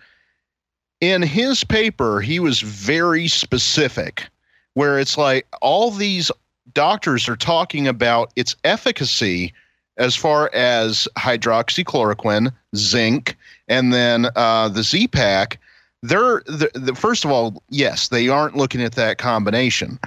in 1.01 1.23
his 1.23 1.65
paper, 1.65 2.21
he 2.21 2.41
was 2.41 2.61
very 2.61 3.29
specific, 3.29 4.27
where 4.75 4.99
it's 4.99 5.17
like 5.17 5.47
all 5.61 5.91
these 5.91 6.31
doctors 6.75 7.29
are 7.29 7.37
talking 7.37 7.89
about 7.89 8.33
its 8.37 8.55
efficacy 8.65 9.53
as 9.97 10.17
far 10.17 10.51
as 10.55 11.09
hydroxychloroquine, 11.19 12.53
zinc, 12.77 13.37
and 13.69 13.93
then 13.93 14.29
uh, 14.37 14.69
the 14.69 14.83
Z 14.83 15.09
pack. 15.09 15.59
They're 16.03 16.43
the, 16.47 16.71
the, 16.75 16.95
first 16.95 17.25
of 17.25 17.31
all, 17.31 17.63
yes, 17.69 18.09
they 18.09 18.29
aren't 18.29 18.57
looking 18.57 18.83
at 18.83 18.95
that 18.95 19.19
combination. 19.19 19.99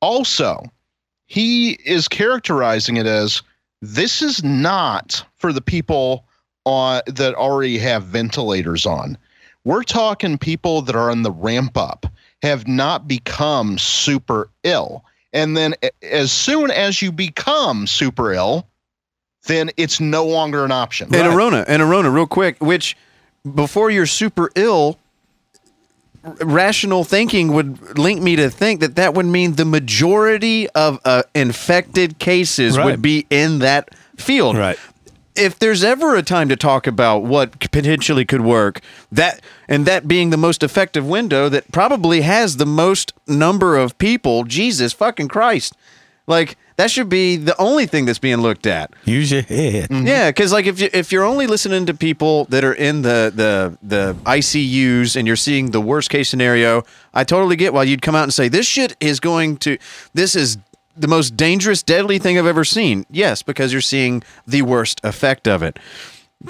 Also, 0.00 0.64
he 1.26 1.72
is 1.84 2.08
characterizing 2.08 2.96
it 2.96 3.06
as 3.06 3.42
this 3.80 4.22
is 4.22 4.44
not 4.44 5.24
for 5.36 5.52
the 5.52 5.60
people 5.60 6.24
on 6.64 7.02
that 7.06 7.34
already 7.34 7.78
have 7.78 8.04
ventilators 8.04 8.86
on. 8.86 9.18
We're 9.64 9.82
talking 9.82 10.38
people 10.38 10.82
that 10.82 10.96
are 10.96 11.10
on 11.10 11.22
the 11.22 11.30
ramp 11.30 11.76
up, 11.76 12.06
have 12.42 12.66
not 12.66 13.06
become 13.06 13.78
super 13.78 14.50
ill. 14.64 15.04
And 15.32 15.56
then 15.56 15.74
as 16.02 16.32
soon 16.32 16.70
as 16.70 17.00
you 17.00 17.12
become 17.12 17.86
super 17.86 18.32
ill, 18.32 18.68
then 19.46 19.70
it's 19.76 20.00
no 20.00 20.24
longer 20.24 20.64
an 20.64 20.72
option. 20.72 21.14
And 21.14 21.34
Arona, 21.34 21.64
and 21.66 21.82
Arona, 21.82 22.10
real 22.10 22.26
quick, 22.26 22.56
which 22.60 22.96
before 23.54 23.90
you're 23.90 24.06
super 24.06 24.50
ill, 24.54 24.98
rational 26.40 27.04
thinking 27.04 27.52
would 27.52 27.98
link 27.98 28.22
me 28.22 28.36
to 28.36 28.48
think 28.50 28.80
that 28.80 28.96
that 28.96 29.14
would 29.14 29.26
mean 29.26 29.54
the 29.54 29.64
majority 29.64 30.68
of 30.70 31.00
uh, 31.04 31.22
infected 31.34 32.18
cases 32.18 32.76
Right. 32.78 32.84
would 32.86 33.02
be 33.02 33.26
in 33.30 33.58
that 33.60 33.90
field. 34.16 34.56
Right. 34.56 34.78
If 35.34 35.58
there's 35.58 35.82
ever 35.82 36.14
a 36.14 36.22
time 36.22 36.48
to 36.50 36.56
talk 36.56 36.86
about 36.86 37.22
what 37.24 37.58
potentially 37.58 38.24
could 38.26 38.42
work, 38.42 38.80
that 39.10 39.40
and 39.66 39.86
that 39.86 40.06
being 40.06 40.28
the 40.30 40.36
most 40.36 40.62
effective 40.62 41.06
window 41.06 41.48
that 41.48 41.72
probably 41.72 42.20
has 42.20 42.58
the 42.58 42.66
most 42.66 43.14
number 43.26 43.76
of 43.76 43.96
people, 43.98 44.44
Jesus 44.44 44.92
fucking 44.92 45.28
Christ. 45.28 45.74
Like 46.26 46.56
that 46.82 46.90
should 46.90 47.08
be 47.08 47.36
the 47.36 47.56
only 47.60 47.86
thing 47.86 48.06
that's 48.06 48.18
being 48.18 48.38
looked 48.38 48.66
at. 48.66 48.92
Use 49.04 49.30
your 49.30 49.42
head. 49.42 49.88
Mm-hmm. 49.88 50.04
Yeah, 50.04 50.30
because 50.30 50.52
like 50.52 50.66
if 50.66 50.80
you 50.80 50.90
if 50.92 51.12
you're 51.12 51.22
only 51.22 51.46
listening 51.46 51.86
to 51.86 51.94
people 51.94 52.46
that 52.46 52.64
are 52.64 52.72
in 52.72 53.02
the 53.02 53.32
the 53.32 53.78
the 53.84 54.14
ICUs 54.24 55.14
and 55.14 55.24
you're 55.24 55.36
seeing 55.36 55.70
the 55.70 55.80
worst 55.80 56.10
case 56.10 56.28
scenario, 56.28 56.82
I 57.14 57.22
totally 57.22 57.54
get 57.54 57.72
why 57.72 57.84
you'd 57.84 58.02
come 58.02 58.16
out 58.16 58.24
and 58.24 58.34
say 58.34 58.48
this 58.48 58.66
shit 58.66 58.96
is 58.98 59.20
going 59.20 59.58
to 59.58 59.78
this 60.12 60.34
is 60.34 60.58
the 60.96 61.06
most 61.06 61.36
dangerous, 61.36 61.84
deadly 61.84 62.18
thing 62.18 62.36
I've 62.36 62.46
ever 62.46 62.64
seen. 62.64 63.06
Yes, 63.08 63.42
because 63.42 63.70
you're 63.70 63.80
seeing 63.80 64.24
the 64.44 64.62
worst 64.62 65.00
effect 65.04 65.46
of 65.46 65.62
it. 65.62 65.78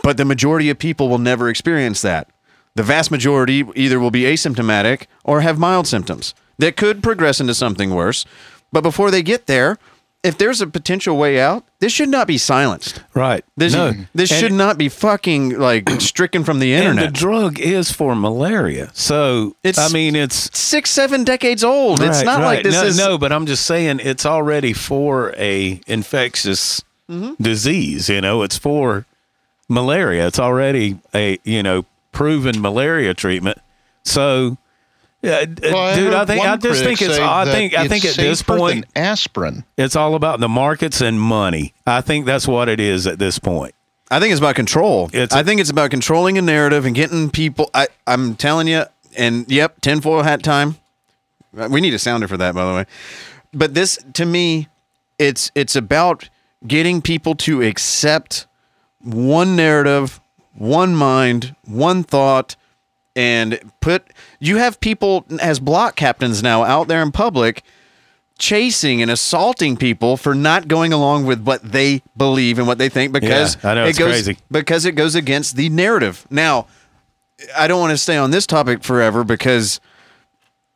But 0.02 0.16
the 0.16 0.24
majority 0.24 0.70
of 0.70 0.78
people 0.78 1.10
will 1.10 1.18
never 1.18 1.50
experience 1.50 2.00
that. 2.00 2.30
The 2.74 2.82
vast 2.82 3.10
majority 3.10 3.64
either 3.74 4.00
will 4.00 4.10
be 4.10 4.22
asymptomatic 4.22 5.08
or 5.24 5.42
have 5.42 5.58
mild 5.58 5.86
symptoms 5.86 6.34
that 6.56 6.78
could 6.78 7.02
progress 7.02 7.38
into 7.38 7.54
something 7.54 7.94
worse. 7.94 8.24
But 8.72 8.80
before 8.80 9.10
they 9.10 9.22
get 9.22 9.46
there, 9.46 9.76
if 10.22 10.38
there's 10.38 10.60
a 10.60 10.66
potential 10.66 11.16
way 11.16 11.40
out, 11.40 11.64
this 11.80 11.92
should 11.92 12.08
not 12.08 12.26
be 12.28 12.38
silenced. 12.38 13.02
Right. 13.14 13.44
This 13.56 13.72
no. 13.74 13.92
this 14.14 14.30
And- 14.30 14.40
should 14.40 14.52
not 14.52 14.78
be 14.78 14.88
fucking 14.88 15.58
like 15.58 15.88
stricken 16.00 16.44
from 16.44 16.60
the 16.60 16.72
And 16.74 16.84
internet. 16.84 17.12
the 17.12 17.18
drug 17.18 17.58
is 17.58 17.90
for 17.90 18.14
malaria. 18.14 18.90
So 18.94 19.56
It's- 19.64 19.90
I 19.90 19.92
mean 19.92 20.14
it's 20.14 20.50
Six, 20.56 20.90
seven 20.90 21.24
decades 21.24 21.64
old. 21.64 22.00
it's 22.00 22.18
Right, 22.18 22.24
not 22.24 22.40
like 22.42 22.62
this 22.62 22.74
no, 22.74 22.84
is 22.84 22.96
no, 22.98 23.18
but 23.18 23.32
I'm 23.32 23.46
just 23.46 23.66
saying 23.66 24.00
it's 24.02 24.24
already 24.24 24.72
for 24.72 25.34
a 25.36 25.80
infectious 25.86 26.82
Mm-hmm. 27.10 27.42
disease. 27.42 28.08
You 28.08 28.20
know, 28.20 28.42
it's 28.42 28.56
for 28.56 29.04
malaria. 29.68 30.26
It's 30.28 30.38
already 30.38 30.98
a 31.14 31.38
you 31.44 31.62
know 31.62 31.84
proven 32.12 32.60
malaria 32.62 33.12
treatment. 33.12 33.58
So, 34.04 34.56
yeah, 35.22 35.44
Well, 35.72 35.94
dude, 35.96 36.12
I 36.12 36.18
heard 36.18 36.26
think 36.26 36.44
I 36.44 36.56
just 36.56 36.82
think 36.82 37.00
it's. 37.00 37.18
I 37.18 37.44
that 37.44 37.52
think 37.52 37.74
I 37.74 37.88
think 37.88 38.04
at 38.04 38.16
this 38.16 38.42
point 38.42 38.86
aspirin. 38.96 39.64
it's 39.76 39.94
all 39.96 40.14
about 40.14 40.40
the 40.40 40.48
markets 40.48 41.00
and 41.00 41.20
money. 41.20 41.74
I 41.86 42.00
think 42.00 42.26
that's 42.26 42.46
what 42.48 42.68
it 42.68 42.80
is 42.80 43.06
at 43.06 43.18
this 43.18 43.38
point. 43.38 43.74
I 44.10 44.20
think 44.20 44.32
it's 44.32 44.40
about 44.40 44.56
control. 44.56 45.06
It's- 45.12 45.32
I 45.32 45.42
think 45.42 45.60
it's 45.60 45.70
about 45.70 45.90
controlling 45.90 46.36
a 46.38 46.42
narrative 46.42 46.84
and 46.84 46.94
getting 46.94 47.30
people. 47.30 47.70
I, 47.72 47.86
I'm 48.06 48.34
telling 48.34 48.66
you, 48.68 48.84
and 49.16 49.50
yep, 49.50 49.80
tinfoil 49.80 50.22
hat 50.22 50.42
time. 50.42 50.76
We 51.52 51.80
need 51.80 51.94
a 51.94 51.98
sounder 51.98 52.28
for 52.28 52.36
that, 52.36 52.54
by 52.54 52.66
the 52.66 52.74
way. 52.74 52.84
But 53.54 53.74
this, 53.74 53.98
to 54.14 54.26
me, 54.26 54.68
it's 55.18 55.50
it's 55.54 55.76
about 55.76 56.28
getting 56.66 57.00
people 57.02 57.34
to 57.36 57.62
accept 57.62 58.46
one 59.00 59.56
narrative, 59.56 60.20
one 60.54 60.94
mind, 60.94 61.54
one 61.64 62.02
thought, 62.02 62.56
and 63.16 63.58
put. 63.80 64.06
You 64.40 64.56
have 64.56 64.80
people 64.80 65.24
as 65.40 65.60
block 65.60 65.96
captains 65.96 66.42
now 66.42 66.62
out 66.64 66.88
there 66.88 67.02
in 67.02 67.12
public 67.12 67.62
chasing 68.38 69.00
and 69.00 69.10
assaulting 69.10 69.76
people 69.76 70.16
for 70.16 70.34
not 70.34 70.66
going 70.66 70.92
along 70.92 71.24
with 71.24 71.40
what 71.44 71.62
they 71.62 72.02
believe 72.16 72.58
and 72.58 72.66
what 72.66 72.76
they 72.78 72.88
think 72.88 73.12
because 73.12 73.56
Yeah, 73.62 73.74
know, 73.74 73.84
it 73.84 73.90
it's 73.90 73.98
goes 73.98 74.08
crazy. 74.10 74.38
because 74.50 74.84
it 74.84 74.92
goes 74.96 75.14
against 75.14 75.54
the 75.54 75.68
narrative. 75.68 76.26
Now, 76.28 76.66
I 77.56 77.68
don't 77.68 77.78
want 77.78 77.92
to 77.92 77.98
stay 77.98 78.16
on 78.16 78.32
this 78.32 78.46
topic 78.46 78.82
forever 78.82 79.22
because 79.22 79.80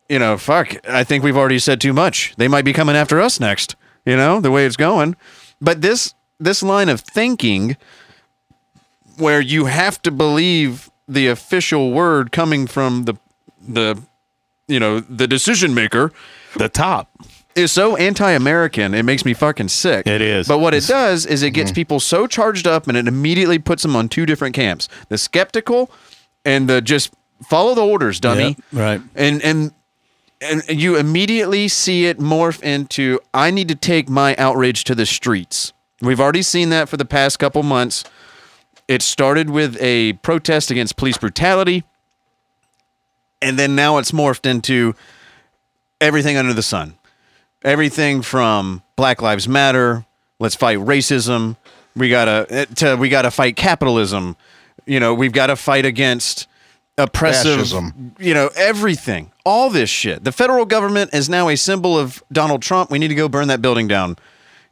you 0.09 0.21
know, 0.21 0.39
fuck, 0.39 0.77
I 0.89 1.03
think 1.03 1.25
we've 1.25 1.37
already 1.37 1.59
said 1.59 1.81
too 1.81 1.93
much. 1.93 2.35
They 2.37 2.47
might 2.47 2.65
be 2.65 2.73
coming 2.73 2.95
after 2.95 3.21
us 3.21 3.41
next, 3.41 3.75
you 4.05 4.17
know, 4.17 4.41
the 4.41 4.53
way 4.53 4.65
it's 4.65 4.77
going. 4.77 5.17
But 5.61 5.83
this 5.83 6.15
this 6.39 6.63
line 6.63 6.89
of 6.89 7.01
thinking 7.01 7.77
where 9.19 9.41
you 9.41 9.65
have 9.65 10.01
to 10.03 10.13
believe 10.13 10.89
the 11.09 11.29
official 11.29 11.93
word 11.93 12.33
coming 12.33 12.67
from 12.67 13.05
the 13.05 13.15
the 13.61 14.01
you 14.69 14.81
know, 14.81 15.01
the 15.01 15.27
decision 15.29 15.75
maker 15.75 16.13
The 16.57 16.69
top. 16.69 17.09
is 17.55 17.71
so 17.73 17.97
anti-American. 17.97 18.95
It 18.95 19.05
makes 19.05 19.25
me 19.25 19.33
fucking 19.33 19.69
sick. 19.69 20.07
It 20.07 20.21
is. 20.21 20.49
But 20.49 20.59
what 20.59 20.75
it 20.75 20.87
does 20.87 21.25
is 21.25 21.43
it 21.43 21.51
gets 21.51 21.71
mm-hmm. 21.71 21.77
people 21.77 22.01
so 22.01 22.27
charged 22.27 22.67
up, 22.67 22.89
and 22.89 22.97
it 22.97 23.07
immediately 23.07 23.59
puts 23.59 23.83
them 23.83 23.95
on 23.95 24.09
two 24.09 24.27
different 24.27 24.55
camps: 24.55 24.89
the 25.09 25.19
skeptical 25.19 25.91
and 26.45 26.69
the 26.69 26.81
just 26.81 27.13
follow 27.43 27.75
the 27.75 27.85
orders, 27.87 28.21
dummy. 28.21 28.49
Yep, 28.49 28.59
right. 28.73 29.01
And 29.15 29.43
and 29.43 29.73
and 30.41 30.63
you 30.69 30.97
immediately 30.97 31.69
see 31.69 32.07
it 32.07 32.19
morph 32.19 32.63
into 32.63 33.21
I 33.33 33.51
need 33.51 33.69
to 33.69 33.75
take 33.75 34.09
my 34.09 34.37
outrage 34.37 34.85
to 34.85 34.95
the 34.95 35.07
streets. 35.07 35.73
We've 36.03 36.21
already 36.21 36.43
seen 36.43 36.69
that 36.71 36.89
for 36.89 36.97
the 36.97 37.07
past 37.07 37.39
couple 37.39 37.63
months. 37.63 38.05
It 38.89 39.03
started 39.03 39.51
with 39.51 39.77
a 39.81 40.15
protest 40.15 40.71
against 40.71 40.97
police 40.97 41.19
brutality, 41.19 41.85
and 43.43 43.59
then 43.59 43.75
now 43.75 43.99
it's 43.99 44.13
morphed 44.13 44.49
into 44.49 44.95
everything 46.01 46.37
under 46.37 46.53
the 46.53 46.63
sun. 46.63 46.95
Everything 47.65 48.23
from 48.23 48.83
Black 48.95 49.21
Lives 49.21 49.49
Matter, 49.49 50.05
let's 50.39 50.55
fight 50.55 50.79
racism. 50.79 51.57
We 51.97 52.09
gotta 52.09 52.47
eh, 52.49 52.65
to 52.77 52.97
we 52.97 53.09
gotta 53.09 53.31
fight 53.31 53.57
capitalism. 53.57 54.37
You 54.85 55.01
know, 55.01 55.15
we've 55.15 55.33
got 55.33 55.49
to 55.49 55.57
fight 55.57 55.85
against 55.85 56.47
oppressive. 56.97 57.59
Fascism. 57.59 58.15
You 58.19 58.35
know, 58.35 58.51
everything, 58.55 59.33
all 59.45 59.69
this 59.71 59.91
shit. 59.91 60.23
The 60.25 60.33
federal 60.33 60.65
government 60.65 61.13
is 61.13 61.29
now 61.29 61.49
a 61.49 61.57
symbol 61.57 61.99
of 61.99 62.23
Donald 62.31 62.63
Trump. 62.63 62.91
We 62.91 62.99
need 62.99 63.09
to 63.09 63.15
go 63.15 63.29
burn 63.29 63.49
that 63.49 63.61
building 63.61 63.89
down. 63.89 64.17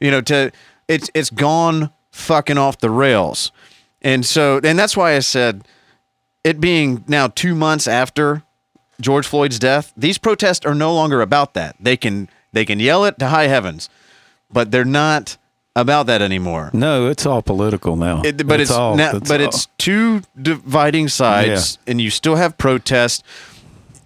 You 0.00 0.10
know, 0.10 0.20
to 0.22 0.52
it's 0.88 1.10
it's 1.14 1.30
gone 1.30 1.90
fucking 2.12 2.58
off 2.58 2.78
the 2.78 2.90
rails, 2.90 3.50
and 4.04 4.24
so 4.24 4.60
and 4.62 4.78
that's 4.78 4.96
why 4.96 5.16
I 5.16 5.18
said 5.18 5.66
it 6.44 6.60
being 6.60 7.04
now 7.08 7.28
two 7.28 7.54
months 7.54 7.88
after 7.88 8.44
George 9.00 9.26
Floyd's 9.26 9.58
death, 9.58 9.92
these 9.96 10.18
protests 10.18 10.64
are 10.64 10.74
no 10.74 10.94
longer 10.94 11.20
about 11.20 11.54
that. 11.54 11.76
They 11.80 11.96
can 11.96 12.28
they 12.52 12.64
can 12.64 12.78
yell 12.78 13.04
it 13.04 13.18
to 13.18 13.28
high 13.28 13.48
heavens, 13.48 13.88
but 14.52 14.70
they're 14.70 14.84
not 14.84 15.36
about 15.74 16.06
that 16.06 16.22
anymore. 16.22 16.70
No, 16.72 17.08
it's 17.08 17.26
all 17.26 17.42
political 17.42 17.96
now. 17.96 18.22
It, 18.24 18.46
but 18.46 18.60
it's, 18.60 18.70
all. 18.70 18.94
now, 18.94 19.12
that's 19.12 19.28
but 19.28 19.40
all. 19.40 19.48
it's 19.48 19.66
two 19.78 20.22
dividing 20.40 21.08
sides, 21.08 21.78
and 21.86 22.00
you 22.00 22.10
still 22.10 22.36
have 22.36 22.56
protest. 22.56 23.24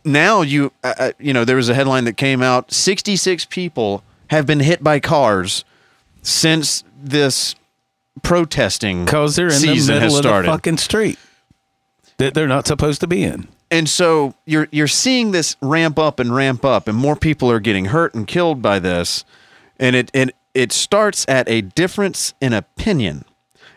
Now 0.04 0.40
you 0.40 0.72
uh, 0.82 0.94
uh, 0.98 1.12
you 1.18 1.34
know 1.34 1.44
there 1.44 1.56
was 1.56 1.68
a 1.68 1.74
headline 1.74 2.04
that 2.04 2.16
came 2.16 2.42
out: 2.42 2.72
sixty 2.72 3.16
six 3.16 3.44
people 3.44 4.02
have 4.28 4.46
been 4.46 4.60
hit 4.60 4.82
by 4.82 5.00
cars 5.00 5.64
since 6.22 6.84
this 6.96 7.54
protesting 8.22 9.04
because 9.04 9.36
they're 9.36 9.46
in 9.46 9.52
the 9.52 9.58
season 9.58 9.94
middle 9.94 10.08
has 10.10 10.14
of 10.14 10.22
started. 10.24 10.48
the 10.48 10.52
fucking 10.52 10.76
street 10.78 11.18
that 12.18 12.34
they're 12.34 12.48
not 12.48 12.66
supposed 12.66 13.00
to 13.00 13.06
be 13.06 13.22
in. 13.22 13.48
and 13.70 13.88
so 13.88 14.34
you're 14.46 14.68
you're 14.70 14.88
seeing 14.88 15.30
this 15.32 15.56
ramp 15.60 15.98
up 15.98 16.18
and 16.20 16.34
ramp 16.34 16.64
up, 16.64 16.88
and 16.88 16.96
more 16.96 17.16
people 17.16 17.50
are 17.50 17.60
getting 17.60 17.86
hurt 17.86 18.14
and 18.14 18.26
killed 18.26 18.60
by 18.62 18.78
this, 18.78 19.24
and 19.78 19.94
it 19.96 20.10
it 20.14 20.34
it 20.54 20.72
starts 20.72 21.24
at 21.28 21.48
a 21.48 21.60
difference 21.60 22.34
in 22.40 22.52
opinion 22.52 23.24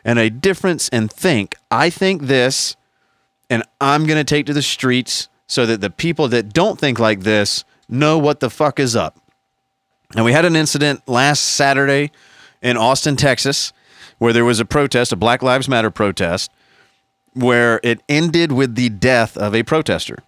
and 0.03 0.17
a 0.17 0.29
difference 0.29 0.89
in 0.89 1.07
think. 1.07 1.55
I 1.69 1.89
think 1.91 2.23
this, 2.23 2.75
and 3.49 3.63
I'm 3.79 4.05
gonna 4.07 4.23
take 4.23 4.45
to 4.47 4.53
the 4.53 4.61
streets 4.63 5.27
so 5.45 5.65
that 5.65 5.81
the 5.81 5.89
people 5.89 6.27
that 6.29 6.53
don't 6.53 6.79
think 6.79 6.97
like 6.97 7.21
this 7.21 7.63
know 7.89 8.17
what 8.17 8.39
the 8.39 8.49
fuck 8.49 8.79
is 8.79 8.95
up. 8.95 9.19
And 10.15 10.25
we 10.25 10.31
had 10.31 10.45
an 10.45 10.55
incident 10.55 11.07
last 11.07 11.41
Saturday 11.41 12.11
in 12.61 12.77
Austin, 12.77 13.15
Texas, 13.15 13.73
where 14.21 14.33
there 14.33 14.45
was 14.45 14.59
a 14.59 14.65
protest, 14.65 15.11
a 15.11 15.15
Black 15.15 15.41
Lives 15.41 15.67
Matter 15.67 15.89
protest, 15.89 16.51
where 17.33 17.79
it 17.81 18.03
ended 18.07 18.51
with 18.51 18.75
the 18.75 18.87
death 18.89 19.35
of 19.35 19.55
a 19.55 19.63
protester. 19.63 20.19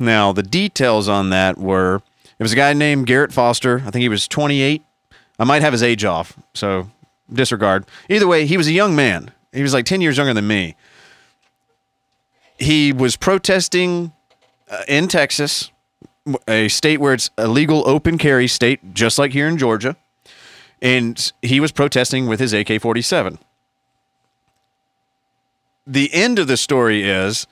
Now, 0.00 0.32
the 0.32 0.42
details 0.42 1.08
on 1.08 1.30
that 1.30 1.56
were 1.56 2.02
it 2.40 2.42
was 2.42 2.52
a 2.52 2.56
guy 2.56 2.72
named 2.72 3.06
Garrett 3.06 3.32
Foster. 3.32 3.84
I 3.86 3.92
think 3.92 4.02
he 4.02 4.08
was 4.08 4.26
28. 4.26 4.82
I 5.38 5.44
might 5.44 5.62
have 5.62 5.72
his 5.72 5.82
age 5.84 6.04
off, 6.04 6.36
so 6.54 6.90
disregard. 7.32 7.86
Either 8.08 8.26
way, 8.26 8.46
he 8.46 8.56
was 8.56 8.66
a 8.66 8.72
young 8.72 8.96
man. 8.96 9.30
He 9.52 9.62
was 9.62 9.74
like 9.74 9.84
10 9.84 10.00
years 10.00 10.16
younger 10.16 10.34
than 10.34 10.48
me. 10.48 10.74
He 12.58 12.92
was 12.92 13.14
protesting 13.14 14.10
uh, 14.68 14.82
in 14.88 15.06
Texas, 15.06 15.70
a 16.48 16.66
state 16.66 16.98
where 16.98 17.14
it's 17.14 17.30
a 17.38 17.46
legal 17.46 17.88
open 17.88 18.18
carry 18.18 18.48
state, 18.48 18.92
just 18.92 19.20
like 19.20 19.30
here 19.30 19.46
in 19.46 19.56
Georgia. 19.56 19.96
And 20.82 21.32
he 21.42 21.60
was 21.60 21.72
protesting 21.72 22.26
with 22.26 22.40
his 22.40 22.52
AK 22.52 22.80
47 22.80 23.38
the 25.86 26.12
end 26.14 26.38
of 26.38 26.46
the 26.46 26.56
story 26.56 27.02
is 27.02 27.46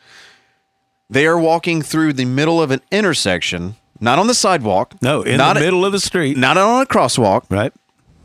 they 1.11 1.27
are 1.27 1.39
walking 1.39 1.83
through 1.83 2.13
the 2.13 2.25
middle 2.25 2.63
of 2.63 2.71
an 2.71 2.81
intersection, 2.93 3.75
not 4.01 4.19
on 4.19 4.27
the 4.27 4.35
sidewalk. 4.35 4.95
No, 5.03 5.23
in 5.23 5.39
the 5.39 5.55
middle 5.55 5.85
of 5.85 5.93
the 5.93 5.99
street. 6.01 6.37
not 6.37 6.57
on 6.57 6.83
a 6.83 6.87
crosswalk, 6.87 7.45
Right. 7.51 7.73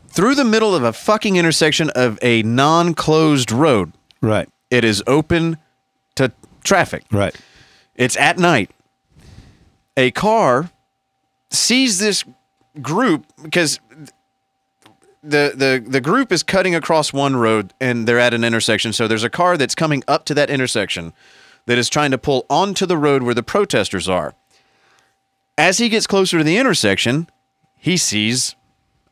through 0.08 0.34
the 0.36 0.44
middle 0.44 0.74
of 0.74 0.84
a 0.84 0.92
fucking 0.92 1.36
intersection 1.36 1.90
of 1.90 2.18
a 2.22 2.42
non-closed 2.42 3.50
road. 3.50 3.92
Right. 4.20 4.48
It 4.70 4.84
is 4.84 5.02
open 5.06 5.56
to 6.14 6.30
traffic. 6.62 7.04
Right. 7.10 7.34
It's 7.96 8.16
at 8.16 8.38
night. 8.38 8.70
A 9.96 10.10
car 10.12 10.70
sees 11.50 11.98
this 11.98 12.24
group 12.80 13.24
because 13.42 13.80
the 15.24 15.52
the 15.54 15.84
the 15.90 16.00
group 16.00 16.30
is 16.30 16.42
cutting 16.42 16.74
across 16.74 17.12
one 17.12 17.36
road 17.36 17.72
and 17.80 18.06
they're 18.06 18.18
at 18.20 18.34
an 18.34 18.44
intersection. 18.44 18.92
So 18.92 19.08
there's 19.08 19.24
a 19.24 19.30
car 19.30 19.56
that's 19.56 19.74
coming 19.74 20.02
up 20.06 20.24
to 20.26 20.34
that 20.34 20.50
intersection 20.50 21.12
that 21.66 21.78
is 21.78 21.88
trying 21.88 22.10
to 22.10 22.18
pull 22.18 22.44
onto 22.50 22.84
the 22.86 22.98
road 22.98 23.22
where 23.22 23.34
the 23.34 23.42
protesters 23.42 24.08
are. 24.08 24.34
As 25.56 25.78
he 25.78 25.88
gets 25.88 26.06
closer 26.06 26.38
to 26.38 26.44
the 26.44 26.56
intersection, 26.58 27.28
he 27.78 27.96
sees 27.96 28.54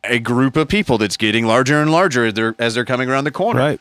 a 0.04 0.18
group 0.18 0.56
of 0.56 0.68
people 0.68 0.98
that's 0.98 1.16
getting 1.16 1.46
larger 1.46 1.80
and 1.80 1.90
larger 1.92 2.26
as 2.26 2.34
they're, 2.34 2.54
as 2.58 2.74
they're 2.74 2.84
coming 2.84 3.08
around 3.08 3.24
the 3.24 3.30
corner 3.30 3.60
Right. 3.60 3.80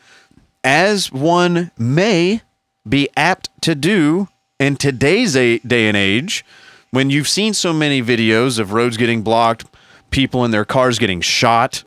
as 0.62 1.10
one 1.10 1.72
may 1.76 2.42
be 2.88 3.08
apt 3.16 3.50
to 3.62 3.74
do 3.74 4.28
in 4.60 4.76
today's 4.76 5.34
a- 5.36 5.58
day 5.58 5.88
and 5.88 5.96
age, 5.96 6.44
when 6.92 7.10
you've 7.10 7.28
seen 7.28 7.52
so 7.54 7.72
many 7.72 8.00
videos 8.00 8.60
of 8.60 8.72
roads 8.72 8.96
getting 8.96 9.22
blocked, 9.22 9.64
people 10.10 10.44
in 10.44 10.52
their 10.52 10.64
cars 10.64 11.00
getting 11.00 11.20
shot, 11.20 11.82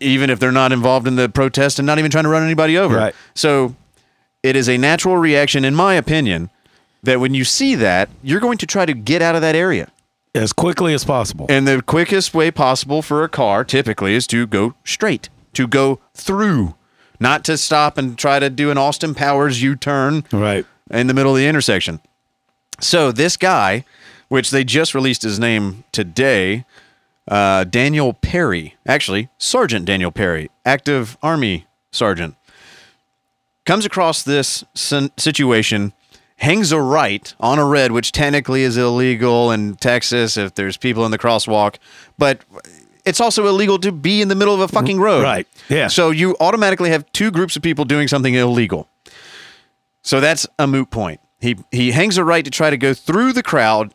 even 0.00 0.30
if 0.30 0.38
they're 0.38 0.52
not 0.52 0.72
involved 0.72 1.06
in 1.06 1.16
the 1.16 1.28
protest 1.28 1.78
and 1.78 1.86
not 1.86 1.98
even 1.98 2.10
trying 2.10 2.24
to 2.24 2.30
run 2.30 2.42
anybody 2.42 2.76
over. 2.76 2.96
Right. 2.96 3.14
So 3.34 3.74
it 4.42 4.56
is 4.56 4.68
a 4.68 4.76
natural 4.76 5.16
reaction, 5.16 5.64
in 5.64 5.74
my 5.74 5.94
opinion, 5.94 6.50
that 7.02 7.20
when 7.20 7.34
you 7.34 7.44
see 7.44 7.74
that, 7.76 8.08
you're 8.22 8.40
going 8.40 8.58
to 8.58 8.66
try 8.66 8.84
to 8.86 8.92
get 8.92 9.22
out 9.22 9.34
of 9.34 9.40
that 9.40 9.54
area. 9.54 9.90
as 10.36 10.52
quickly 10.52 10.94
as 10.94 11.04
possible. 11.04 11.46
And 11.48 11.66
the 11.66 11.82
quickest 11.82 12.34
way 12.34 12.50
possible 12.50 13.02
for 13.02 13.24
a 13.24 13.28
car 13.28 13.64
typically 13.64 14.14
is 14.14 14.26
to 14.28 14.46
go 14.46 14.74
straight, 14.84 15.28
to 15.54 15.66
go 15.66 16.00
through, 16.14 16.74
not 17.18 17.44
to 17.44 17.56
stop 17.56 17.98
and 17.98 18.16
try 18.18 18.38
to 18.38 18.50
do 18.50 18.70
an 18.70 18.78
Austin 18.78 19.14
Powers 19.14 19.62
U 19.62 19.74
turn 19.74 20.24
right. 20.32 20.66
in 20.90 21.06
the 21.06 21.14
middle 21.14 21.32
of 21.32 21.38
the 21.38 21.46
intersection. 21.46 22.00
So 22.80 23.10
this 23.10 23.36
guy, 23.36 23.84
which 24.28 24.50
they 24.50 24.64
just 24.64 24.94
released 24.94 25.22
his 25.22 25.38
name 25.38 25.84
today, 25.92 26.64
uh, 27.28 27.64
Daniel 27.64 28.12
Perry, 28.12 28.76
actually 28.86 29.28
Sergeant 29.38 29.84
Daniel 29.84 30.10
Perry, 30.12 30.50
active 30.64 31.16
Army 31.22 31.66
sergeant, 31.90 32.36
comes 33.64 33.84
across 33.84 34.22
this 34.22 34.64
situation, 34.74 35.92
hangs 36.36 36.70
a 36.72 36.80
right 36.80 37.34
on 37.40 37.58
a 37.58 37.64
red, 37.64 37.92
which 37.92 38.12
technically 38.12 38.62
is 38.62 38.76
illegal 38.76 39.50
in 39.50 39.74
Texas 39.76 40.36
if 40.36 40.54
there's 40.54 40.76
people 40.76 41.04
in 41.04 41.10
the 41.10 41.18
crosswalk, 41.18 41.76
but 42.16 42.44
it's 43.04 43.20
also 43.20 43.46
illegal 43.46 43.78
to 43.78 43.92
be 43.92 44.20
in 44.20 44.28
the 44.28 44.34
middle 44.34 44.54
of 44.54 44.60
a 44.60 44.68
fucking 44.68 45.00
road. 45.00 45.22
Right. 45.22 45.46
Yeah. 45.68 45.88
So 45.88 46.10
you 46.10 46.36
automatically 46.40 46.90
have 46.90 47.10
two 47.12 47.30
groups 47.30 47.56
of 47.56 47.62
people 47.62 47.84
doing 47.84 48.08
something 48.08 48.34
illegal. 48.34 48.88
So 50.02 50.20
that's 50.20 50.46
a 50.58 50.66
moot 50.66 50.90
point. 50.90 51.20
He 51.40 51.56
he 51.70 51.92
hangs 51.92 52.18
a 52.18 52.24
right 52.24 52.44
to 52.44 52.50
try 52.50 52.70
to 52.70 52.76
go 52.76 52.94
through 52.94 53.32
the 53.32 53.42
crowd. 53.42 53.94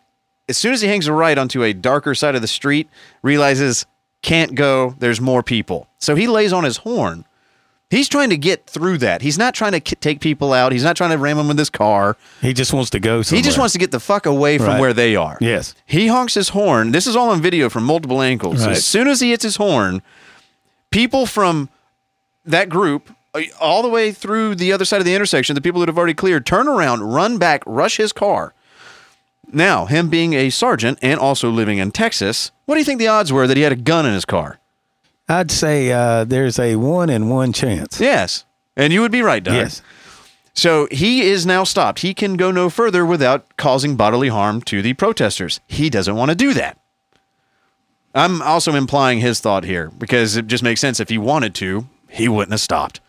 As 0.50 0.58
soon 0.58 0.74
as 0.74 0.82
he 0.82 0.88
hangs 0.88 1.08
a 1.08 1.14
right 1.14 1.38
onto 1.38 1.64
a 1.64 1.74
darker 1.74 2.14
side 2.16 2.36
of 2.36 2.42
the 2.42 2.48
street, 2.48 2.90
realizes 3.22 3.86
can't 4.22 4.54
go, 4.56 4.96
there's 5.00 5.22
more 5.22 5.42
people. 5.44 5.88
So 5.98 6.16
he 6.16 6.28
lays 6.28 6.52
on 6.54 6.64
his 6.64 6.78
horn. 6.78 7.26
He's 7.90 8.08
trying 8.08 8.30
to 8.30 8.38
get 8.38 8.68
through 8.68 9.00
that. 9.00 9.22
He's 9.22 9.38
not 9.38 9.54
trying 9.54 9.74
to 9.74 9.82
k- 9.82 9.96
take 10.00 10.22
people 10.22 10.54
out. 10.54 10.72
He's 10.72 10.84
not 10.84 10.96
trying 10.96 11.10
to 11.10 11.18
ram 11.18 11.36
them 11.38 11.50
with 11.50 11.58
his 11.60 11.70
car. 11.70 12.16
He 12.42 12.54
just 12.54 12.72
wants 12.72 12.90
to 12.92 13.00
go 13.02 13.22
somewhere. 13.22 13.40
He 13.40 13.44
just 13.46 13.58
wants 13.58 13.74
to 13.74 13.80
get 13.80 13.92
the 13.92 14.00
fuck 14.00 14.26
away 14.26 14.58
from 14.58 14.68
Right. 14.68 14.80
where 14.80 14.94
they 14.94 15.16
are. 15.18 15.38
Yes. 15.42 15.76
He 15.86 16.08
honks 16.08 16.34
his 16.36 16.50
horn. 16.50 16.92
This 16.94 17.06
is 17.06 17.18
all 17.18 17.30
on 17.30 17.42
video 17.42 17.70
from 17.70 17.84
multiple 17.84 18.22
angles. 18.22 18.62
Right. 18.66 18.72
As 18.78 18.86
soon 18.86 19.08
as 19.10 19.20
he 19.20 19.32
hits 19.32 19.44
his 19.44 19.58
horn, 19.58 20.02
people 20.90 21.26
from 21.26 21.68
that 22.46 22.70
group, 22.70 23.14
uh, 23.34 23.42
all 23.60 23.82
the 23.82 23.90
way 23.90 24.12
through 24.14 24.56
the 24.56 24.72
other 24.72 24.86
side 24.86 25.00
of 25.00 25.06
the 25.06 25.14
intersection, 25.16 25.54
the 25.56 25.62
people 25.62 25.82
that 25.82 25.90
have 25.90 25.98
already 25.98 26.14
cleared, 26.14 26.46
turn 26.46 26.68
around, 26.70 27.02
run 27.14 27.38
back, 27.38 27.62
rush 27.66 27.98
his 27.98 28.14
car. 28.14 28.54
Now, 29.54 29.86
him 29.86 30.10
being 30.10 30.34
a 30.34 30.50
sergeant 30.50 31.00
and 31.02 31.20
also 31.20 31.50
living 31.50 31.78
in 31.78 31.92
Texas, 31.92 32.52
what 32.66 32.76
do 32.76 32.80
you 32.80 32.86
think 32.86 33.00
the 33.00 33.08
odds 33.08 33.32
were 33.32 33.48
that 33.48 33.58
he 33.58 33.64
had 33.64 33.72
a 33.72 33.78
gun 33.78 34.06
in 34.06 34.14
his 34.14 34.26
car? 34.26 34.60
I'd 35.28 35.52
say 35.52 35.92
uh, 35.92 36.24
there's 36.24 36.60
a 36.60 36.76
one 36.76 37.10
in 37.10 37.30
one 37.30 37.54
chance. 37.54 38.00
Yes. 38.00 38.46
And 38.76 38.92
you 38.92 39.02
would 39.02 39.12
be 39.12 39.22
right, 39.22 39.44
Doug. 39.44 39.56
Yes. 39.56 39.82
So 40.54 40.88
he 40.92 41.22
is 41.22 41.46
now 41.46 41.64
stopped. 41.64 42.00
He 42.00 42.14
can 42.14 42.36
go 42.36 42.52
no 42.52 42.70
further 42.70 43.06
without 43.06 43.56
causing 43.58 43.96
bodily 43.96 44.28
harm 44.28 44.62
to 44.64 44.82
the 44.82 44.94
protesters. 44.94 45.62
He 45.68 45.90
doesn't 45.90 46.16
want 46.16 46.30
to 46.30 46.36
do 46.36 46.54
that. 46.54 46.78
I'm 48.14 48.42
also 48.42 48.76
implying 48.76 49.20
his 49.22 49.40
thought 49.40 49.64
here 49.64 49.90
because 49.98 50.36
it 50.36 50.48
just 50.48 50.64
makes 50.64 50.82
sense. 50.82 51.00
If 51.00 51.10
he 51.10 51.18
wanted 51.18 51.56
to, 51.56 51.88
he 52.10 52.28
wouldn't 52.28 52.52
have 52.52 52.60
stopped. 52.60 53.00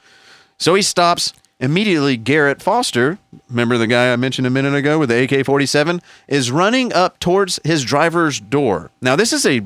So 0.58 0.74
he 0.74 0.82
stops. 0.82 1.32
Immediately, 1.62 2.16
Garrett 2.16 2.60
Foster, 2.60 3.18
remember 3.48 3.78
the 3.78 3.86
guy 3.86 4.12
I 4.12 4.16
mentioned 4.16 4.46
a 4.48 4.50
minute 4.50 4.74
ago 4.74 4.98
with 4.98 5.08
the 5.10 5.22
AK 5.22 5.46
47, 5.46 6.02
is 6.26 6.50
running 6.50 6.92
up 6.92 7.20
towards 7.20 7.60
his 7.64 7.84
driver's 7.84 8.40
door. 8.40 8.90
Now, 9.00 9.14
this 9.14 9.32
is 9.32 9.46
a, 9.46 9.62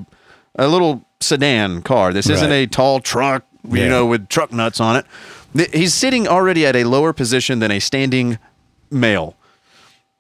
a 0.57 0.69
little 0.69 1.03
sedan 1.21 1.81
car. 1.81 2.13
This 2.13 2.29
isn't 2.29 2.51
Right. 2.51 2.57
a 2.57 2.67
tall 2.67 3.01
truck, 3.01 3.45
you 3.69 3.81
Yeah. 3.81 3.89
know, 3.89 4.07
with 4.07 4.29
truck 4.29 4.53
nuts 4.53 4.79
on 4.79 4.97
it. 4.97 5.07
He's 5.75 5.95
sitting 5.95 6.29
already 6.29 6.67
at 6.67 6.77
a 6.77 6.85
lower 6.85 7.15
position 7.15 7.61
than 7.61 7.71
a 7.71 7.79
standing 7.81 8.39
male, 8.91 9.35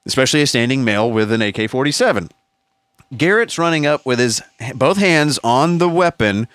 especially 0.06 0.40
a 0.40 0.46
standing 0.46 0.82
male 0.82 1.10
with 1.10 1.30
an 1.30 1.42
AK 1.42 1.68
47. 1.68 2.30
Garrett's 3.16 3.58
running 3.58 3.84
up 3.86 4.06
with 4.06 4.18
his 4.18 4.40
both 4.74 4.96
hands 4.96 5.38
on 5.44 5.76
the 5.76 5.90
weapon, 5.90 6.48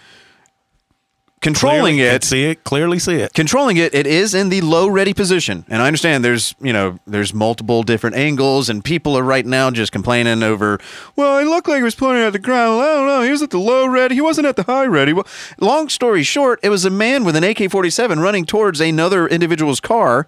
controlling 1.41 1.95
Clearly- 1.95 2.15
it 2.15 2.23
See 2.23 2.43
it 2.45 2.63
clearly. 2.63 2.99
See 2.99 3.15
it. 3.15 3.33
controlling 3.33 3.75
it 3.77 3.93
it 3.95 4.05
is 4.05 4.33
in 4.35 4.49
the 4.49 4.61
low 4.61 4.87
ready 4.87 5.13
position 5.13 5.65
and 5.69 5.81
i 5.81 5.87
understand 5.87 6.23
there's 6.23 6.53
you 6.61 6.71
know 6.71 6.99
there's 7.07 7.33
multiple 7.33 7.81
different 7.83 8.15
angles 8.15 8.69
and 8.69 8.83
people 8.83 9.17
are 9.17 9.23
right 9.23 9.45
now 9.45 9.71
just 9.71 9.91
complaining 9.91 10.43
over 10.43 10.79
well 11.15 11.39
it 11.39 11.45
looked 11.45 11.67
like 11.67 11.77
he 11.77 11.83
was 11.83 11.95
pointing 11.95 12.23
at 12.23 12.31
the 12.33 12.39
ground 12.39 12.81
i 12.81 12.85
don't 12.85 13.07
know 13.07 13.21
he 13.23 13.31
was 13.31 13.41
at 13.41 13.49
the 13.49 13.57
low 13.57 13.87
ready 13.87 14.13
he 14.15 14.21
wasn't 14.21 14.45
at 14.45 14.55
the 14.55 14.63
high 14.63 14.85
ready 14.85 15.13
well 15.13 15.25
long 15.59 15.89
story 15.89 16.21
short 16.21 16.59
it 16.61 16.69
was 16.69 16.85
a 16.85 16.89
man 16.91 17.23
with 17.23 17.35
an 17.35 17.43
ak-47 17.43 18.21
running 18.21 18.45
towards 18.45 18.79
another 18.79 19.27
individual's 19.27 19.79
car 19.79 20.27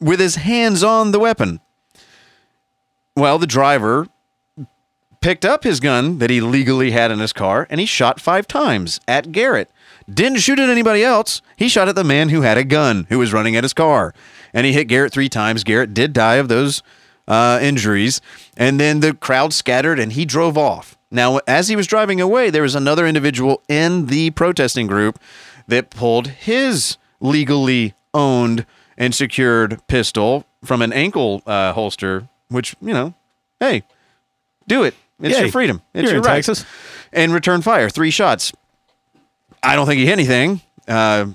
with 0.00 0.18
his 0.18 0.34
hands 0.34 0.82
on 0.82 1.12
the 1.12 1.20
weapon 1.20 1.60
well 3.16 3.38
the 3.38 3.46
driver 3.46 4.08
picked 5.20 5.44
up 5.44 5.64
his 5.64 5.80
gun 5.80 6.18
that 6.18 6.30
he 6.30 6.40
legally 6.40 6.90
had 6.92 7.10
in 7.10 7.18
his 7.18 7.32
car 7.32 7.66
and 7.70 7.78
he 7.78 7.86
shot 7.86 8.18
five 8.18 8.48
times 8.48 8.98
at 9.06 9.30
Garrett. 9.32 9.70
Didn't 10.12 10.38
shoot 10.38 10.58
at 10.58 10.68
anybody 10.68 11.04
else. 11.04 11.42
He 11.56 11.68
shot 11.68 11.88
at 11.88 11.94
the 11.94 12.04
man 12.04 12.30
who 12.30 12.40
had 12.40 12.58
a 12.58 12.64
gun 12.64 13.06
who 13.08 13.18
was 13.18 13.32
running 13.32 13.54
at 13.56 13.64
his 13.64 13.72
car. 13.72 14.14
And 14.52 14.66
he 14.66 14.72
hit 14.72 14.86
Garrett 14.86 15.12
three 15.12 15.28
times. 15.28 15.62
Garrett 15.62 15.94
did 15.94 16.12
die 16.12 16.36
of 16.36 16.48
those 16.48 16.82
uh, 17.28 17.58
injuries. 17.62 18.20
And 18.56 18.80
then 18.80 19.00
the 19.00 19.14
crowd 19.14 19.52
scattered 19.52 19.98
and 19.98 20.12
he 20.12 20.24
drove 20.24 20.58
off. 20.58 20.96
Now, 21.10 21.40
as 21.46 21.68
he 21.68 21.76
was 21.76 21.86
driving 21.86 22.20
away, 22.20 22.50
there 22.50 22.62
was 22.62 22.74
another 22.74 23.06
individual 23.06 23.62
in 23.68 24.06
the 24.06 24.30
protesting 24.30 24.86
group 24.86 25.18
that 25.68 25.90
pulled 25.90 26.28
his 26.28 26.96
legally 27.20 27.94
owned 28.14 28.64
and 28.96 29.14
secured 29.14 29.80
pistol 29.86 30.44
from 30.64 30.82
an 30.82 30.92
ankle 30.92 31.42
uh, 31.46 31.72
holster, 31.72 32.28
which, 32.48 32.74
you 32.80 32.92
know, 32.92 33.14
hey, 33.60 33.82
do 34.66 34.82
it. 34.82 34.94
It's 35.20 35.36
Yay. 35.36 35.42
your 35.42 35.52
freedom. 35.52 35.82
It's 35.94 36.04
You're 36.04 36.14
your 36.14 36.22
right. 36.22 36.36
Texas. 36.36 36.64
And 37.12 37.32
return 37.32 37.62
fire, 37.62 37.90
three 37.90 38.10
shots. 38.10 38.52
I 39.62 39.76
don't 39.76 39.86
think 39.86 39.98
he 39.98 40.06
hit 40.06 40.12
anything, 40.12 40.60
uh, 40.88 41.26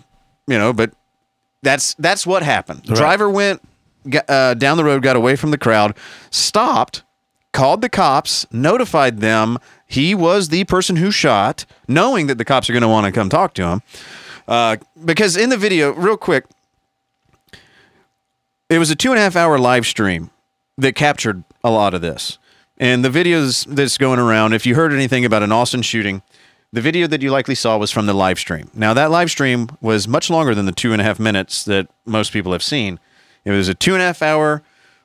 you 0.47 0.57
know, 0.57 0.73
but 0.73 0.91
that's 1.61 1.93
that's 1.95 2.26
what 2.26 2.43
happened. 2.43 2.84
Right. 2.88 2.97
Driver 2.97 3.30
went 3.30 3.61
got, 4.09 4.30
uh, 4.30 4.53
down 4.53 4.78
the 4.78 4.84
road, 4.84 5.01
got 5.03 5.15
away 5.15 5.36
from 5.36 5.51
the 5.51 5.57
crowd, 5.57 5.95
stopped, 6.30 7.03
called 7.53 7.82
the 7.82 7.89
cops, 7.89 8.45
notified 8.51 9.19
them 9.19 9.57
he 9.88 10.15
was 10.15 10.49
the 10.49 10.63
person 10.65 10.95
who 10.95 11.11
shot, 11.11 11.65
knowing 11.88 12.28
that 12.28 12.38
the 12.38 12.45
cops 12.45 12.69
are 12.69 12.73
going 12.73 12.82
to 12.82 12.88
want 12.88 13.05
to 13.05 13.11
come 13.11 13.30
talk 13.30 13.53
to 13.55 13.67
him. 13.67 13.82
Uh, 14.47 14.78
because 15.03 15.38
in 15.38 15.49
the 15.49 15.57
video, 15.57 15.93
real 15.93 16.17
quick, 16.17 16.45
it 18.69 18.80
was 18.80 18.89
a 18.89 18.95
two 18.95 19.11
and 19.11 19.19
a 19.19 19.21
half 19.21 19.36
hour 19.36 19.57
live 19.57 19.86
stream 19.86 20.32
that 20.78 20.95
captured 20.95 21.43
a 21.63 21.69
lot 21.69 21.93
of 21.93 22.01
this. 22.01 22.39
And 22.78 23.05
the 23.05 23.09
videos 23.09 23.65
that's 23.65 23.97
going 23.97 24.19
around, 24.19 24.53
if 24.53 24.65
you 24.65 24.76
heard 24.76 24.91
anything 24.91 25.23
about 25.23 25.43
an 25.43 25.51
Austin 25.51 25.82
shooting, 25.82 26.21
the 26.74 26.82
video 26.82 27.07
that 27.07 27.22
you 27.22 27.32
likely 27.32 27.55
saw 27.55 27.78
was 27.78 27.91
from 27.91 28.05
the 28.05 28.13
live 28.13 28.38
stream. 28.39 28.70
Now, 28.74 28.93
that 28.93 29.11
live 29.11 29.30
stream 29.32 29.70
was 29.82 30.07
much 30.07 30.30
longer 30.30 30.53
than 30.53 30.66
the 30.66 30.72
two 30.72 30.91
and 30.91 31.01
a 31.01 31.05
half 31.05 31.20
minutes 31.20 31.63
that 31.66 31.88
most 32.05 32.34
people 32.34 32.51
have 32.51 32.63
seen. 32.63 32.99
It 33.45 33.51
was 33.51 33.68
a 33.70 33.74
two 33.74 33.93
and 33.93 34.01
a 34.01 34.05
half 34.07 34.22
hour 34.22 34.61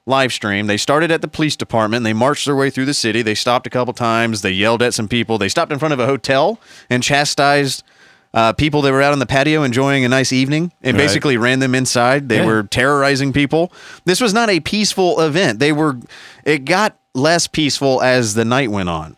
live 0.07 0.33
stream. 0.33 0.67
They 0.67 0.77
started 0.79 1.11
at 1.13 1.21
the 1.21 1.29
police 1.29 1.55
department. 1.57 2.03
They 2.05 2.13
marched 2.15 2.47
their 2.47 2.57
way 2.57 2.71
through 2.71 2.87
the 2.87 2.95
city. 2.95 3.23
They 3.23 3.35
stopped 3.37 3.67
a 3.67 3.71
couple 3.71 3.93
times. 3.95 4.43
They 4.43 4.51
yelled 4.51 4.83
at 4.83 4.95
some 4.95 5.07
people. 5.09 5.39
They 5.39 5.49
stopped 5.49 5.71
in 5.71 5.79
front 5.79 5.93
of 5.95 6.01
a 6.01 6.07
hotel 6.07 6.59
and 6.89 7.03
chastised 7.03 7.85
uh, 8.33 8.53
people 8.53 8.81
that 8.83 8.93
were 8.93 9.03
out 9.03 9.13
on 9.13 9.19
the 9.19 9.27
patio 9.27 9.63
enjoying 9.63 10.05
a 10.05 10.09
nice 10.09 10.33
evening 10.33 10.73
and 10.83 10.97
Right. 10.97 11.05
basically 11.05 11.37
ran 11.37 11.59
them 11.59 11.75
inside. 11.75 12.29
They 12.29 12.37
Yeah. 12.39 12.47
were 12.47 12.63
terrorizing 12.63 13.33
people. 13.33 13.73
This 14.05 14.21
was 14.21 14.33
not 14.33 14.49
a 14.49 14.61
peaceful 14.61 15.21
event. 15.21 15.59
They 15.59 15.73
were, 15.73 15.97
it 16.45 16.65
got 16.65 16.97
less 17.15 17.47
peaceful 17.49 18.01
as 18.03 18.35
the 18.35 18.45
night 18.45 18.71
went 18.71 18.89
on 18.89 19.17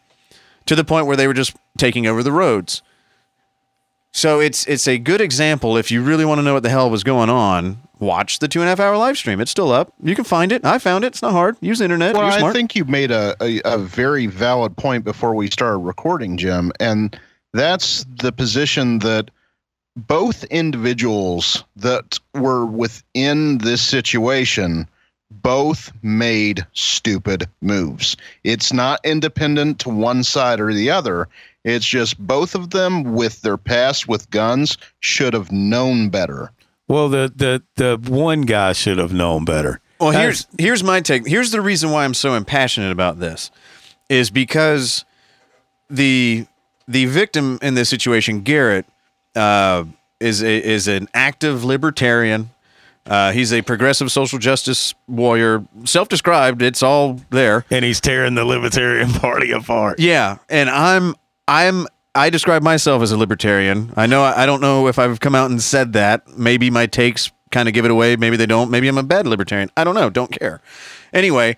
to 0.67 0.75
the 0.75 0.83
point 0.85 1.07
where 1.07 1.17
they 1.17 1.27
were 1.27 1.35
just 1.35 1.55
taking 1.83 2.07
over 2.07 2.23
the 2.23 2.31
roads. 2.31 2.81
So 4.13 4.39
it's 4.39 4.67
it's 4.69 4.87
a 4.87 4.99
good 4.99 5.21
example 5.21 5.77
if 5.77 5.91
you 5.91 6.01
really 6.01 6.25
want 6.25 6.39
to 6.39 6.43
know 6.43 6.55
what 6.55 6.63
the 6.63 6.71
hell 6.71 6.89
was 6.89 7.03
going 7.03 7.29
on. 7.29 7.83
Watch 7.99 8.39
the 8.39 8.47
two 8.47 8.61
and 8.61 8.69
a 8.69 8.71
half 8.71 8.79
hour 8.79 8.97
live 8.97 9.17
stream. 9.19 9.41
It's 9.41 9.51
still 9.51 9.73
up. 9.73 9.93
You 10.01 10.15
can 10.15 10.25
find 10.25 10.53
it. 10.53 10.65
I 10.65 10.79
found 10.79 11.03
it. 11.03 11.09
It's 11.09 11.23
not 11.23 11.33
hard. 11.33 11.57
Use 11.61 11.79
the 11.79 11.85
internet. 11.85 12.15
Well, 12.15 12.25
I 12.25 12.53
think 12.53 12.77
you 12.77 12.85
made 12.85 13.11
a, 13.11 13.35
a, 13.41 13.61
a 13.65 13.79
very 13.79 14.27
valid 14.27 14.77
point 14.77 15.05
before 15.05 15.35
we 15.35 15.51
started 15.51 15.79
recording, 15.79 16.37
Jim. 16.37 16.73
And 16.79 17.19
that's 17.53 18.05
the 18.21 18.33
position 18.33 19.01
that 19.01 19.31
both 19.97 20.45
individuals 20.45 21.65
that 21.77 22.19
were 22.35 22.65
within 22.67 23.59
this 23.59 23.83
situation 23.83 24.89
both 25.31 25.93
made 26.03 26.67
stupid 26.73 27.49
moves. 27.61 28.17
It's 28.45 28.73
not 28.73 29.01
independent 29.05 29.79
to 29.81 29.89
one 29.89 30.23
side 30.25 30.61
or 30.61 30.73
the 30.73 30.91
other. 30.91 31.29
It's 31.65 31.87
just 31.87 32.19
both 32.19 32.55
of 32.55 32.71
them 32.71 33.15
with 33.15 33.43
their 33.43 33.57
past 33.57 34.09
with 34.09 34.29
guns 34.31 34.77
should 35.01 35.33
have 35.35 35.53
known 35.53 36.09
better. 36.09 36.51
Well, 36.89 37.09
the 37.09 37.33
the 37.35 37.63
the 37.77 38.11
one 38.11 38.43
guy 38.43 38.73
should 38.73 38.99
have 38.99 39.13
known 39.13 39.45
better. 39.45 39.81
Well, 40.01 40.11
That's- 40.11 40.47
here's 40.59 40.67
here's 40.67 40.85
my 40.85 41.01
take. 41.01 41.27
Here's 41.27 41.53
the 41.53 41.61
reason 41.61 41.91
why 41.91 42.05
I'm 42.05 42.15
so 42.15 42.35
impassionate 42.35 42.91
about 42.91 43.21
this, 43.21 43.51
is 44.09 44.31
because 44.31 45.05
the 45.89 46.47
the 46.89 47.05
victim 47.07 47.59
in 47.63 47.75
this 47.75 47.89
situation, 47.89 48.41
Garrett, 48.41 48.85
uh, 49.37 49.85
is 50.19 50.43
a, 50.43 50.63
is 50.69 50.89
an 50.89 51.09
active 51.15 51.65
libertarian 51.65 52.51
Uh, 53.07 53.33
he's 53.33 53.53
a 53.53 53.63
progressive 53.63 54.13
social 54.13 54.39
justice 54.39 54.95
warrior, 55.09 55.65
self-described. 55.85 56.63
It's 56.63 56.85
all 56.85 57.21
there. 57.31 57.65
And 57.69 57.85
he's 57.85 58.01
tearing 58.01 58.37
the 58.37 58.45
Libertarian 58.45 59.13
Party 59.21 59.51
apart. 59.51 59.99
Yeah, 59.99 60.39
and 60.49 60.71
I'm 60.71 61.17
I'm 61.49 61.87
I 62.15 62.29
describe 62.29 62.63
myself 62.63 63.03
as 63.03 63.11
a 63.11 63.17
libertarian. 63.17 63.93
I 63.97 64.07
know 64.07 64.23
I 64.23 64.47
don't 64.47 64.61
know 64.61 64.87
if 64.89 64.99
I've 64.99 65.21
come 65.21 65.35
out 65.35 65.51
and 65.51 65.63
said 65.63 65.95
that. 65.95 66.29
Maybe 66.29 66.71
my 66.71 66.87
takes 66.87 67.31
kind 67.51 67.69
of 67.69 67.75
give 67.75 67.85
it 67.85 67.91
away. 67.91 68.17
Maybe 68.17 68.37
they 68.37 68.47
don't. 68.47 68.71
Maybe 68.71 68.89
I'm 68.89 68.99
a 68.99 69.03
bad 69.03 69.27
libertarian. 69.27 69.71
I 69.77 69.85
don't 69.85 69.95
know. 69.95 70.11
Don't 70.11 70.31
care. 70.31 70.61
Anyway, 71.13 71.57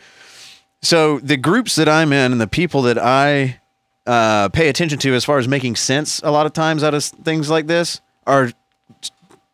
so 0.82 1.18
the 1.20 1.37
groups 1.37 1.76
that 1.76 1.89
I'm 1.89 2.12
in 2.12 2.32
and 2.32 2.41
the 2.41 2.47
people 2.47 2.82
that 2.82 2.99
I 2.99 3.61
uh, 4.07 4.49
pay 4.51 4.68
attention 4.68 4.99
to, 5.01 5.14
as 5.14 5.24
far 5.24 5.39
as 5.39 5.49
making 5.49 5.76
sense, 5.76 6.20
a 6.22 6.30
lot 6.30 6.47
of 6.47 6.53
times 6.53 6.85
out 6.85 6.95
of 6.95 7.05
things 7.05 7.49
like 7.49 7.66
this, 7.66 8.01
are 8.26 8.51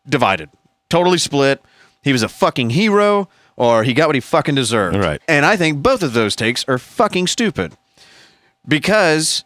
divided, 0.07 0.49
totally 0.89 1.17
split. 1.17 1.63
He 2.01 2.11
was 2.11 2.23
a 2.23 2.29
fucking 2.29 2.71
hero, 2.71 3.29
or 3.55 3.83
he 3.83 3.93
got 3.93 4.07
what 4.07 4.15
he 4.15 4.21
fucking 4.21 4.55
deserved. 4.55 4.97
Right. 4.97 5.21
And 5.27 5.45
I 5.45 5.55
think 5.55 5.81
both 5.81 6.03
of 6.03 6.13
those 6.13 6.35
takes 6.35 6.65
are 6.67 6.77
fucking 6.77 7.27
stupid 7.27 7.77
because 8.67 9.45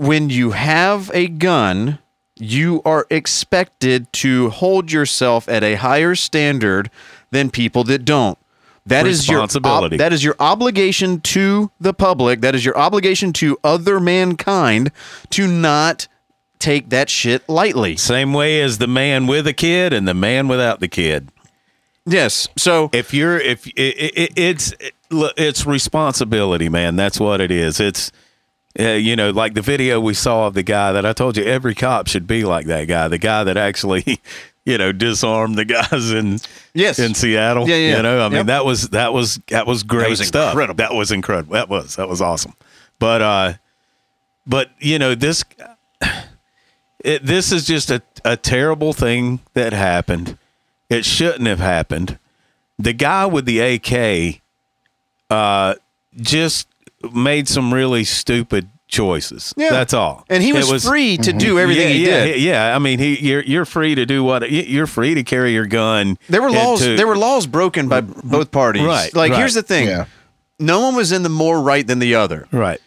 when 0.00 0.30
you 0.30 0.52
have 0.52 1.10
a 1.12 1.28
gun, 1.28 1.98
you 2.36 2.80
are 2.86 3.06
expected 3.10 4.10
to 4.14 4.48
hold 4.50 4.90
yourself 4.90 5.48
at 5.48 5.62
a 5.62 5.74
higher 5.74 6.14
standard 6.14 6.90
than 7.30 7.50
people 7.50 7.84
that 7.84 8.04
don't. 8.04 8.38
That 8.86 9.06
is 9.06 9.28
your 9.28 9.40
ob- 9.40 9.50
Responsibility. 9.50 9.96
that 9.98 10.12
is 10.12 10.24
your 10.24 10.36
obligation 10.40 11.20
to 11.20 11.70
the 11.78 11.92
public. 11.92 12.40
That 12.40 12.54
is 12.54 12.64
your 12.64 12.76
obligation 12.78 13.32
to 13.34 13.58
other 13.62 14.00
mankind 14.00 14.90
to 15.30 15.46
not 15.46 16.08
take 16.58 16.88
that 16.88 17.10
shit 17.10 17.46
lightly. 17.48 17.96
Same 17.98 18.32
way 18.32 18.62
as 18.62 18.78
the 18.78 18.86
man 18.88 19.26
with 19.26 19.46
a 19.46 19.52
kid 19.52 19.92
and 19.92 20.08
the 20.08 20.14
man 20.14 20.48
without 20.48 20.80
the 20.80 20.88
kid. 20.88 21.28
Yes. 22.06 22.48
So 22.56 22.88
If 22.94 23.12
you're 23.12 23.38
if 23.38 23.66
it, 23.66 23.72
it, 23.76 24.32
it's 24.36 24.74
look, 25.10 25.34
it's 25.36 25.66
responsibility, 25.66 26.70
man. 26.70 26.96
That's 26.96 27.20
what 27.20 27.42
it 27.42 27.50
is. 27.50 27.78
It's 27.80 28.10
uh, 28.78 28.90
you 28.92 29.16
know, 29.16 29.30
like 29.30 29.54
the 29.54 29.62
video 29.62 30.00
we 30.00 30.14
saw 30.14 30.46
of 30.46 30.54
the 30.54 30.62
guy 30.62 30.92
that 30.92 31.04
I 31.04 31.12
told 31.12 31.36
you 31.36 31.44
every 31.44 31.74
cop 31.74 32.06
should 32.06 32.26
be 32.26 32.44
like 32.44 32.66
that 32.66 32.84
guy, 32.86 33.08
the 33.08 33.18
guy 33.18 33.42
that 33.44 33.56
actually, 33.56 34.20
you 34.64 34.78
know, 34.78 34.92
disarmed 34.92 35.56
the 35.56 35.64
guys 35.64 36.12
in 36.12 36.38
Yes. 36.74 36.98
in 36.98 37.14
Seattle. 37.14 37.68
Yeah, 37.68 37.76
yeah. 37.76 37.96
You 37.96 38.02
know, 38.02 38.20
I 38.24 38.28
mean 38.28 38.36
Yep. 38.38 38.46
that 38.46 38.64
was 38.64 38.88
that 38.90 39.12
was 39.12 39.40
that 39.48 39.66
was 39.66 39.82
great 39.82 40.10
was 40.10 40.26
stuff. 40.26 40.52
incredible. 40.52 40.76
That 40.76 40.94
was 40.94 41.10
incredible. 41.10 41.54
That 41.54 41.68
was 41.68 41.96
that 41.96 42.08
was 42.08 42.20
awesome. 42.22 42.54
But 42.98 43.22
uh 43.22 43.52
but 44.46 44.70
you 44.78 44.98
know, 44.98 45.14
this 45.14 45.44
it, 47.04 47.24
this 47.24 47.50
is 47.52 47.66
just 47.66 47.90
a, 47.90 48.02
a 48.24 48.36
terrible 48.36 48.92
thing 48.92 49.40
that 49.54 49.72
happened. 49.72 50.36
It 50.88 51.04
shouldn't 51.04 51.46
have 51.46 51.60
happened. 51.60 52.18
The 52.78 52.92
guy 52.92 53.26
with 53.26 53.44
the 53.46 53.60
AK 53.60 54.40
uh, 55.30 55.74
just 56.16 56.66
made 57.12 57.48
some 57.48 57.72
really 57.72 58.04
stupid 58.04 58.68
choices. 58.88 59.54
Yeah. 59.56 59.70
That's 59.70 59.94
all. 59.94 60.24
and 60.28 60.42
he 60.42 60.50
It 60.50 60.66
was, 60.70 60.84
free 60.84 61.16
to 61.16 61.30
mm-hmm. 61.30 61.38
do 61.38 61.58
everything 61.58 61.88
yeah, 61.88 61.94
he 61.94 62.06
yeah, 62.06 62.24
did. 62.24 62.40
Yeah, 62.40 62.76
I 62.76 62.78
mean, 62.78 62.98
he 62.98 63.18
you're 63.20 63.42
you're 63.42 63.64
free 63.64 63.94
to 63.94 64.04
do 64.04 64.24
what 64.24 64.50
you're 64.50 64.86
free 64.88 65.14
to 65.14 65.22
carry 65.22 65.52
your 65.52 65.66
gun. 65.66 66.18
There 66.28 66.42
were 66.42 66.50
laws. 66.50 66.80
to- 66.80 66.96
there 66.96 67.06
were 67.06 67.16
laws 67.16 67.46
broken 67.46 67.88
by 67.88 68.00
both 68.00 68.50
parties. 68.50 68.82
Right, 68.84 69.14
Like 69.14 69.30
right. 69.30 69.38
here's 69.38 69.54
the 69.54 69.62
thing. 69.62 69.86
Yeah. 69.86 70.06
No 70.58 70.80
one 70.80 70.94
was 70.94 71.12
in 71.12 71.22
the 71.22 71.28
more 71.30 71.60
right 71.62 71.86
than 71.86 72.00
the 72.00 72.16
other. 72.16 72.46
right. 72.52 72.80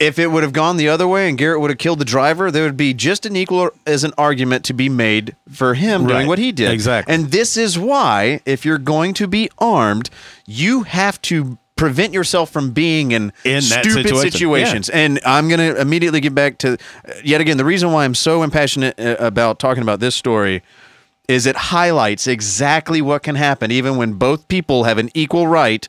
If 0.00 0.18
it 0.18 0.26
would 0.26 0.42
have 0.42 0.52
gone 0.52 0.76
the 0.76 0.88
other 0.88 1.06
way 1.06 1.28
and 1.28 1.38
Garrett 1.38 1.60
would 1.60 1.70
have 1.70 1.78
killed 1.78 2.00
the 2.00 2.04
driver, 2.04 2.50
there 2.50 2.64
would 2.64 2.76
be 2.76 2.92
just 2.92 3.24
an 3.26 3.36
equal 3.36 3.70
as 3.86 4.02
an 4.02 4.12
argument 4.18 4.64
to 4.64 4.74
be 4.74 4.88
made 4.88 5.36
for 5.48 5.74
him 5.74 6.06
doing 6.06 6.26
what 6.26 6.38
he 6.40 6.50
did. 6.50 6.72
Exactly. 6.72 7.14
And 7.14 7.30
this 7.30 7.56
is 7.56 7.78
why, 7.78 8.40
if 8.44 8.64
you're 8.64 8.76
going 8.78 9.14
to 9.14 9.28
be 9.28 9.48
armed, 9.58 10.10
you 10.46 10.82
have 10.82 11.22
to 11.22 11.58
prevent 11.76 12.12
yourself 12.12 12.50
from 12.50 12.70
being 12.70 13.12
in, 13.12 13.32
In 13.44 13.60
stupid 13.62 13.92
situation. 14.08 14.30
situations. 14.30 14.88
And 14.90 15.20
I'm 15.26 15.48
going 15.48 15.58
to 15.74 15.80
immediately 15.80 16.20
get 16.20 16.34
back 16.34 16.58
to 16.58 16.74
uh, 16.74 17.12
yet 17.24 17.40
again 17.40 17.56
the 17.56 17.64
reason 17.64 17.90
why 17.92 18.04
I'm 18.04 18.14
so 18.14 18.42
impassionate 18.42 18.98
uh, 18.98 19.16
about 19.18 19.58
talking 19.58 19.82
about 19.82 20.00
this 20.00 20.14
story 20.14 20.62
is 21.26 21.46
it 21.46 21.56
highlights 21.56 22.26
exactly 22.26 23.00
what 23.02 23.22
can 23.22 23.34
happen 23.34 23.70
even 23.70 23.96
when 23.96 24.12
both 24.14 24.46
people 24.48 24.84
have 24.84 24.98
an 24.98 25.10
equal 25.14 25.46
right 25.48 25.88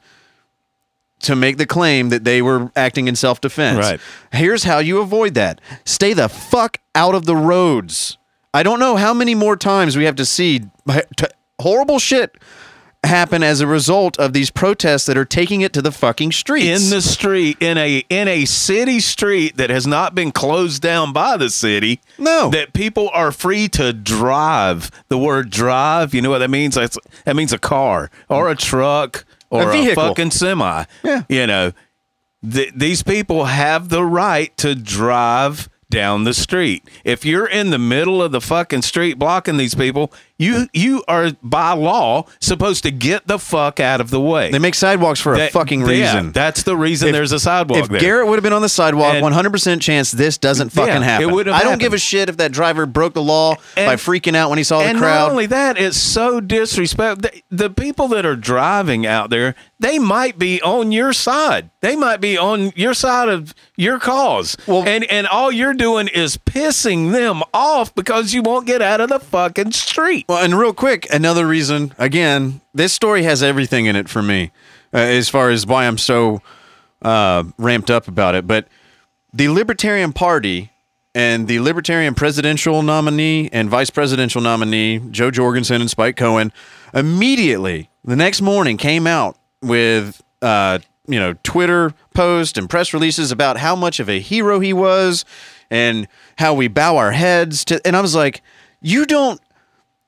to 1.19 1.35
make 1.35 1.57
the 1.57 1.65
claim 1.65 2.09
that 2.09 2.23
they 2.23 2.41
were 2.41 2.71
acting 2.75 3.07
in 3.07 3.15
self 3.15 3.39
defense. 3.41 3.79
Right. 3.79 3.99
Here's 4.31 4.63
how 4.63 4.79
you 4.79 4.99
avoid 5.01 5.33
that 5.35 5.61
stay 5.85 6.13
the 6.13 6.29
fuck 6.29 6.77
out 6.93 7.15
of 7.15 7.25
the 7.25 7.35
roads. 7.35 8.17
I 8.53 8.63
don't 8.63 8.79
know 8.79 8.95
how 8.95 9.13
many 9.13 9.35
more 9.35 9.57
times 9.57 9.97
we 9.97 10.05
have 10.05 10.15
to 10.15 10.25
see 10.25 10.61
horrible 11.59 11.99
shit 11.99 12.35
happen 13.05 13.43
as 13.43 13.61
a 13.61 13.67
result 13.67 14.17
of 14.19 14.33
these 14.33 14.49
protests 14.51 15.05
that 15.05 15.17
are 15.17 15.25
taking 15.25 15.61
it 15.61 15.73
to 15.73 15.81
the 15.81 15.91
fucking 15.91 16.31
streets. 16.31 16.83
in 16.83 16.89
the 16.89 17.01
street 17.01 17.57
in 17.59 17.77
a 17.77 18.03
in 18.09 18.27
a 18.27 18.45
city 18.45 18.99
street 18.99 19.57
that 19.57 19.69
has 19.69 19.85
not 19.87 20.13
been 20.15 20.31
closed 20.31 20.81
down 20.81 21.13
by 21.13 21.37
the 21.37 21.49
city 21.49 21.99
No. 22.17 22.49
that 22.49 22.73
people 22.73 23.09
are 23.13 23.31
free 23.31 23.67
to 23.69 23.93
drive 23.93 24.91
the 25.09 25.17
word 25.17 25.49
drive 25.49 26.13
you 26.13 26.21
know 26.21 26.29
what 26.29 26.39
that 26.39 26.49
means 26.49 26.75
That's, 26.75 26.97
that 27.25 27.35
means 27.35 27.53
a 27.53 27.57
car 27.59 28.09
or 28.29 28.49
a 28.49 28.55
truck 28.55 29.25
or 29.49 29.71
A 29.71 29.91
a, 29.91 29.95
fucking 29.95 30.31
semi 30.31 30.85
Yeah. 31.03 31.23
you 31.29 31.47
know 31.47 31.71
th- 32.49 32.73
these 32.75 33.03
people 33.03 33.45
have 33.45 33.89
the 33.89 34.03
right 34.03 34.55
to 34.57 34.75
drive 34.75 35.69
down 35.89 36.23
the 36.23 36.33
street 36.33 36.83
if 37.03 37.23
you're 37.23 37.45
in 37.45 37.69
the 37.69 37.77
middle 37.77 38.21
of 38.21 38.31
the 38.31 38.41
fucking 38.41 38.81
street 38.81 39.19
blocking 39.19 39.57
these 39.57 39.75
people 39.75 40.11
you 40.37 40.67
you 40.73 41.03
are 41.07 41.31
by 41.41 41.71
law 41.73 42.25
supposed 42.41 42.83
to 42.83 42.91
get 42.91 43.25
the 43.27 43.39
fuck 43.39 43.79
out 43.79 44.01
of 44.01 44.09
the 44.09 44.19
way 44.19 44.51
they 44.51 44.59
make 44.59 44.75
sidewalks 44.75 45.19
for 45.19 45.33
a 45.33 45.37
that- 45.37 45.51
fucking 45.51 45.81
yeah, 45.81 45.87
reason. 45.87 46.31
that's 46.31 46.63
the 46.63 46.75
reason 46.75 47.11
there's 47.13 47.31
a 47.31 47.39
sidewalk 47.39 47.79
if 47.83 47.89
there. 47.89 47.99
Garrett 48.01 48.27
would 48.27 48.35
have 48.35 48.43
been 48.43 48.51
on 48.53 48.61
the 48.61 48.69
sidewalk, 48.69 49.15
100% 49.15 49.81
chance 49.81 50.11
this 50.11 50.37
doesn't 50.37 50.69
fucking 50.71 50.93
Yeah, 50.93 50.99
it 50.99 51.03
happen. 51.03 51.31
would 51.31 51.45
have 51.47 51.55
I 51.55 51.59
don't 51.59 51.65
happened. 51.67 51.81
give 51.81 51.93
a 51.93 51.97
shit 51.97 52.27
if 52.29 52.37
that 52.37 52.51
driver 52.51 52.85
broke 52.85 53.13
the 53.13 53.21
law 53.21 53.55
by 53.75 53.95
freaking 53.95 54.35
out 54.35 54.49
when 54.49 54.57
he 54.57 54.63
saw 54.63 54.79
the 54.79 54.85
and 54.85 54.97
crowd. 54.97 55.19
not 55.27 55.31
only 55.31 55.45
that, 55.47 55.77
it's 55.77 55.97
so 55.97 56.39
disrespectful. 56.41 57.21
The, 57.21 57.41
the 57.49 57.69
people 57.69 58.07
that 58.09 58.25
are 58.25 58.35
driving 58.35 59.05
out 59.05 59.29
there, 59.29 59.55
they 59.79 59.99
might 59.99 60.37
be 60.37 60.61
on 60.61 60.91
your 60.91 61.13
side. 61.13 61.69
They 61.81 61.95
might 61.95 62.19
be 62.19 62.37
on 62.37 62.73
your 62.75 62.93
side 62.93 63.29
of 63.29 63.53
your 63.77 63.99
cause. 63.99 64.57
Well- 64.67 64.83
and 64.87 65.03
and 65.05 65.27
all 65.27 65.51
you're 65.51 65.73
doing 65.73 66.07
is 66.07 66.37
pissing 66.37 67.11
them 67.11 67.43
off 67.53 67.93
because 67.95 68.33
you 68.33 68.41
won't 68.41 68.65
get 68.65 68.81
out 68.81 68.99
of 69.01 69.09
the 69.09 69.19
fucking 69.19 69.71
street. 69.71 70.24
Well, 70.27 70.43
and 70.43 70.57
real 70.57 70.73
quick, 70.73 71.07
another 71.13 71.45
reason, 71.45 71.93
again, 71.99 72.61
this 72.73 72.93
story 72.93 73.23
has 73.23 73.43
everything 73.43 73.85
in 73.85 73.95
it 73.95 74.09
for 74.09 74.23
me 74.23 74.51
uh, 74.91 74.97
as 74.97 75.29
far 75.29 75.51
as 75.51 75.67
why 75.67 75.85
I'm 75.85 75.99
so 75.99 76.41
uh, 77.03 77.43
ramped 77.59 77.91
up 77.91 78.07
about 78.07 78.33
it. 78.33 78.47
But 78.47 78.67
the 79.31 79.49
Libertarian 79.49 80.13
Party 80.13 80.71
and 81.13 81.47
the 81.47 81.59
Libertarian 81.59 82.15
presidential 82.15 82.81
nominee 82.81 83.49
and 83.53 83.69
vice 83.69 83.91
presidential 83.91 84.41
nominee, 84.41 84.99
Jo 85.11 85.29
Jorgensen 85.29 85.79
and 85.79 85.89
Spike 85.91 86.15
Cohen, 86.15 86.51
immediately 86.91 87.91
the 88.03 88.15
next 88.15 88.41
morning 88.41 88.77
came 88.77 89.05
out 89.05 89.37
with, 89.61 90.23
uh, 90.41 90.79
you 91.07 91.19
know, 91.19 91.35
Twitter 91.43 91.93
posts 92.15 92.57
and 92.57 92.67
press 92.67 92.93
releases 92.93 93.31
about 93.31 93.57
how 93.57 93.75
much 93.75 93.99
of 93.99 94.09
a 94.09 94.19
hero 94.19 94.59
he 94.59 94.73
was 94.73 95.23
and 95.69 96.07
how 96.37 96.55
we 96.55 96.67
bow 96.67 96.97
our 96.97 97.11
heads 97.11 97.63
to. 97.65 97.79
And 97.85 97.95
I 97.95 98.01
was 98.01 98.15
like, 98.15 98.41
you 98.81 99.05
don't 99.05 99.39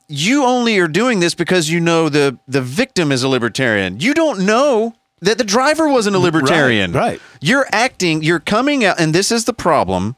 you 0.08 0.44
only 0.46 0.78
are 0.80 0.88
doing 0.88 1.20
this 1.20 1.36
because 1.36 1.70
you 1.70 1.80
know 1.80 2.10
the 2.10 2.38
the 2.48 2.62
victim 2.62 3.12
is 3.12 3.24
a 3.24 3.30
libertarian. 3.30 4.00
You 4.00 4.14
don't 4.14 4.46
know 4.46 4.96
that 5.22 5.38
the 5.38 5.44
driver 5.44 5.88
wasn't 5.88 6.16
a 6.16 6.20
libertarian. 6.20 6.92
right. 6.92 7.22
You're 7.42 7.68
acting, 7.72 8.24
you're 8.24 8.40
coming 8.40 8.86
out 8.86 9.00
and 9.00 9.14
this 9.14 9.32
is 9.32 9.46
the 9.46 9.54
problem. 9.54 10.16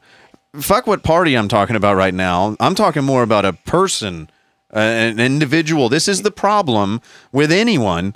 Fuck 0.54 0.86
what 0.86 1.02
party 1.02 1.36
I'm 1.36 1.48
talking 1.48 1.76
about 1.76 1.96
right 1.96 2.12
now. 2.12 2.56
I'm 2.60 2.74
talking 2.74 3.04
more 3.04 3.22
about 3.22 3.44
a 3.44 3.52
person, 3.52 4.30
uh, 4.74 4.78
an 4.78 5.20
individual. 5.20 5.88
This 5.88 6.08
is 6.08 6.22
the 6.22 6.30
problem 6.30 7.00
with 7.32 7.52
anyone 7.52 8.14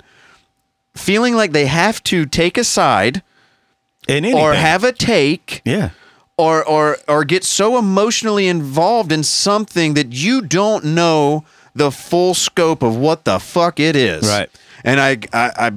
feeling 0.95 1.35
like 1.35 1.51
they 1.51 1.65
have 1.65 2.03
to 2.03 2.25
take 2.25 2.57
a 2.57 2.63
side 2.63 3.23
or 4.07 4.53
have 4.53 4.83
a 4.83 4.91
take 4.91 5.61
yeah. 5.65 5.89
or 6.37 6.63
or 6.63 6.97
or 7.07 7.23
get 7.23 7.43
so 7.43 7.77
emotionally 7.77 8.47
involved 8.47 9.11
in 9.11 9.23
something 9.23 9.95
that 9.95 10.13
you 10.13 10.41
don't 10.41 10.85
know 10.85 11.43
the 11.75 11.91
full 11.91 12.33
scope 12.33 12.81
of 12.81 12.97
what 12.97 13.25
the 13.25 13.39
fuck 13.39 13.79
it 13.79 13.95
is. 13.95 14.27
Right. 14.27 14.49
And 14.83 14.99
I 14.99 15.17
I, 15.33 15.67
I 15.67 15.71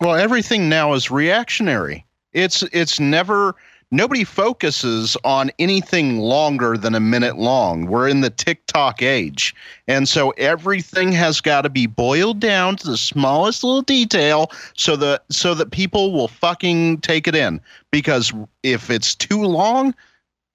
Well, 0.00 0.16
everything 0.16 0.68
now 0.68 0.94
is 0.94 1.10
reactionary. 1.10 2.04
It's 2.32 2.62
it's 2.72 2.98
never 2.98 3.54
nobody 3.90 4.24
focuses 4.24 5.18
on 5.22 5.50
anything 5.58 6.18
longer 6.18 6.78
than 6.78 6.94
a 6.94 7.00
minute 7.00 7.36
long. 7.36 7.84
We're 7.84 8.08
in 8.08 8.22
the 8.22 8.30
TikTok 8.30 9.02
age. 9.02 9.54
And 9.86 10.08
so 10.08 10.30
everything 10.30 11.12
has 11.12 11.42
got 11.42 11.62
to 11.62 11.68
be 11.68 11.86
boiled 11.86 12.40
down 12.40 12.76
to 12.76 12.86
the 12.86 12.96
smallest 12.96 13.62
little 13.62 13.82
detail 13.82 14.50
so 14.74 14.96
that 14.96 15.24
so 15.30 15.54
that 15.54 15.70
people 15.70 16.12
will 16.12 16.28
fucking 16.28 17.02
take 17.02 17.28
it 17.28 17.34
in 17.34 17.60
because 17.90 18.32
if 18.62 18.88
it's 18.88 19.14
too 19.14 19.44
long, 19.44 19.94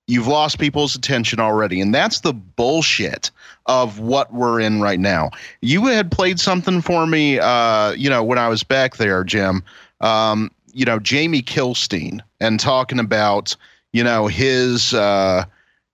You've 0.07 0.27
lost 0.27 0.57
people's 0.57 0.95
attention 0.95 1.39
already. 1.41 1.81
And 1.81 1.93
that's 1.93 2.21
the 2.21 2.33
bullshit 2.33 3.29
of 3.67 3.99
what 3.99 4.33
we're 4.33 4.59
in 4.59 4.81
right 4.81 4.99
now. 4.99 5.29
You 5.61 5.85
had 5.85 6.11
played 6.11 6.39
something 6.39 6.81
for 6.81 7.05
me, 7.05 7.39
uh, 7.39 7.91
you 7.91 8.09
know, 8.09 8.23
when 8.23 8.37
I 8.37 8.47
was 8.47 8.63
back 8.63 8.97
there, 8.97 9.23
Jim. 9.23 9.63
Um, 10.01 10.51
you 10.73 10.85
know, 10.85 10.99
Jamie 10.99 11.41
Kilstein 11.41 12.21
and 12.39 12.59
talking 12.59 12.99
about, 12.99 13.55
you 13.93 14.03
know, 14.03 14.27
his 14.27 14.93
uh, 14.93 15.43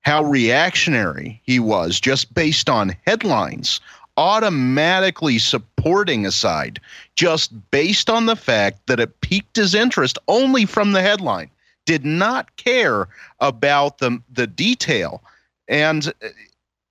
how 0.02 0.24
reactionary 0.24 1.42
he 1.44 1.60
was 1.60 2.00
just 2.00 2.34
based 2.34 2.70
on 2.70 2.96
headlines, 3.08 3.80
automatically 4.18 5.40
supporting 5.40 6.26
a 6.26 6.32
side 6.32 6.80
just 7.16 7.54
based 7.72 8.10
on 8.10 8.26
the 8.26 8.36
fact 8.36 8.86
that 8.88 9.00
it 9.00 9.22
piqued 9.22 9.56
his 9.56 9.74
interest 9.74 10.20
only 10.28 10.66
from 10.66 10.92
the 10.92 11.02
headline, 11.02 11.50
did 11.86 12.06
not 12.06 12.56
care 12.58 13.08
about 13.40 13.98
the, 14.00 14.22
the 14.32 14.48
detail. 14.48 15.24
And 15.68 16.08
uh, 16.22 16.28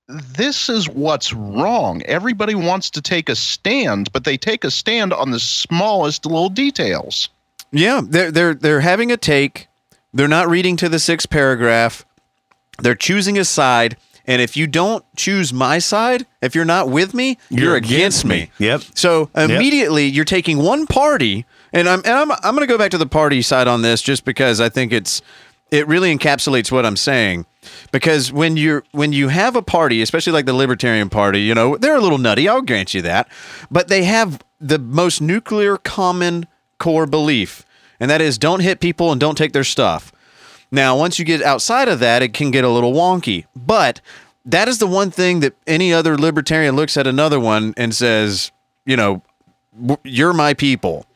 this 0.08 0.68
is 0.68 0.88
what's 0.88 1.32
wrong. 1.32 2.02
Everybody 2.02 2.54
wants 2.54 2.90
to 2.90 3.02
take 3.02 3.28
a 3.28 3.36
stand, 3.36 4.12
but 4.12 4.24
they 4.24 4.36
take 4.36 4.64
a 4.64 4.70
stand 4.70 5.12
on 5.12 5.30
the 5.30 5.40
smallest 5.40 6.26
little 6.26 6.48
details. 6.48 7.28
Yeah, 7.70 8.02
they're 8.04 8.30
they're 8.30 8.54
they're 8.54 8.80
having 8.80 9.10
a 9.10 9.16
take. 9.16 9.68
They're 10.12 10.28
not 10.28 10.48
reading 10.48 10.76
to 10.78 10.88
the 10.88 10.98
sixth 10.98 11.30
paragraph. 11.30 12.04
They're 12.78 12.94
choosing 12.94 13.38
a 13.38 13.44
side, 13.44 13.96
and 14.26 14.42
if 14.42 14.56
you 14.56 14.66
don't 14.66 15.04
choose 15.16 15.52
my 15.52 15.78
side, 15.78 16.26
if 16.42 16.54
you're 16.54 16.64
not 16.64 16.88
with 16.88 17.14
me, 17.14 17.38
you're, 17.48 17.76
against, 17.76 18.24
me. 18.24 18.50
Yep. 18.58 18.82
So 18.94 19.30
immediately 19.34 20.06
you're 20.06 20.24
taking 20.24 20.58
one 20.58 20.86
party, 20.86 21.46
and 21.72 21.88
I'm 21.88 22.00
and 22.04 22.12
I'm 22.14 22.32
I'm 22.32 22.54
going 22.54 22.60
to 22.60 22.66
go 22.66 22.78
back 22.78 22.90
to 22.90 22.98
the 22.98 23.06
party 23.06 23.40
side 23.40 23.68
on 23.68 23.82
this 23.82 24.02
just 24.02 24.24
because 24.24 24.60
I 24.60 24.68
think 24.68 24.92
it's 24.92 25.22
it 25.70 25.86
really 25.88 26.14
encapsulates 26.14 26.70
what 26.70 26.84
I'm 26.84 26.96
saying. 26.96 27.46
Because 27.90 28.32
when 28.32 28.56
you're 28.56 28.84
when 28.92 29.12
you 29.12 29.28
have 29.28 29.56
a 29.56 29.62
party, 29.62 30.02
especially 30.02 30.32
like 30.32 30.46
the 30.46 30.52
Libertarian 30.52 31.08
Party, 31.08 31.42
you 31.42 31.54
know 31.54 31.76
they're 31.76 31.96
a 31.96 32.00
little 32.00 32.18
nutty. 32.18 32.48
I'll 32.48 32.62
grant 32.62 32.94
you 32.94 33.02
that, 33.02 33.28
but 33.70 33.88
they 33.88 34.04
have 34.04 34.42
the 34.60 34.78
most 34.78 35.20
nuclear 35.20 35.76
common 35.76 36.46
core 36.78 37.06
belief, 37.06 37.64
and 38.00 38.10
that 38.10 38.20
is 38.20 38.38
don't 38.38 38.60
hit 38.60 38.80
people 38.80 39.12
and 39.12 39.20
don't 39.20 39.38
take 39.38 39.52
their 39.52 39.64
stuff. 39.64 40.12
Now, 40.72 40.96
once 40.96 41.18
you 41.18 41.26
get 41.26 41.42
outside 41.42 41.88
of 41.88 42.00
that, 42.00 42.22
it 42.22 42.32
can 42.32 42.50
get 42.50 42.64
a 42.64 42.68
little 42.70 42.94
wonky. 42.94 43.44
But 43.54 44.00
that 44.46 44.68
is 44.68 44.78
the 44.78 44.86
one 44.86 45.10
thing 45.10 45.40
that 45.40 45.54
any 45.66 45.92
other 45.92 46.16
libertarian 46.16 46.74
looks 46.74 46.96
at 46.96 47.06
another 47.06 47.38
one 47.38 47.74
and 47.76 47.94
says, 47.94 48.50
you 48.86 48.96
know, 48.96 49.22
you're 50.02 50.32
my 50.32 50.54
people. 50.54 51.06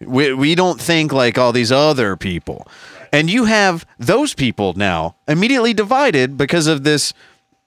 We, 0.00 0.32
we 0.32 0.54
don't 0.54 0.80
think 0.80 1.12
like 1.12 1.36
all 1.36 1.52
these 1.52 1.72
other 1.72 2.16
people. 2.16 2.66
And 3.12 3.30
you 3.30 3.44
have 3.44 3.86
those 3.98 4.32
people 4.34 4.72
now 4.74 5.16
immediately 5.28 5.74
divided 5.74 6.38
because 6.38 6.66
of 6.66 6.82
this 6.82 7.12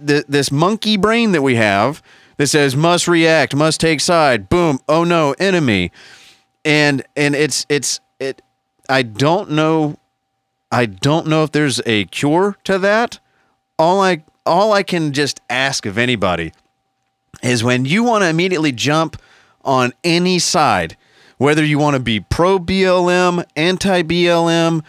th- 0.05 0.25
this 0.27 0.51
monkey 0.51 0.97
brain 0.97 1.31
that 1.33 1.43
we 1.43 1.55
have 1.55 2.01
that 2.37 2.47
says 2.47 2.75
must 2.75 3.07
react, 3.07 3.55
must 3.55 3.79
take 3.79 4.01
side. 4.01 4.49
Boom. 4.49 4.79
Oh 4.89 5.03
no, 5.03 5.35
enemy. 5.37 5.91
And 6.63 7.03
and 7.15 7.35
it's 7.35 7.65
it's 7.69 7.99
it 8.19 8.41
I 8.89 9.03
don't 9.03 9.51
know 9.51 9.97
I 10.71 10.87
don't 10.87 11.27
know 11.27 11.43
if 11.43 11.51
there's 11.51 11.79
a 11.85 12.05
cure 12.05 12.57
to 12.63 12.79
that. 12.79 13.19
All 13.77 14.01
I 14.01 14.23
all 14.45 14.73
I 14.73 14.83
can 14.83 15.13
just 15.13 15.41
ask 15.49 15.85
of 15.85 15.97
anybody 15.97 16.51
is 17.43 17.63
when 17.63 17.85
you 17.85 18.03
want 18.03 18.23
to 18.23 18.29
immediately 18.29 18.71
jump 18.71 19.21
on 19.63 19.93
any 20.03 20.39
side, 20.39 20.95
whether 21.37 21.63
you 21.63 21.77
want 21.79 21.95
to 21.95 21.99
be 21.99 22.19
pro 22.19 22.59
BLM, 22.59 23.43
anti 23.55 24.03
BLM, 24.03 24.83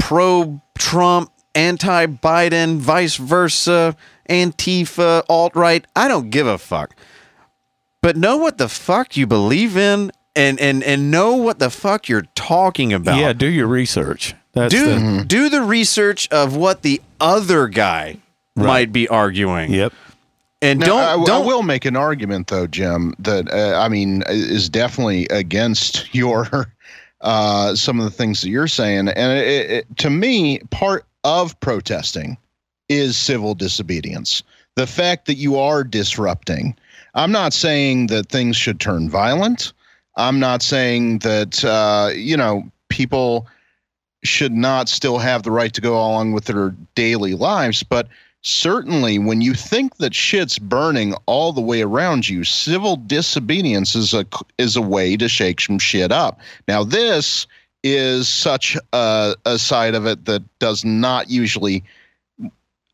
pro 0.00 0.60
Trump, 0.78 1.30
anti 1.54 2.06
Biden, 2.06 2.78
vice 2.78 3.16
versa, 3.16 3.96
Antifa, 4.28 5.22
alt 5.28 5.54
right, 5.54 5.86
I 5.94 6.08
don't 6.08 6.30
give 6.30 6.46
a 6.46 6.58
fuck. 6.58 6.96
But 8.02 8.16
know 8.16 8.38
what 8.38 8.58
the 8.58 8.68
fuck 8.68 9.16
you 9.16 9.26
believe 9.26 9.76
in 9.76 10.10
and 10.34 10.58
and 10.60 10.82
and 10.82 11.10
know 11.10 11.34
what 11.36 11.58
the 11.58 11.70
fuck 11.70 12.08
you're 12.08 12.26
talking 12.34 12.92
about. 12.92 13.18
Yeah, 13.18 13.32
do 13.32 13.46
your 13.46 13.66
research. 13.66 14.34
That's 14.52 14.74
do 14.74 14.84
the, 14.84 15.24
do 15.24 15.48
the 15.48 15.62
research 15.62 16.28
of 16.30 16.56
what 16.56 16.82
the 16.82 17.00
other 17.20 17.68
guy 17.68 18.16
might 18.56 18.92
be 18.92 19.06
arguing. 19.08 19.72
yep. 19.72 19.92
And 20.62 20.80
Now, 20.80 20.86
don't 20.86 21.02
I, 21.02 21.24
don't 21.24 21.44
I 21.44 21.46
will 21.46 21.62
make 21.62 21.84
an 21.86 21.96
argument 21.96 22.48
though, 22.48 22.66
Jim, 22.66 23.14
that 23.20 23.50
uh, 23.50 23.78
I 23.78 23.88
mean 23.88 24.22
is 24.28 24.68
definitely 24.68 25.26
against 25.28 26.14
your 26.14 26.72
uh, 27.20 27.74
some 27.74 27.98
of 27.98 28.04
the 28.04 28.10
things 28.10 28.40
that 28.40 28.48
you're 28.48 28.68
saying, 28.68 29.08
and 29.08 29.32
it, 29.38 29.70
it, 29.70 29.96
to 29.98 30.10
me, 30.10 30.58
part 30.70 31.04
of 31.24 31.58
protesting 31.60 32.38
is 32.88 33.16
civil 33.16 33.54
disobedience. 33.54 34.42
The 34.76 34.86
fact 34.86 35.26
that 35.26 35.34
you 35.34 35.58
are 35.58 35.84
disrupting. 35.84 36.76
I'm 37.14 37.32
not 37.32 37.52
saying 37.52 38.06
that 38.06 38.28
things 38.28 38.56
should 38.56 38.80
turn 38.80 39.10
violent. 39.10 39.72
I'm 40.16 40.38
not 40.38 40.62
saying 40.62 41.18
that 41.20 41.64
uh, 41.64 42.10
you 42.14 42.36
know 42.36 42.70
people 42.88 43.46
should 44.22 44.52
not 44.52 44.88
still 44.88 45.18
have 45.18 45.42
the 45.42 45.50
right 45.50 45.72
to 45.72 45.80
go 45.80 45.94
along 45.94 46.32
with 46.32 46.44
their 46.44 46.74
daily 46.94 47.34
lives, 47.34 47.82
but 47.82 48.08
certainly 48.42 49.18
when 49.18 49.40
you 49.40 49.54
think 49.54 49.96
that 49.96 50.14
shit's 50.14 50.58
burning 50.58 51.14
all 51.26 51.52
the 51.52 51.60
way 51.60 51.82
around 51.82 52.28
you 52.28 52.44
civil 52.44 52.96
disobedience 52.96 53.94
is 53.94 54.14
a 54.14 54.24
is 54.58 54.76
a 54.76 54.82
way 54.82 55.16
to 55.16 55.28
shake 55.28 55.60
some 55.60 55.78
shit 55.78 56.10
up. 56.10 56.40
Now 56.66 56.84
this 56.84 57.46
is 57.82 58.28
such 58.28 58.76
a, 58.92 59.34
a 59.44 59.58
side 59.58 59.94
of 59.94 60.06
it 60.06 60.24
that 60.26 60.42
does 60.58 60.84
not 60.84 61.30
usually 61.30 61.82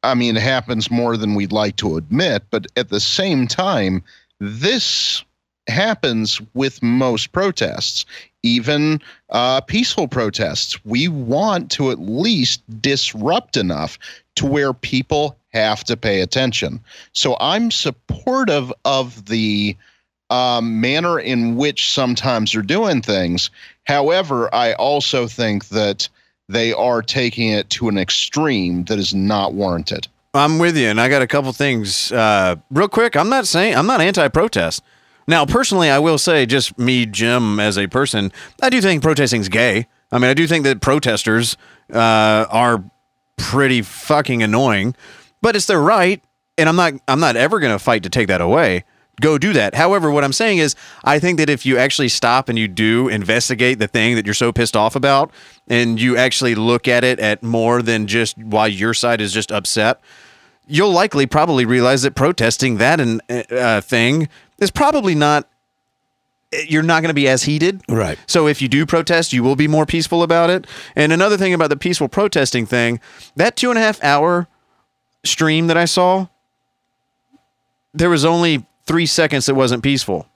i 0.02 0.14
mean 0.14 0.36
it 0.36 0.42
happens 0.42 0.90
more 0.90 1.16
than 1.16 1.34
we'd 1.34 1.52
like 1.52 1.76
to 1.76 1.96
admit 1.96 2.44
but 2.50 2.66
at 2.76 2.88
the 2.88 3.00
same 3.00 3.48
time 3.48 4.02
this 4.38 5.24
happens 5.68 6.40
with 6.54 6.82
most 6.82 7.32
protests 7.32 8.06
even 8.46 9.00
uh, 9.30 9.60
peaceful 9.60 10.08
protests 10.08 10.84
we 10.84 11.08
want 11.08 11.70
to 11.72 11.90
at 11.90 11.98
least 11.98 12.62
disrupt 12.80 13.56
enough 13.56 13.98
to 14.36 14.46
where 14.46 14.72
people 14.72 15.36
have 15.52 15.82
to 15.84 15.96
pay 15.96 16.20
attention. 16.20 16.80
So 17.12 17.36
I'm 17.40 17.70
supportive 17.70 18.72
of 18.84 19.26
the 19.26 19.76
um, 20.30 20.80
manner 20.80 21.18
in 21.18 21.56
which 21.56 21.90
sometimes 21.90 22.52
they're 22.52 22.62
doing 22.62 23.02
things. 23.02 23.50
However, 23.84 24.54
I 24.54 24.74
also 24.74 25.26
think 25.26 25.68
that 25.68 26.08
they 26.48 26.72
are 26.72 27.02
taking 27.02 27.48
it 27.50 27.70
to 27.70 27.88
an 27.88 27.98
extreme 27.98 28.84
that 28.84 28.98
is 28.98 29.14
not 29.14 29.54
warranted. 29.54 30.08
I'm 30.34 30.58
with 30.58 30.76
you, 30.76 30.88
and 30.88 31.00
I 31.00 31.08
got 31.08 31.22
a 31.22 31.26
couple 31.26 31.52
things 31.52 32.12
uh, 32.12 32.56
real 32.70 32.88
quick. 32.88 33.16
I'm 33.16 33.30
not 33.30 33.46
saying 33.46 33.74
I'm 33.74 33.86
not 33.86 34.00
anti-protest. 34.00 34.82
Now, 35.26 35.44
personally, 35.44 35.90
I 35.90 35.98
will 35.98 36.18
say, 36.18 36.46
just 36.46 36.78
me, 36.78 37.04
Jim, 37.04 37.58
as 37.58 37.76
a 37.76 37.86
person, 37.88 38.32
I 38.62 38.70
do 38.70 38.80
think 38.80 39.02
protesting's 39.02 39.48
gay. 39.48 39.86
I 40.12 40.18
mean, 40.18 40.30
I 40.30 40.34
do 40.34 40.46
think 40.46 40.64
that 40.64 40.80
protesters 40.80 41.56
uh, 41.92 42.46
are 42.48 42.84
pretty 43.36 43.82
fucking 43.82 44.42
annoying, 44.42 44.94
but 45.42 45.56
it's 45.56 45.66
their 45.66 45.80
right, 45.80 46.22
and 46.56 46.68
I'm 46.68 46.76
not 46.76 46.94
I'm 47.08 47.20
not 47.20 47.36
ever 47.36 47.58
going 47.58 47.72
to 47.72 47.78
fight 47.78 48.02
to 48.04 48.08
take 48.08 48.28
that 48.28 48.40
away. 48.40 48.84
Go 49.20 49.38
do 49.38 49.54
that. 49.54 49.74
However, 49.74 50.10
what 50.10 50.24
I'm 50.24 50.32
saying 50.32 50.58
is, 50.58 50.76
I 51.02 51.18
think 51.18 51.38
that 51.38 51.48
if 51.48 51.64
you 51.64 51.78
actually 51.78 52.08
stop 52.10 52.48
and 52.50 52.58
you 52.58 52.68
do 52.68 53.08
investigate 53.08 53.78
the 53.78 53.88
thing 53.88 54.14
that 54.14 54.26
you're 54.26 54.34
so 54.34 54.52
pissed 54.52 54.76
off 54.76 54.94
about, 54.94 55.32
and 55.66 56.00
you 56.00 56.16
actually 56.16 56.54
look 56.54 56.86
at 56.86 57.02
it 57.02 57.18
at 57.18 57.42
more 57.42 57.82
than 57.82 58.06
just 58.06 58.36
why 58.36 58.66
your 58.66 58.92
side 58.94 59.20
is 59.20 59.32
just 59.32 59.50
upset, 59.50 60.00
you'll 60.66 60.92
likely 60.92 61.26
probably 61.26 61.64
realize 61.64 62.02
that 62.02 62.14
protesting 62.14 62.76
that 62.76 63.00
and 63.00 63.22
uh, 63.50 63.80
thing 63.80 64.28
is 64.58 64.70
probably 64.70 65.14
not. 65.14 65.48
Eh, 66.52 66.64
you're 66.68 66.82
not 66.82 67.02
going 67.02 67.08
to 67.10 67.14
be 67.14 67.28
as 67.28 67.42
heated, 67.42 67.82
Right. 67.88 68.18
so 68.26 68.46
if 68.46 68.62
you 68.62 68.68
do 68.68 68.86
protest, 68.86 69.32
you 69.32 69.42
will 69.42 69.56
be 69.56 69.66
more 69.68 69.84
peaceful 69.86 70.22
about 70.22 70.48
it. 70.50 70.66
And 70.94 71.12
another 71.12 71.36
thing 71.36 71.52
about 71.52 71.70
the 71.70 71.76
peaceful 71.76 72.08
protesting 72.08 72.66
thing, 72.66 73.00
that 73.34 73.56
two 73.56 73.70
and 73.70 73.78
a 73.78 73.82
half 73.82 74.02
hour 74.02 74.46
stream 75.24 75.66
that 75.66 75.76
I 75.76 75.86
saw, 75.86 76.28
there 77.94 78.10
was 78.10 78.24
only 78.24 78.64
three 78.86 79.06
seconds 79.06 79.46
that 79.46 79.54
wasn't 79.54 79.82
peaceful. 79.82 80.26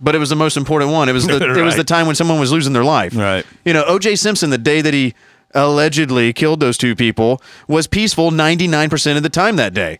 But 0.00 0.14
it 0.14 0.18
was 0.18 0.30
the 0.30 0.36
most 0.36 0.56
important 0.56 0.92
one. 0.92 1.08
It 1.10 1.12
was 1.12 1.26
the 1.26 1.36
it 1.58 1.62
was 1.62 1.76
the 1.76 1.84
time 1.84 2.06
when 2.06 2.16
someone 2.16 2.40
was 2.40 2.50
losing 2.52 2.72
their 2.72 2.84
life. 2.84 3.14
Right. 3.14 3.44
You 3.64 3.74
know, 3.74 3.84
OJ 3.84 4.18
Simpson, 4.18 4.48
the 4.50 4.56
day 4.58 4.80
that 4.80 4.94
he 4.94 5.14
allegedly 5.54 6.32
killed 6.32 6.60
those 6.60 6.78
two 6.78 6.94
people, 6.96 7.42
was 7.68 7.86
peaceful 7.86 8.30
99% 8.30 9.16
of 9.16 9.22
the 9.22 9.28
time 9.28 9.56
that 9.56 9.74
day. 9.74 9.98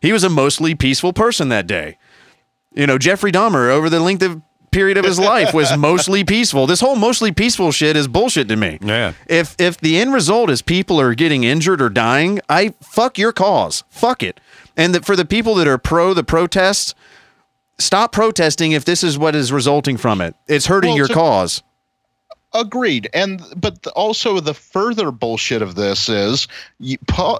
He 0.00 0.12
was 0.12 0.24
a 0.24 0.28
mostly 0.30 0.74
peaceful 0.74 1.12
person 1.12 1.48
that 1.50 1.66
day. 1.68 1.98
You 2.76 2.86
know, 2.86 2.98
Jeffrey 2.98 3.32
Dahmer, 3.32 3.70
over 3.70 3.88
the 3.90 3.98
length 4.00 4.22
of 4.22 4.42
period 4.70 4.98
of 4.98 5.04
his 5.06 5.18
life, 5.18 5.54
was 5.54 5.74
mostly 5.78 6.22
peaceful. 6.22 6.66
This 6.66 6.80
whole 6.80 6.94
mostly 6.96 7.32
peaceful 7.32 7.72
shit 7.72 7.96
is 7.96 8.06
bullshit 8.06 8.48
to 8.48 8.56
me. 8.56 8.78
Yeah. 8.82 9.14
If 9.26 9.56
if 9.58 9.78
the 9.78 9.98
end 9.98 10.12
result 10.12 10.50
is 10.50 10.60
people 10.62 11.00
are 11.00 11.14
getting 11.14 11.44
injured 11.44 11.80
or 11.80 11.88
dying, 11.88 12.40
I 12.48 12.74
fuck 12.82 13.16
your 13.18 13.32
cause. 13.32 13.82
Fuck 13.88 14.22
it. 14.22 14.38
And 14.76 14.94
that 14.94 15.04
for 15.06 15.16
the 15.16 15.24
people 15.24 15.54
that 15.54 15.66
are 15.66 15.78
pro 15.78 16.12
the 16.12 16.22
protests, 16.22 16.94
stop 17.78 18.12
protesting 18.12 18.72
if 18.72 18.84
this 18.84 19.02
is 19.02 19.18
what 19.18 19.34
is 19.34 19.50
resulting 19.52 19.96
from 19.96 20.20
it. 20.20 20.34
It's 20.46 20.66
hurting 20.66 20.90
Well, 20.90 20.98
your 20.98 21.08
to- 21.08 21.14
cause. 21.14 21.62
Agreed, 22.54 23.10
and 23.12 23.42
but 23.56 23.86
also 23.88 24.40
the 24.40 24.54
further 24.54 25.10
bullshit 25.10 25.60
of 25.62 25.74
this 25.74 26.08
is, 26.08 26.48
you, 26.78 26.96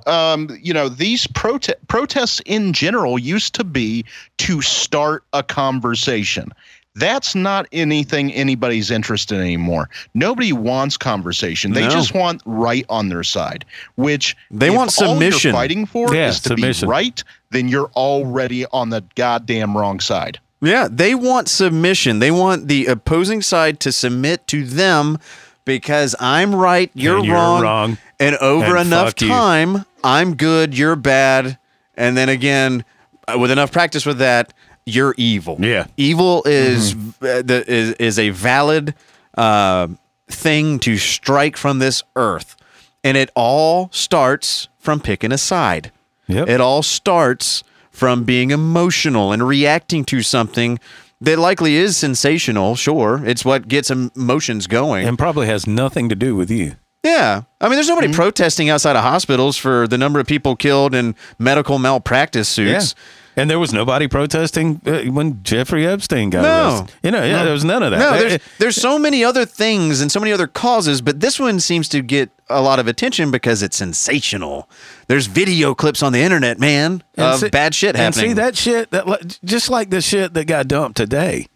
um, 0.07 0.49
you 0.61 0.75
know, 0.75 0.89
these 0.89 1.27
prote- 1.29 1.73
protests 1.89 2.41
in 2.45 2.73
general 2.73 3.19
used 3.19 3.55
to 3.55 3.65
be 3.65 4.05
to 4.39 4.61
start 4.61 5.25
a 5.33 5.43
conversation. 5.43 6.53
That's 6.97 7.35
not 7.35 7.67
anything 7.73 8.33
anybody's 8.33 8.91
interested 8.91 9.37
in 9.37 9.43
anymore. 9.43 9.89
Nobody 10.15 10.53
wants 10.53 10.97
conversation. 10.97 11.73
They 11.73 11.83
No. 11.85 11.91
just 11.91 12.15
want 12.15 12.43
right 12.47 12.87
on 12.89 13.09
their 13.11 13.23
side. 13.23 13.65
Which 13.97 14.35
They 14.51 14.71
want 14.71 14.93
submission. 14.93 15.53
fighting 15.53 15.87
for 15.87 16.15
Yeah, 16.15 16.29
is 16.29 16.41
to 16.41 16.49
submission. 16.51 16.89
be 16.89 16.91
right. 16.91 17.23
Then 17.51 17.69
you're 17.69 17.91
already 17.97 18.65
on 18.73 18.91
the 18.91 19.05
goddamn 19.15 19.77
wrong 19.77 20.01
side. 20.01 20.39
Yeah, 20.61 20.89
they 20.91 21.15
want 21.15 21.49
submission. 21.49 22.19
They 22.19 22.31
want 22.31 22.69
the 22.69 22.87
opposing 22.87 23.43
side 23.43 23.79
to 23.81 23.93
submit 23.93 24.47
to 24.49 24.65
them 24.65 25.19
because 25.65 26.15
I'm 26.19 26.55
right, 26.55 26.91
you're, 26.95 27.19
you're 27.25 27.35
wrong, 27.35 27.63
wrong, 27.63 27.99
and 28.19 28.37
over 28.37 28.77
and 28.77 28.87
enough 28.87 29.09
fuck 29.09 29.21
you. 29.23 29.29
time, 29.29 29.85
I'm 30.03 30.35
good, 30.37 30.77
you're 30.77 30.97
bad, 30.97 31.59
and 31.95 32.17
then 32.17 32.29
again, 32.29 32.85
uh, 33.29 33.37
with 33.39 33.51
enough 33.51 33.73
practice 33.73 34.07
with 34.07 34.19
that, 34.19 34.55
you're 34.87 35.15
evil. 35.19 35.57
Yeah. 35.61 35.87
evil 35.97 36.43
is 36.47 36.95
Mm-hmm. 36.95 37.25
uh, 37.25 37.43
the, 37.43 37.65
is 37.71 37.93
is 37.95 38.19
a 38.19 38.31
valid 38.31 38.95
uh, 39.37 39.89
thing 40.29 40.79
to 40.81 40.97
strike 40.97 41.57
from 41.57 41.81
this 41.81 42.03
earth, 42.15 42.57
and 43.03 43.17
it 43.17 43.31
all 43.35 43.91
starts 43.93 44.69
from 44.79 45.01
picking 45.01 45.33
a 45.33 45.39
side. 45.39 45.91
Yep. 46.29 46.49
It 46.49 46.61
all 46.61 46.83
starts 46.83 47.65
from 47.97 48.25
being 48.25 48.51
emotional 48.51 49.33
and 49.33 49.49
reacting 49.49 50.05
to 50.05 50.21
something 50.21 50.79
that 51.19 51.39
likely 51.39 51.77
is 51.77 51.97
sensational. 51.97 52.77
Sure, 52.77 53.23
it's 53.25 53.43
what 53.43 53.69
gets 53.69 53.91
emotions 53.91 54.67
going. 54.67 55.09
and 55.09 55.19
probably 55.19 55.47
has 55.47 55.67
nothing 55.67 56.11
to 56.11 56.15
do 56.15 56.37
with 56.37 56.51
you. 56.51 56.77
yeah, 57.03 57.43
I 57.59 57.69
mean, 57.69 57.77
there's 57.77 57.89
nobody 57.89 58.09
mm-hmm. 58.09 58.17
protesting 58.17 58.69
outside 58.69 58.97
of 58.97 59.03
hospitals 59.03 59.57
for 59.57 59.89
the 59.89 59.97
number 59.97 60.21
of 60.21 60.27
people 60.27 60.57
killed 60.57 60.95
in 60.95 61.15
medical 61.39 61.79
malpractice 61.79 62.51
suits. 62.51 62.95
And 63.39 63.51
there 63.51 63.59
was 63.59 63.71
nobody 63.73 64.09
protesting 64.09 64.81
uh, 64.87 65.03
when 65.13 65.43
Jeffrey 65.43 65.87
Epstein 65.87 66.31
got 66.31 66.43
No. 66.43 66.79
arrested. 66.79 66.97
You 67.03 67.11
know, 67.11 67.23
yeah, 67.23 67.43
there 67.45 67.53
was 67.53 67.65
none 67.65 67.83
of 67.83 67.91
that. 67.91 67.99
No, 67.99 68.19
there's 68.19 68.43
there's 68.59 68.77
so 68.77 68.99
many 68.99 69.23
other 69.23 69.45
things 69.45 70.01
and 70.01 70.11
so 70.11 70.19
many 70.21 70.33
other 70.33 70.47
causes, 70.47 71.03
but 71.03 71.21
this 71.21 71.39
one 71.39 71.61
seems 71.61 71.87
to 71.91 72.01
get 72.01 72.31
a 72.49 72.63
lot 72.63 72.79
of 72.79 72.87
attention 72.89 73.31
because 73.31 73.63
it's 73.63 73.77
sensational. 73.77 74.71
There's 75.09 75.27
video 75.27 75.75
clips 75.75 76.03
on 76.03 76.13
the 76.13 76.21
internet, 76.23 76.59
man, 76.59 77.03
And 77.17 77.27
of 77.35 77.41
see- 77.41 77.49
bad 77.51 77.75
shit 77.75 77.95
happening. 77.95 78.31
And 78.31 78.37
see 78.39 78.43
that 78.43 78.57
shit 78.57 78.91
that 78.93 79.39
just 79.45 79.69
like 79.69 79.91
the 79.91 80.01
shit 80.01 80.33
that 80.33 80.47
got 80.47 80.67
dumped 80.67 80.97
today, 80.97 81.49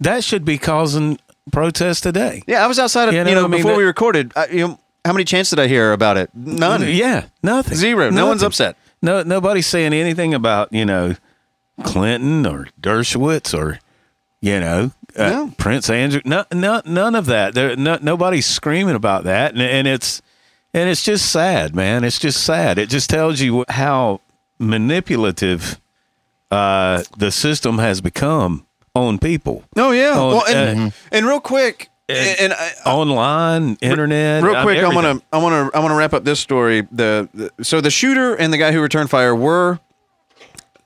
that 0.00 0.24
should 0.24 0.44
be 0.46 0.56
causing 0.56 1.18
protests 1.52 2.00
today. 2.00 2.42
yeah, 2.46 2.64
I 2.64 2.66
was 2.66 2.78
outside 2.78 3.08
of 3.08 3.14
You 3.14 3.20
you 3.20 3.24
know, 3.26 3.34
know, 3.34 3.44
I 3.44 3.48
mean, 3.48 3.62
before 3.62 3.76
we 3.76 3.84
recorded. 3.84 4.32
I, 4.36 4.46
you 4.46 4.68
know, 4.68 4.78
how 5.04 5.12
many 5.12 5.24
chances 5.24 5.50
did 5.50 5.58
I 5.60 5.66
hear 5.66 5.92
about 5.92 6.16
it? 6.16 6.30
None. 6.34 6.82
Yeah, 6.88 7.24
nothing. 7.42 7.74
Zero. 7.76 8.08
No 8.10 8.26
one's 8.26 8.42
upset. 8.42 8.76
No, 9.02 9.22
nobody's 9.22 9.66
saying 9.66 9.92
anything 9.92 10.34
about 10.34 10.72
you 10.72 10.84
know 10.84 11.16
Clinton 11.84 12.46
or 12.46 12.68
Dershowitz 12.80 13.56
or 13.56 13.78
you 14.40 14.60
know 14.60 14.92
uh, 15.16 15.30
No. 15.30 15.54
Prince 15.58 15.90
Andrew. 15.90 16.20
No, 16.24 16.44
no, 16.52 16.82
none 16.84 17.14
of 17.14 17.26
that. 17.26 17.54
There, 17.54 17.76
no, 17.76 17.98
nobody's 18.00 18.46
screaming 18.46 18.94
about 18.94 19.24
that, 19.24 19.52
and, 19.52 19.62
and 19.62 19.88
it's 19.88 20.22
and 20.72 20.88
it's 20.88 21.02
just 21.04 21.30
sad, 21.30 21.74
man. 21.74 22.04
It's 22.04 22.18
just 22.18 22.44
sad. 22.44 22.78
It 22.78 22.88
just 22.88 23.10
tells 23.10 23.40
you 23.40 23.64
how 23.68 24.20
manipulative 24.58 25.80
uh, 26.50 27.02
the 27.16 27.30
system 27.30 27.78
has 27.78 28.00
become 28.00 28.66
on 28.92 29.18
people 29.18 29.62
Oh 29.76 29.92
yeah. 29.92 30.14
Oh, 30.16 30.28
well, 30.28 30.46
and, 30.48 30.80
uh, 30.80 30.90
and 31.12 31.26
real 31.26 31.40
quick, 31.40 31.89
and 32.10 32.52
I, 32.52 32.72
online, 32.86 33.76
internet. 33.80 34.42
real 34.42 34.62
quick, 34.62 34.78
I 34.78 34.94
want 34.94 35.20
to 35.20 35.26
I 35.32 35.38
want 35.38 35.72
to 35.72 35.76
I 35.76 35.80
want 35.80 35.92
to 35.92 35.96
wrap 35.96 36.12
up 36.12 36.24
this 36.24 36.40
story. 36.40 36.82
The, 36.92 37.28
the 37.32 37.64
so 37.64 37.80
the 37.80 37.90
shooter 37.90 38.34
and 38.34 38.52
the 38.52 38.58
guy 38.58 38.72
who 38.72 38.80
returned 38.80 39.10
fire 39.10 39.34
were 39.34 39.80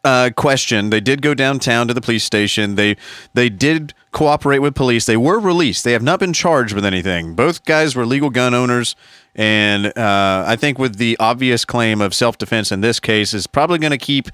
uh, 0.04 0.30
questioned. 0.36 0.92
They 0.92 1.00
did 1.00 1.22
go 1.22 1.34
downtown 1.34 1.88
to 1.88 1.94
the 1.94 2.00
police 2.00 2.24
station. 2.24 2.74
They 2.74 2.96
they 3.32 3.48
did 3.48 3.94
cooperate 4.12 4.60
with 4.60 4.74
police. 4.74 5.06
They 5.06 5.16
were 5.16 5.40
released. 5.40 5.84
They 5.84 5.92
have 5.92 6.02
not 6.02 6.20
been 6.20 6.32
charged 6.32 6.74
with 6.74 6.84
anything. 6.84 7.34
Both 7.34 7.64
guys 7.64 7.96
were 7.96 8.06
legal 8.06 8.30
gun 8.30 8.54
owners, 8.54 8.94
and 9.34 9.86
uh, 9.98 10.44
I 10.46 10.56
think 10.56 10.78
with 10.78 10.96
the 10.96 11.16
obvious 11.18 11.64
claim 11.64 12.00
of 12.00 12.14
self 12.14 12.38
defense 12.38 12.70
in 12.70 12.80
this 12.82 13.00
case 13.00 13.34
is 13.34 13.46
probably 13.46 13.78
going 13.78 13.92
to 13.92 13.98
keep 13.98 14.28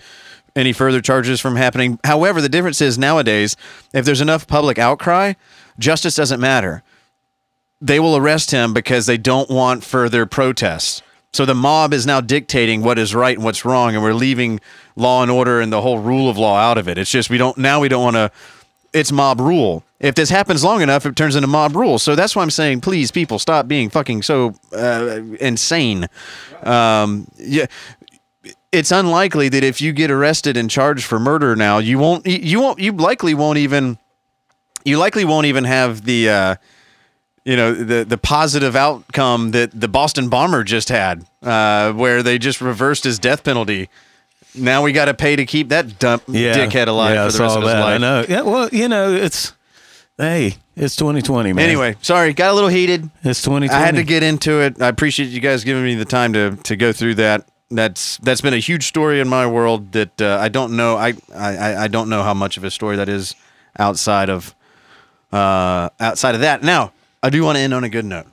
any 0.57 0.73
further 0.73 1.01
charges 1.01 1.41
from 1.41 1.57
happening. 1.57 1.99
However, 2.05 2.41
the 2.41 2.49
difference 2.49 2.81
is 2.81 2.99
nowadays, 2.99 3.57
if 3.95 4.05
there's 4.05 4.21
enough 4.21 4.47
public 4.47 4.79
outcry, 4.79 5.35
justice 5.79 6.17
doesn't 6.17 6.41
matter 6.41 6.83
they 7.81 7.99
will 7.99 8.17
arrest 8.17 8.51
him 8.51 8.75
because 8.75 9.07
they 9.07 9.17
don't 9.17 9.49
want 9.49 9.85
further 9.85 10.27
protests. 10.27 11.03
So 11.33 11.47
the 11.47 11.55
mob 11.55 11.93
is 11.93 12.07
now 12.07 12.21
dictating 12.21 12.83
what 12.83 12.99
is 12.99 13.15
right 13.15 13.37
and 13.37 13.45
what's 13.45 13.65
wrong, 13.65 13.95
and 13.95 14.03
we're 14.03 14.15
leaving 14.15 14.61
law 14.97 15.23
and 15.23 15.31
order 15.31 15.61
and 15.61 15.73
the 15.73 15.81
whole 15.81 15.99
rule 15.99 16.29
of 16.29 16.37
law 16.37 16.59
out 16.59 16.77
of 16.77 16.89
it. 16.89 16.99
It's 16.99 17.11
just 17.11 17.31
we 17.31 17.39
don't 17.39 17.57
now 17.57 17.81
we 17.81 17.89
don't 17.89 18.03
want 18.03 18.17
to. 18.17 18.31
It's 18.93 19.13
mob 19.13 19.41
rule. 19.41 19.85
If 20.01 20.17
this 20.17 20.31
happens 20.31 20.65
long 20.65 20.83
enough, 20.83 21.07
it 21.07 21.15
turns 21.15 21.37
into 21.37 21.47
mob 21.47 21.77
rule. 21.77 22.01
So 22.01 22.17
that's 22.17 22.35
why 22.35 22.43
I'm 22.43 22.51
saying, 22.51 22.81
please, 22.81 23.13
people, 23.13 23.39
stop 23.39 23.69
being 23.69 23.89
fucking 23.89 24.23
so 24.23 24.55
uh, 24.73 25.21
insane. 25.39 26.09
Um, 26.65 27.31
yeah, 27.37 27.67
it's 28.73 28.91
unlikely 28.91 29.49
that 29.51 29.63
if 29.63 29.81
you 29.81 29.93
get 29.93 30.11
arrested 30.11 30.57
and 30.57 30.69
charged 30.69 31.05
for 31.05 31.21
murder 31.21 31.55
now, 31.55 31.79
you 31.79 32.01
won't. 32.01 32.27
You 32.27 32.61
won't. 32.61 32.81
You 32.81 32.91
likely 32.93 33.35
won't 33.35 33.59
even. 33.59 33.99
You 34.85 34.99
likely 34.99 35.25
won't 35.25 35.47
even 35.47 35.65
have 35.65 36.05
the. 36.05 36.29
Uh, 36.29 36.55
you 37.45 37.57
know 37.57 37.73
the 37.73 38.05
the 38.05 38.19
positive 38.19 38.77
outcome 38.77 39.53
that 39.53 39.79
the 39.79 39.89
Boston 39.89 40.29
bomber 40.29 40.63
just 40.63 40.89
had, 40.89 41.25
uh, 41.43 41.93
where 41.93 42.23
they 42.23 42.39
just 42.39 42.61
reversed 42.61 43.05
his 43.05 43.19
death 43.19 43.45
penalty. 43.45 43.89
Now 44.55 44.83
we 44.83 44.93
got 44.93 45.07
to 45.07 45.15
pay 45.15 45.37
to 45.37 45.47
keep 45.47 45.69
that 45.69 45.99
dump 45.99 46.27
dickhead 46.27 46.89
alive 46.89 47.15
yeah, 47.15 47.27
for 47.29 47.33
the 47.33 47.43
rest 47.43 47.57
of 47.57 47.63
his 47.63 47.73
that. 47.73 47.83
I 47.83 47.99
know. 47.99 48.25
Yeah, 48.29 48.43
well, 48.43 48.69
you 48.71 48.89
know, 48.89 49.13
it's 49.13 49.53
hey, 50.19 50.57
it's 50.77 50.97
2020, 50.97 51.53
man. 51.53 51.65
Anyway, 51.65 51.97
sorry, 52.03 52.33
got 52.35 52.51
a 52.51 52.55
little 52.55 52.69
heated. 52.69 53.09
it's 53.23 53.43
2020. 53.43 53.71
I 53.71 53.87
had 53.87 53.95
to 53.95 54.05
get 54.05 54.23
into 54.23 54.61
it. 54.61 54.81
I 54.81 54.89
appreciate 54.89 55.31
you 55.31 55.41
guys 55.41 55.65
giving 55.65 55.85
me 55.85 55.95
the 55.95 56.05
time 56.05 56.33
to 56.35 56.57
to 56.57 56.77
go 56.77 56.93
through 56.93 57.15
that. 57.17 57.49
That's 57.71 58.19
that's 58.19 58.41
been 58.41 58.55
a 58.55 58.59
huge 58.59 58.87
story 58.87 59.21
in 59.21 59.29
my 59.29 59.47
world 59.47 59.93
that 59.93 60.21
uh, 60.21 60.39
I 60.41 60.49
don't 60.49 60.77
know. 60.77 60.97
I, 60.97 61.15
I 61.35 61.85
I 61.85 61.89
don't 61.89 62.09
know 62.09 62.23
how 62.23 62.35
much 62.35 62.57
of 62.57 62.65
a 62.65 62.71
story 62.71 62.97
that 62.97 63.09
is 63.09 63.35
outside 63.79 64.29
of 64.29 64.55
uh, 65.33 65.91
outside 65.99 66.35
of 66.35 66.41
that. 66.43 66.63
Now 66.63 66.93
I 67.23 67.31
do 67.31 67.45
want 67.45 67.57
to 67.57 67.63
end 67.63 67.75
on 67.75 67.85
a 67.85 67.89
good 67.89 68.05
note. 68.05 68.27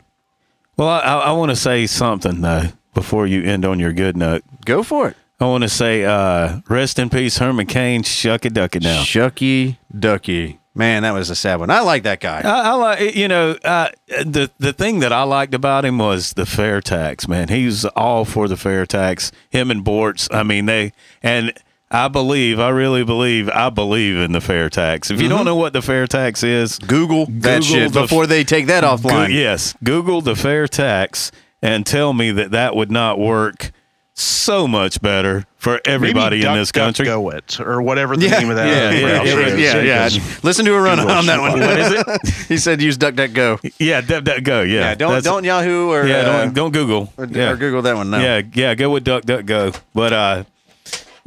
Well, 0.78 0.88
I, 0.90 1.00
I 1.00 1.32
want 1.32 1.50
to 1.50 1.56
say 1.56 1.88
something 1.88 2.42
though 2.42 2.66
before 2.94 3.28
you 3.28 3.44
end 3.44 3.66
on 3.66 3.80
your 3.80 3.94
good 3.94 4.18
note. 4.18 4.44
Go 4.66 4.84
for 4.84 5.10
it. 5.10 5.18
I 5.40 5.46
want 5.46 5.62
to 5.64 5.70
say, 5.70 6.04
uh, 6.04 6.62
rest 6.68 6.98
in 6.98 7.12
peace, 7.12 7.38
Herman 7.38 7.68
Cain. 7.68 8.02
Shucky 8.02 8.52
ducky 8.52 8.80
now. 8.80 9.04
Shucky 9.04 9.78
Ducky. 9.98 10.60
Man, 10.74 11.02
that 11.04 11.12
was 11.12 11.32
a 11.32 11.36
sad 11.36 11.60
one. 11.60 11.72
I 11.72 11.80
like 11.80 12.04
that 12.04 12.20
guy. 12.20 12.42
I, 12.42 12.70
I 12.70 12.74
like 12.74 13.16
you 13.16 13.28
know 13.28 13.58
uh, 13.64 13.90
the 14.08 14.52
the 14.60 14.74
thing 14.74 15.00
that 15.00 15.12
I 15.12 15.24
liked 15.24 15.56
about 15.56 15.86
him 15.86 15.98
was 15.98 16.34
the 16.34 16.46
fair 16.46 16.82
tax. 16.82 17.28
Man, 17.28 17.48
he 17.48 17.66
was 17.66 17.84
all 17.86 18.26
for 18.26 18.48
the 18.48 18.58
fair 18.58 18.86
tax. 18.86 19.32
Him 19.50 19.72
and 19.72 19.84
Boortz. 19.84 20.28
I 20.32 20.44
mean 20.44 20.68
they 20.68 20.94
and 21.24 21.52
I 21.90 22.10
believe, 22.10 22.60
I 22.60 22.70
really 22.70 23.04
believe, 23.06 23.50
I 23.50 23.70
believe 23.70 24.18
in 24.18 24.34
the 24.34 24.42
fair 24.42 24.70
tax. 24.70 25.10
If 25.10 25.22
you 25.22 25.30
don't 25.30 25.46
know 25.46 25.56
what 25.56 25.72
the 25.74 25.82
fair 25.82 26.06
tax 26.06 26.44
is, 26.44 26.80
Google 26.80 27.28
that 27.30 27.64
shit 27.64 27.94
the- 27.94 28.02
before 28.02 28.28
they 28.28 28.44
take 28.44 28.68
that 28.68 28.84
offline. 28.84 29.28
Go- 29.28 29.34
yes, 29.34 29.74
Google 29.84 30.22
the 30.22 30.36
fair 30.36 30.68
tax 30.68 31.32
and 31.62 31.86
tell 31.86 32.12
me 32.14 32.32
that 32.32 32.52
that 32.52 32.76
would 32.76 32.92
not 32.92 33.18
work 33.20 33.72
so 34.20 34.68
much 34.68 35.00
better 35.02 35.46
for 35.58 35.80
everybody 35.86 36.38
Maybe 36.38 36.48
in 36.48 36.54
duck, 36.54 36.56
this 36.58 36.72
duck, 36.72 36.84
country. 36.86 37.06
Go 37.06 37.30
it 37.30 37.60
or 37.60 37.82
whatever 37.82 38.18
the 38.18 38.26
Yeah, 38.26 38.40
name 38.40 38.50
of 38.50 38.56
that. 38.58 38.68
yeah, 38.68 39.20
other 39.20 39.30
yeah, 39.30 39.38
yeah, 39.38 39.46
is, 39.48 39.60
yeah, 39.60 39.82
yeah. 39.82 40.10
because 40.10 40.44
Listen 40.44 40.66
to 40.66 40.74
a 40.74 40.82
run 40.82 40.98
Google 40.98 41.14
on 41.16 41.26
that 41.28 41.40
one. 41.40 41.52
What 41.60 41.78
is 41.80 41.92
it? 41.94 42.46
he 42.50 42.58
said 42.58 42.82
use 42.82 42.98
DuckDuckGo. 42.98 43.74
Yeah, 43.80 44.02
d- 44.02 44.22
d- 44.22 44.42
go. 44.42 44.62
Yeah, 44.64 44.80
Yeah, 44.82 44.96
don't 44.96 45.10
That's- 45.12 45.24
don't 45.24 45.44
Yahoo 45.44 45.90
or 45.92 46.06
yeah, 46.08 46.16
uh, 46.18 46.24
don't, 46.46 46.54
don't 46.56 46.72
Google. 46.74 47.14
or, 47.16 47.26
yeah. 47.26 47.52
or 47.52 47.56
Google 47.58 47.84
that 47.84 47.96
one. 47.96 48.10
No. 48.10 48.18
Yeah, 48.20 48.42
yeah, 48.54 48.74
go 48.76 48.90
with 48.90 49.06
DuckDuckGo. 49.06 49.80
But 49.94 50.14
uh, 50.14 50.44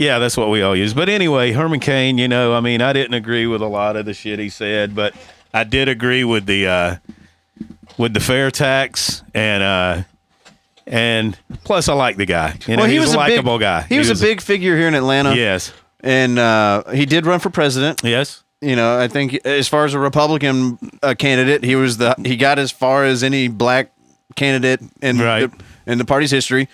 yeah, 0.00 0.18
that's 0.18 0.34
what 0.36 0.48
we 0.48 0.62
all 0.62 0.74
use. 0.74 0.94
But 0.94 1.10
anyway, 1.10 1.52
Herman 1.52 1.78
Cain, 1.80 2.16
you 2.16 2.26
know, 2.26 2.54
I 2.54 2.60
mean, 2.60 2.80
I 2.80 2.94
didn't 2.94 3.12
agree 3.14 3.46
with 3.46 3.60
a 3.60 3.66
lot 3.66 3.96
of 3.96 4.06
the 4.06 4.14
shit 4.14 4.38
he 4.38 4.48
said, 4.48 4.94
but 4.94 5.14
I 5.52 5.64
did 5.64 5.88
agree 5.88 6.24
with 6.24 6.46
the 6.46 6.66
uh, 6.66 6.96
with 7.98 8.14
the 8.14 8.20
fair 8.20 8.50
tax 8.50 9.22
and 9.34 9.62
uh, 9.62 10.02
and 10.86 11.36
plus 11.64 11.88
I 11.88 11.92
like 11.92 12.16
the 12.16 12.24
guy. 12.26 12.56
You 12.66 12.76
know, 12.76 12.82
Well, 12.82 12.88
he 12.90 12.96
he's 12.98 13.02
was 13.08 13.14
a 13.14 13.18
a 13.18 13.26
big- 13.26 13.30
likable 13.36 13.58
guy. 13.58 13.82
He, 13.82 13.98
was, 13.98 14.08
a 14.10 14.14
big 14.24 14.40
figure 14.40 14.74
here 14.76 14.88
in 14.88 14.94
Atlanta. 14.94 15.34
yes, 15.34 15.72
and 16.00 16.38
uh, 16.38 16.84
he 16.92 17.04
did 17.04 17.26
run 17.26 17.38
for 17.40 17.50
president. 17.50 18.00
yes. 18.02 18.42
You 18.62 18.76
know, 18.76 18.98
I 18.98 19.08
think 19.08 19.34
as 19.46 19.68
far 19.68 19.86
as 19.86 19.94
a 19.94 19.98
Republican 19.98 20.78
uh, 21.02 21.14
candidate, 21.18 21.64
he 21.64 21.76
was 21.76 21.96
the 21.96 22.14
he 22.22 22.36
got 22.36 22.58
as 22.58 22.70
far 22.70 23.04
as 23.04 23.22
any 23.22 23.48
black 23.48 23.90
candidate 24.36 24.80
in 25.00 25.18
Right. 25.18 25.50
the, 25.50 25.92
in 25.92 25.96
the 25.98 26.04
party's 26.04 26.30
history. 26.30 26.68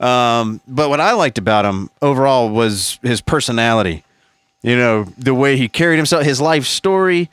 Um, 0.00 0.60
but 0.66 0.88
what 0.90 1.00
I 1.00 1.12
liked 1.12 1.38
about 1.38 1.64
him 1.64 1.88
overall 2.02 2.48
was 2.50 2.98
his 3.02 3.20
personality. 3.20 4.04
You 4.62 4.76
know, 4.76 5.04
the 5.18 5.34
way 5.34 5.56
he 5.56 5.68
carried 5.68 5.96
himself, 5.96 6.24
his 6.24 6.40
life 6.40 6.64
story. 6.66 7.30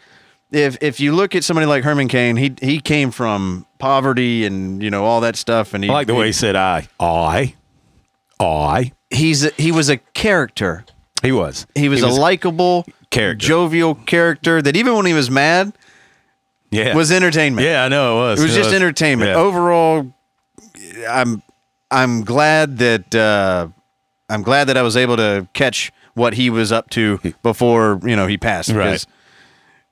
if 0.51 0.77
if 0.81 0.99
you 0.99 1.13
look 1.13 1.33
at 1.33 1.43
somebody 1.43 1.65
like 1.65 1.83
Herman 1.83 2.07
Cain, 2.07 2.35
he 2.35 2.53
he 2.61 2.79
came 2.81 3.09
from 3.11 3.65
poverty 3.79 4.45
and 4.45 4.81
you 4.83 4.89
know 4.91 5.05
all 5.05 5.21
that 5.21 5.35
stuff, 5.37 5.73
and 5.73 5.83
he 5.83 5.89
I 5.89 5.93
like 5.93 6.07
the 6.07 6.15
way 6.15 6.27
he 6.27 6.31
said 6.33 6.55
I. 6.55 6.87
I. 6.99 7.55
I. 8.39 8.91
he's 9.09 9.45
a, 9.45 9.49
he 9.57 9.71
was 9.71 9.89
a 9.89 9.97
character. 9.97 10.83
He 11.21 11.31
was. 11.31 11.67
He 11.75 11.87
was, 11.89 11.99
He 12.01 12.05
a 12.05 12.09
likable, 12.09 12.85
character. 13.11 13.45
jovial 13.47 13.93
character 13.95 14.61
that 14.61 14.75
even 14.75 14.95
when 14.95 15.05
he 15.05 15.13
was 15.13 15.29
mad 15.29 15.71
Yeah. 16.71 16.95
was 16.95 17.11
entertainment. 17.11 17.65
Yeah, 17.65 17.85
I 17.85 17.87
know 17.89 18.17
it 18.17 18.21
was. 18.31 18.39
It 18.39 18.43
was 18.43 18.55
just 18.55 18.73
entertainment. 18.73 19.29
Yeah. 19.29 19.35
Overall, 19.35 20.13
I'm 21.07 21.43
I'm 21.91 22.23
glad 22.23 22.77
that 22.77 23.13
uh, 23.13 23.67
I'm 24.29 24.41
glad 24.41 24.65
that 24.65 24.77
I 24.77 24.81
was 24.81 24.95
able 24.97 25.17
to 25.17 25.47
catch 25.53 25.91
what 26.13 26.33
he 26.33 26.49
was 26.49 26.71
up 26.71 26.89
to 26.91 27.19
before 27.43 27.99
you 28.03 28.15
know 28.15 28.27
he 28.27 28.37
passed. 28.37 28.71
Right. 28.71 29.05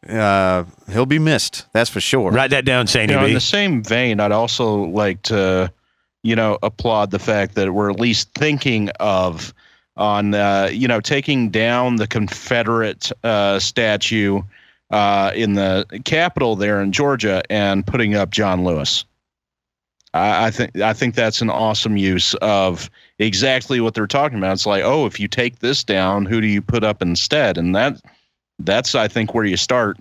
Uh, 0.07 0.63
he'll 0.89 1.05
be 1.05 1.19
missed. 1.19 1.65
That's 1.73 1.89
for 1.89 1.99
sure. 1.99 2.31
Write 2.31 2.51
that 2.51 2.63
down, 2.63 2.87
Shane 2.87 3.09
You 3.09 3.15
know, 3.15 3.25
in 3.25 3.33
the 3.33 3.41
same 3.41 3.83
vein, 3.83 4.21
I'd 4.21 4.31
also 4.31 4.83
like 4.83 5.21
to, 5.23 5.73
you 6.23 6.37
know, 6.37 6.57
applaud 6.63 7.11
the 7.11 7.19
fact 7.19 7.55
that 7.55 7.73
we're 7.73 7.89
at 7.89 7.99
least 7.99 8.33
thinking 8.33 8.89
of 9.01 9.53
on, 9.97 10.33
uh, 10.33 10.69
you 10.71 10.87
know, 10.87 11.01
taking 11.01 11.49
down 11.49 11.97
the 11.97 12.07
Confederate 12.07 13.11
uh, 13.25 13.59
statue 13.59 14.41
uh, 14.89 15.33
in 15.35 15.53
the 15.53 15.85
Capitol 16.05 16.55
there 16.55 16.81
in 16.81 16.93
Georgia 16.93 17.43
and 17.49 17.85
putting 17.85 18.15
up 18.15 18.29
John 18.29 18.63
Lewis. 18.63 19.03
I, 20.13 20.47
I 20.47 20.51
think 20.51 20.75
I 20.77 20.93
think 20.93 21.15
that's 21.15 21.41
an 21.41 21.49
awesome 21.49 21.97
use 21.97 22.33
of 22.35 22.89
exactly 23.19 23.79
what 23.81 23.93
they're 23.93 24.07
talking 24.07 24.37
about. 24.37 24.53
It's 24.53 24.65
like, 24.65 24.83
oh, 24.83 25.05
if 25.05 25.19
you 25.19 25.27
take 25.27 25.59
this 25.59 25.83
down, 25.83 26.25
who 26.25 26.41
do 26.41 26.47
you 26.47 26.61
put 26.61 26.83
up 26.83 27.01
instead? 27.01 27.57
And 27.57 27.75
that 27.75 28.01
that's 28.59 28.95
I 28.95 29.07
think 29.07 29.33
where 29.33 29.45
you 29.45 29.57
start. 29.57 29.97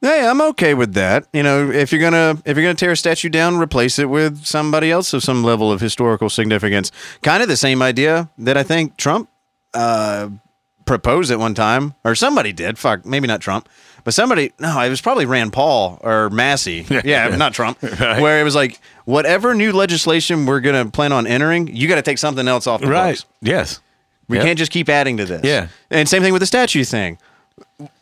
Hey, 0.00 0.26
I'm 0.26 0.42
okay 0.42 0.74
with 0.74 0.92
that. 0.94 1.26
You 1.32 1.42
know, 1.42 1.70
if 1.70 1.90
you're 1.92 2.00
gonna 2.00 2.42
if 2.44 2.56
you're 2.56 2.64
gonna 2.64 2.74
tear 2.74 2.92
a 2.92 2.96
statue 2.96 3.28
down, 3.28 3.56
replace 3.56 3.98
it 3.98 4.10
with 4.10 4.44
somebody 4.44 4.90
else 4.90 5.14
of 5.14 5.22
some 5.22 5.42
level 5.42 5.72
of 5.72 5.80
historical 5.80 6.28
significance. 6.28 6.90
Kind 7.22 7.42
of 7.42 7.48
the 7.48 7.56
same 7.56 7.80
idea 7.80 8.30
that 8.38 8.56
I 8.56 8.62
think 8.62 8.96
Trump 8.96 9.30
uh, 9.72 10.28
proposed 10.84 11.30
at 11.30 11.38
one 11.38 11.54
time, 11.54 11.94
or 12.04 12.14
somebody 12.14 12.52
did. 12.52 12.78
Fuck, 12.78 13.04
maybe 13.06 13.26
not 13.26 13.40
Trump, 13.40 13.68
but 14.04 14.14
somebody. 14.14 14.52
No, 14.58 14.80
it 14.80 14.88
was 14.90 15.00
probably 15.00 15.26
Rand 15.26 15.52
Paul 15.52 15.98
or 16.02 16.30
Massie. 16.30 16.86
Yeah, 17.04 17.28
not 17.36 17.52
Trump. 17.54 17.78
Right. 17.82 18.20
Where 18.20 18.40
it 18.40 18.44
was 18.44 18.54
like, 18.54 18.80
whatever 19.04 19.54
new 19.54 19.72
legislation 19.72 20.46
we're 20.46 20.60
gonna 20.60 20.86
plan 20.86 21.12
on 21.12 21.26
entering, 21.26 21.68
you 21.68 21.88
got 21.88 21.96
to 21.96 22.02
take 22.02 22.18
something 22.18 22.46
else 22.48 22.66
off 22.66 22.80
the 22.80 22.86
Right. 22.88 23.12
books. 23.12 23.24
Yes. 23.40 23.80
We 24.28 24.38
Yep. 24.38 24.46
can't 24.46 24.58
just 24.58 24.72
keep 24.72 24.88
adding 24.88 25.16
to 25.18 25.24
this. 25.26 25.40
Yeah. 25.44 25.68
and 25.90 26.08
same 26.08 26.22
thing 26.22 26.32
with 26.32 26.40
the 26.40 26.46
statue 26.46 26.84
thing. 26.84 27.18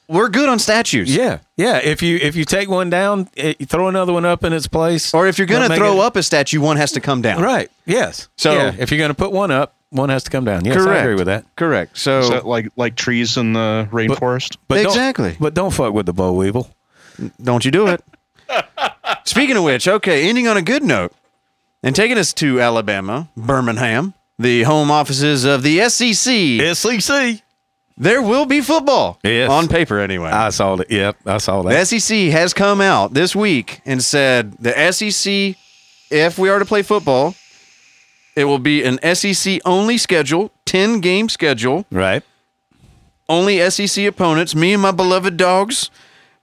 We're 0.09 0.29
good 0.29 0.49
on 0.49 0.59
statues. 0.59 1.15
Yeah. 1.15 1.39
Yeah. 1.57 1.79
If 1.79 2.03
you 2.03 2.17
if 2.21 2.37
you 2.37 2.45
take 2.45 2.69
one 2.69 2.91
down, 2.91 3.29
eh, 3.37 3.55
you 3.59 3.67
throw 3.67 3.89
another 3.89 4.13
one 4.13 4.25
up 4.27 4.45
in 4.45 4.53
its 4.53 4.67
place. 4.67 5.15
Or 5.15 5.27
if 5.27 5.39
you're 5.39 5.47
gonna 5.47 5.75
throw 5.75 5.95
it- 6.01 6.05
up 6.05 6.17
a 6.17 6.23
statue, 6.23 6.61
one 6.61 6.77
has 6.77 6.93
to 6.93 7.01
come 7.01 7.23
down. 7.23 7.41
Right. 7.43 7.71
Yes. 7.87 8.29
So- 8.37 8.53
Yeah. 8.53 8.75
if 8.79 8.91
you're 8.91 8.99
going 8.99 9.11
to 9.11 9.15
put 9.15 9.33
one 9.33 9.51
up, 9.51 9.75
one 9.93 10.09
has 10.09 10.25
to 10.25 10.31
come 10.31 10.45
down. 10.45 10.65
Yes, 10.65 10.77
Correct. 10.77 10.91
I 10.91 11.03
agree 11.03 11.15
with 11.15 11.27
that. 11.27 11.45
Correct. 11.57 11.97
So, 11.97 12.19
Is 12.21 12.31
that 12.31 12.47
like 12.47 12.71
like 12.77 12.97
trees 12.97 13.37
in 13.37 13.53
the 13.53 13.87
rainforest? 13.93 14.57
But 14.69 14.77
don't- 14.83 14.87
Exactly. 14.87 15.37
but 15.39 15.55
don't 15.55 15.71
fuck 15.73 15.93
with 15.95 16.07
the 16.07 16.13
boll 16.13 16.37
weevil. 16.37 16.69
don't 17.43 17.65
you 17.65 17.71
do 17.71 17.87
it. 17.89 18.03
Speaking 19.25 19.57
of 19.57 19.65
which, 19.65 19.87
okay, 19.87 20.29
ending 20.29 20.49
on 20.49 20.57
a 20.57 20.63
good 20.63 20.83
note 20.83 21.13
and 21.83 21.95
taking 21.95 22.19
us 22.19 22.33
to 22.35 22.61
Alabama, 22.61 23.29
Birmingham, 23.37 24.15
the 24.39 24.63
home 24.65 24.91
offices 24.91 25.45
of 25.45 25.63
the 25.63 25.89
SEC. 25.89 26.75
SEC. 26.77 27.43
There 27.99 28.23
will 28.23 28.47
be 28.47 28.61
football. 28.63 29.19
Yes. 29.23 29.51
On 29.51 29.69
paper, 29.69 29.99
anyway. 29.99 30.31
I 30.31 30.49
saw 30.49 30.75
it. 30.75 30.91
Yep, 30.91 31.17
I 31.27 31.37
saw 31.39 31.63
the 31.63 31.69
that. 31.71 31.87
SEC 31.87 32.31
has 32.31 32.55
come 32.55 32.81
out 32.81 33.13
this 33.15 33.37
week 33.37 33.81
and 33.85 34.03
said 34.03 34.53
the 34.59 34.73
SEC, 34.93 35.57
if 36.11 36.39
we 36.39 36.49
are 36.49 36.59
to 36.59 36.65
play 36.65 36.83
football, 36.83 37.35
it 38.37 38.45
will 38.45 38.59
be 38.59 38.83
an 38.83 38.99
SEC 39.15 39.61
only 39.65 39.99
schedule, 39.99 40.51
10 40.67 41.01
game 41.01 41.29
schedule. 41.29 41.85
Right. 41.91 42.23
only 43.29 43.59
SEC 43.71 44.05
opponents, 44.07 44.55
me 44.55 44.73
and 44.73 44.83
my 44.83 44.91
beloved 44.91 45.37
dogs. 45.37 45.91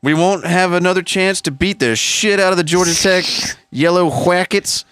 We 0.01 0.13
won't 0.13 0.45
have 0.45 0.71
another 0.71 1.01
chance 1.01 1.41
to 1.41 1.51
beat 1.51 1.79
the 1.79 1.95
shit 1.95 2.39
out 2.39 2.51
of 2.51 2.57
the 2.57 2.63
Georgia 2.63 2.95
Tech 2.95 3.25
Yellow 3.71 4.09
Whackets. 4.09 4.85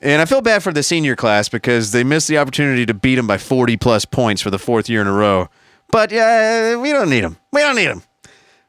And 0.00 0.20
I 0.22 0.24
feel 0.24 0.40
bad 0.40 0.62
for 0.62 0.72
the 0.72 0.82
senior 0.82 1.14
class 1.14 1.48
because 1.48 1.92
they 1.92 2.02
missed 2.02 2.28
the 2.28 2.38
opportunity 2.38 2.86
to 2.86 2.94
beat 2.94 3.16
them 3.16 3.26
by 3.26 3.38
40 3.38 3.76
plus 3.76 4.04
points 4.04 4.40
for 4.42 4.50
the 4.50 4.58
fourth 4.58 4.88
year 4.88 5.00
in 5.00 5.06
a 5.06 5.12
row. 5.12 5.48
But 5.92 6.10
yeah, 6.10 6.76
we 6.76 6.90
don't 6.92 7.10
need 7.10 7.20
them. 7.22 7.36
We 7.52 7.60
don't 7.60 7.76
need 7.76 7.86
them. 7.88 8.02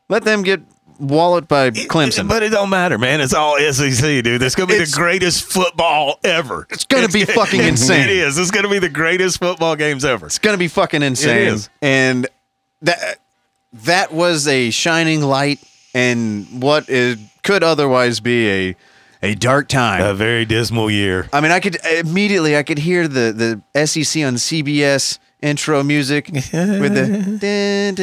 Let 0.09 0.25
them 0.25 0.43
get 0.43 0.61
walloped 0.99 1.47
by 1.47 1.69
Clemson. 1.71 2.27
But 2.27 2.43
it 2.43 2.49
don't 2.49 2.69
matter, 2.69 2.97
man. 2.97 3.21
It's 3.21 3.33
all 3.33 3.57
SEC, 3.57 4.23
dude. 4.23 4.41
It's 4.41 4.55
going 4.55 4.67
to 4.69 4.73
be 4.73 4.75
It's- 4.75 4.91
the 4.91 4.97
greatest 4.97 5.43
football 5.45 6.19
ever. 6.23 6.67
It's 6.69 6.85
gonna 6.85 7.07
be 7.09 7.25
fucking 7.25 7.61
insane. 7.63 8.03
It 8.03 8.09
is. 8.09 8.37
It's 8.37 8.51
going 8.51 8.63
to 8.63 8.69
be 8.69 8.79
the 8.79 8.89
greatest 8.89 9.39
football 9.39 9.75
games 9.75 10.05
ever. 10.05 10.25
It's 10.27 10.39
gonna 10.39 10.57
be 10.57 10.67
fucking 10.67 11.01
insane. 11.03 11.57
And 11.81 12.27
that 12.81 13.17
that 13.73 14.13
was 14.13 14.47
a 14.47 14.69
shining 14.69 15.21
light 15.21 15.59
and 15.93 16.61
what 16.61 16.89
is 16.89 17.17
could 17.43 17.63
otherwise 17.63 18.19
be 18.19 18.49
a 18.49 18.75
a 19.21 19.35
dark 19.35 19.69
time. 19.69 20.01
A 20.01 20.13
very 20.13 20.43
dismal 20.45 20.91
year. 20.91 21.29
I 21.31 21.39
mean, 21.39 21.51
I 21.51 21.59
could 21.61 21.77
immediately 21.85 22.57
I 22.57 22.63
could 22.63 22.77
hear 22.79 23.07
the 23.07 23.61
the 23.73 23.85
SEC 23.87 24.21
on 24.23 24.35
CBS 24.35 25.17
intro 25.43 25.83
music 25.83 26.29
with 26.33 26.93
the 26.95 27.93
dun, 27.93 27.95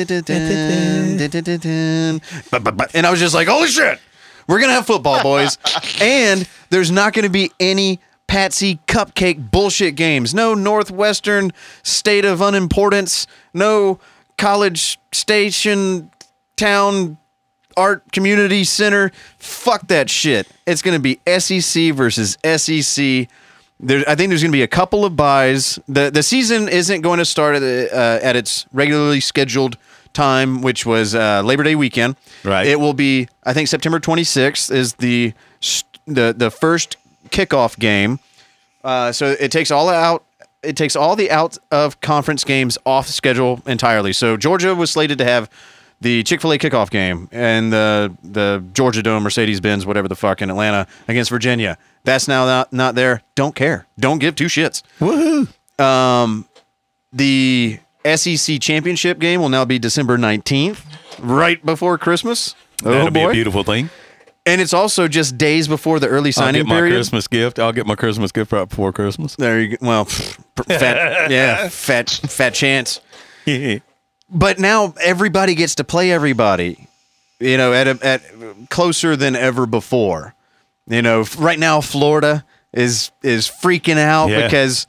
dun, 1.50 2.20
dun, 2.52 2.86
and 2.94 3.06
I 3.06 3.10
was 3.10 3.18
just 3.18 3.34
like, 3.34 3.48
holy 3.48 3.68
shit, 3.68 3.98
we're 4.46 4.60
gonna 4.60 4.74
have 4.74 4.86
football, 4.86 5.22
boys, 5.22 5.58
and 6.00 6.48
there's 6.70 6.90
not 6.90 7.12
gonna 7.12 7.30
be 7.30 7.50
any 7.58 8.00
patsy 8.30 8.78
cupcake 8.86 9.50
bullshit 9.50 9.96
games. 9.96 10.32
No 10.32 10.54
Northwestern 10.54 11.50
state 11.82 12.24
of 12.24 12.40
unimportance. 12.40 13.26
No 13.52 13.98
college 14.38 15.00
station 15.12 16.12
town 16.56 17.18
art 17.76 18.04
community 18.12 18.62
center. 18.62 19.10
Fuck 19.38 19.88
that 19.88 20.08
shit. 20.08 20.46
It's 20.64 20.80
going 20.80 21.00
to 21.00 21.02
be 21.02 21.18
SEC 21.38 21.92
versus 21.92 22.38
SEC. 22.44 23.28
There, 23.82 24.04
I 24.06 24.14
think 24.14 24.28
there's 24.28 24.42
going 24.42 24.52
to 24.52 24.56
be 24.56 24.62
a 24.62 24.68
couple 24.68 25.04
of 25.04 25.16
buys. 25.16 25.78
the 25.88 26.10
The 26.10 26.22
season 26.22 26.68
isn't 26.68 27.00
going 27.00 27.18
to 27.18 27.24
start 27.24 27.56
at, 27.56 27.62
uh, 27.62 28.18
at 28.22 28.36
its 28.36 28.66
regularly 28.72 29.20
scheduled 29.20 29.78
time, 30.12 30.60
which 30.60 30.84
was 30.84 31.14
uh, 31.14 31.42
Labor 31.42 31.62
Day 31.62 31.74
weekend. 31.74 32.16
Right. 32.44 32.66
It 32.66 32.78
will 32.78 32.92
be. 32.94 33.28
I 33.44 33.52
think 33.52 33.68
September 33.68 33.98
26th 33.98 34.70
is 34.70 34.94
the 34.94 35.32
the 36.06 36.34
the 36.36 36.50
first 36.50 36.96
kickoff 37.30 37.78
game. 37.78 38.18
Uh, 38.84 39.12
so 39.12 39.34
it 39.38 39.50
takes 39.50 39.70
all 39.70 39.88
out. 39.88 40.24
It 40.62 40.76
takes 40.76 40.94
all 40.94 41.16
the 41.16 41.30
out 41.30 41.56
of 41.70 42.00
conference 42.02 42.44
games 42.44 42.76
off 42.84 43.06
schedule 43.06 43.62
entirely. 43.66 44.12
So 44.12 44.36
Georgia 44.36 44.74
was 44.74 44.90
slated 44.90 45.16
to 45.18 45.24
have 45.24 45.48
the 46.00 46.22
Chick 46.22 46.40
Fil 46.40 46.52
A 46.52 46.58
kickoff 46.58 46.90
game 46.90 47.28
and 47.30 47.72
the 47.72 48.14
the 48.22 48.64
Georgia 48.72 49.02
Dome, 49.02 49.22
Mercedes 49.22 49.60
Benz, 49.60 49.84
whatever 49.84 50.08
the 50.08 50.16
fuck 50.16 50.40
in 50.42 50.50
Atlanta 50.50 50.86
against 51.08 51.30
Virginia. 51.30 51.76
That's 52.04 52.26
now 52.28 52.46
not 52.46 52.72
not 52.72 52.94
there. 52.94 53.22
Don't 53.34 53.54
care. 53.54 53.86
Don't 53.98 54.18
give 54.18 54.34
two 54.34 54.46
shits. 54.46 54.82
Woohoo. 54.98 55.48
Um, 55.82 56.46
the 57.12 57.78
SEC 58.04 58.60
championship 58.60 59.18
game 59.18 59.40
will 59.40 59.48
now 59.48 59.64
be 59.64 59.78
December 59.78 60.16
19th, 60.16 60.84
right 61.20 61.64
before 61.64 61.98
Christmas. 61.98 62.54
That'll 62.82 63.08
oh 63.08 63.10
be 63.10 63.22
a 63.22 63.30
beautiful 63.30 63.64
thing. 63.64 63.90
And 64.46 64.60
it's 64.60 64.72
also 64.72 65.06
just 65.06 65.36
days 65.36 65.68
before 65.68 66.00
the 66.00 66.08
early 66.08 66.32
signing 66.32 66.46
I'll 66.46 66.52
signing 66.52 66.62
get 66.62 66.68
my 66.68 66.76
period. 66.76 66.94
Christmas 66.94 67.28
gift. 67.28 67.58
I'll 67.58 67.72
get 67.72 67.86
my 67.86 67.94
Christmas 67.94 68.32
gift 68.32 68.52
right 68.52 68.66
before 68.66 68.90
Christmas. 68.92 69.36
There 69.36 69.60
you 69.60 69.76
go. 69.76 69.86
Well, 69.86 70.04
pff, 70.06 70.64
fat, 70.64 71.30
yeah, 71.30 71.68
fat, 71.68 72.08
fat 72.08 72.54
chance. 72.54 73.00
But 74.30 74.58
now 74.58 74.94
everybody 75.00 75.54
gets 75.54 75.74
to 75.76 75.84
play 75.84 76.12
everybody. 76.12 76.86
You 77.40 77.56
know, 77.56 77.72
at 77.72 77.88
a, 77.88 77.98
at 78.02 78.22
closer 78.70 79.16
than 79.16 79.34
ever 79.34 79.66
before. 79.66 80.34
You 80.86 81.02
know, 81.02 81.22
f- 81.22 81.38
right 81.38 81.58
now 81.58 81.80
Florida 81.80 82.44
is 82.72 83.10
is 83.22 83.48
freaking 83.48 83.96
out 83.98 84.28
Yeah. 84.30 84.46
because 84.46 84.86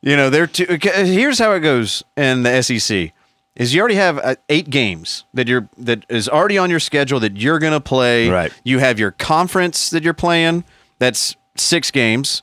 you 0.00 0.16
know 0.16 0.30
they're 0.30 0.46
too. 0.46 0.66
Here's 0.80 1.38
how 1.38 1.52
it 1.52 1.60
goes 1.60 2.02
in 2.16 2.42
the 2.44 2.62
SEC: 2.62 3.12
is 3.56 3.74
you 3.74 3.80
already 3.80 3.96
have 3.96 4.18
uh, 4.18 4.36
eight 4.48 4.70
games 4.70 5.24
that 5.34 5.48
you're 5.48 5.68
that 5.78 6.04
is 6.08 6.28
already 6.28 6.58
on 6.58 6.70
your 6.70 6.80
schedule 6.80 7.18
that 7.20 7.36
you're 7.36 7.58
going 7.58 7.72
to 7.72 7.80
play. 7.80 8.28
Right. 8.30 8.52
You 8.64 8.78
have 8.78 8.98
your 9.00 9.10
conference 9.10 9.90
that 9.90 10.02
you're 10.04 10.14
playing. 10.14 10.64
That's 11.00 11.34
six 11.56 11.90
games. 11.90 12.42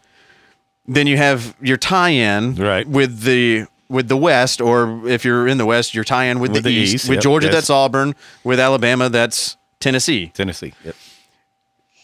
Then 0.85 1.07
you 1.07 1.17
have 1.17 1.55
your 1.61 1.77
tie-in 1.77 2.55
Right. 2.55 2.87
with 2.87 3.21
the 3.21 3.65
with 3.89 4.07
the 4.07 4.17
West, 4.17 4.59
or 4.61 5.07
if 5.07 5.23
you're 5.23 5.47
in 5.47 5.57
the 5.57 5.65
West, 5.65 5.93
your 5.93 6.03
tie-in 6.03 6.39
with, 6.39 6.51
With 6.51 6.63
the, 6.63 6.69
the 6.69 6.75
East. 6.75 6.93
East, 6.95 7.09
With 7.09 7.17
yep, 7.17 7.23
Georgia, 7.23 7.47
yes. 7.47 7.55
that's 7.55 7.69
Auburn. 7.69 8.15
With 8.43 8.59
Alabama, 8.59 9.09
that's 9.09 9.55
Tennessee. 9.79 10.27
Tennessee. 10.33 10.73
Yep. 10.83 10.95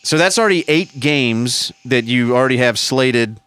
So 0.04 0.18
that's 0.18 0.38
already 0.38 0.66
eight 0.68 1.00
games 1.00 1.72
that 1.86 2.06
you 2.06 2.36
already 2.36 2.58
have 2.58 2.78
slated. 2.78 3.40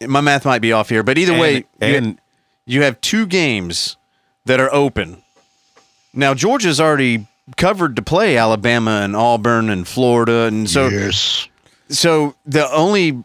My 0.00 0.20
math 0.20 0.44
might 0.44 0.60
be 0.60 0.72
off 0.72 0.88
here, 0.88 1.02
but 1.02 1.18
either 1.18 1.38
way, 1.38 1.56
you- 1.56 1.64
and 1.80 2.18
you 2.66 2.82
have 2.82 3.00
two 3.00 3.26
games 3.26 3.96
that 4.44 4.60
are 4.60 4.72
open. 4.72 5.22
Now 6.12 6.34
Georgia's 6.34 6.80
already 6.80 7.26
covered 7.56 7.96
to 7.96 8.02
play 8.02 8.36
Alabama 8.36 9.00
and 9.02 9.14
Auburn 9.16 9.70
and 9.70 9.86
Florida, 9.86 10.42
and 10.44 10.68
so 10.70 10.88
yes. 10.88 11.48
so 11.88 12.34
the 12.46 12.70
only 12.72 13.22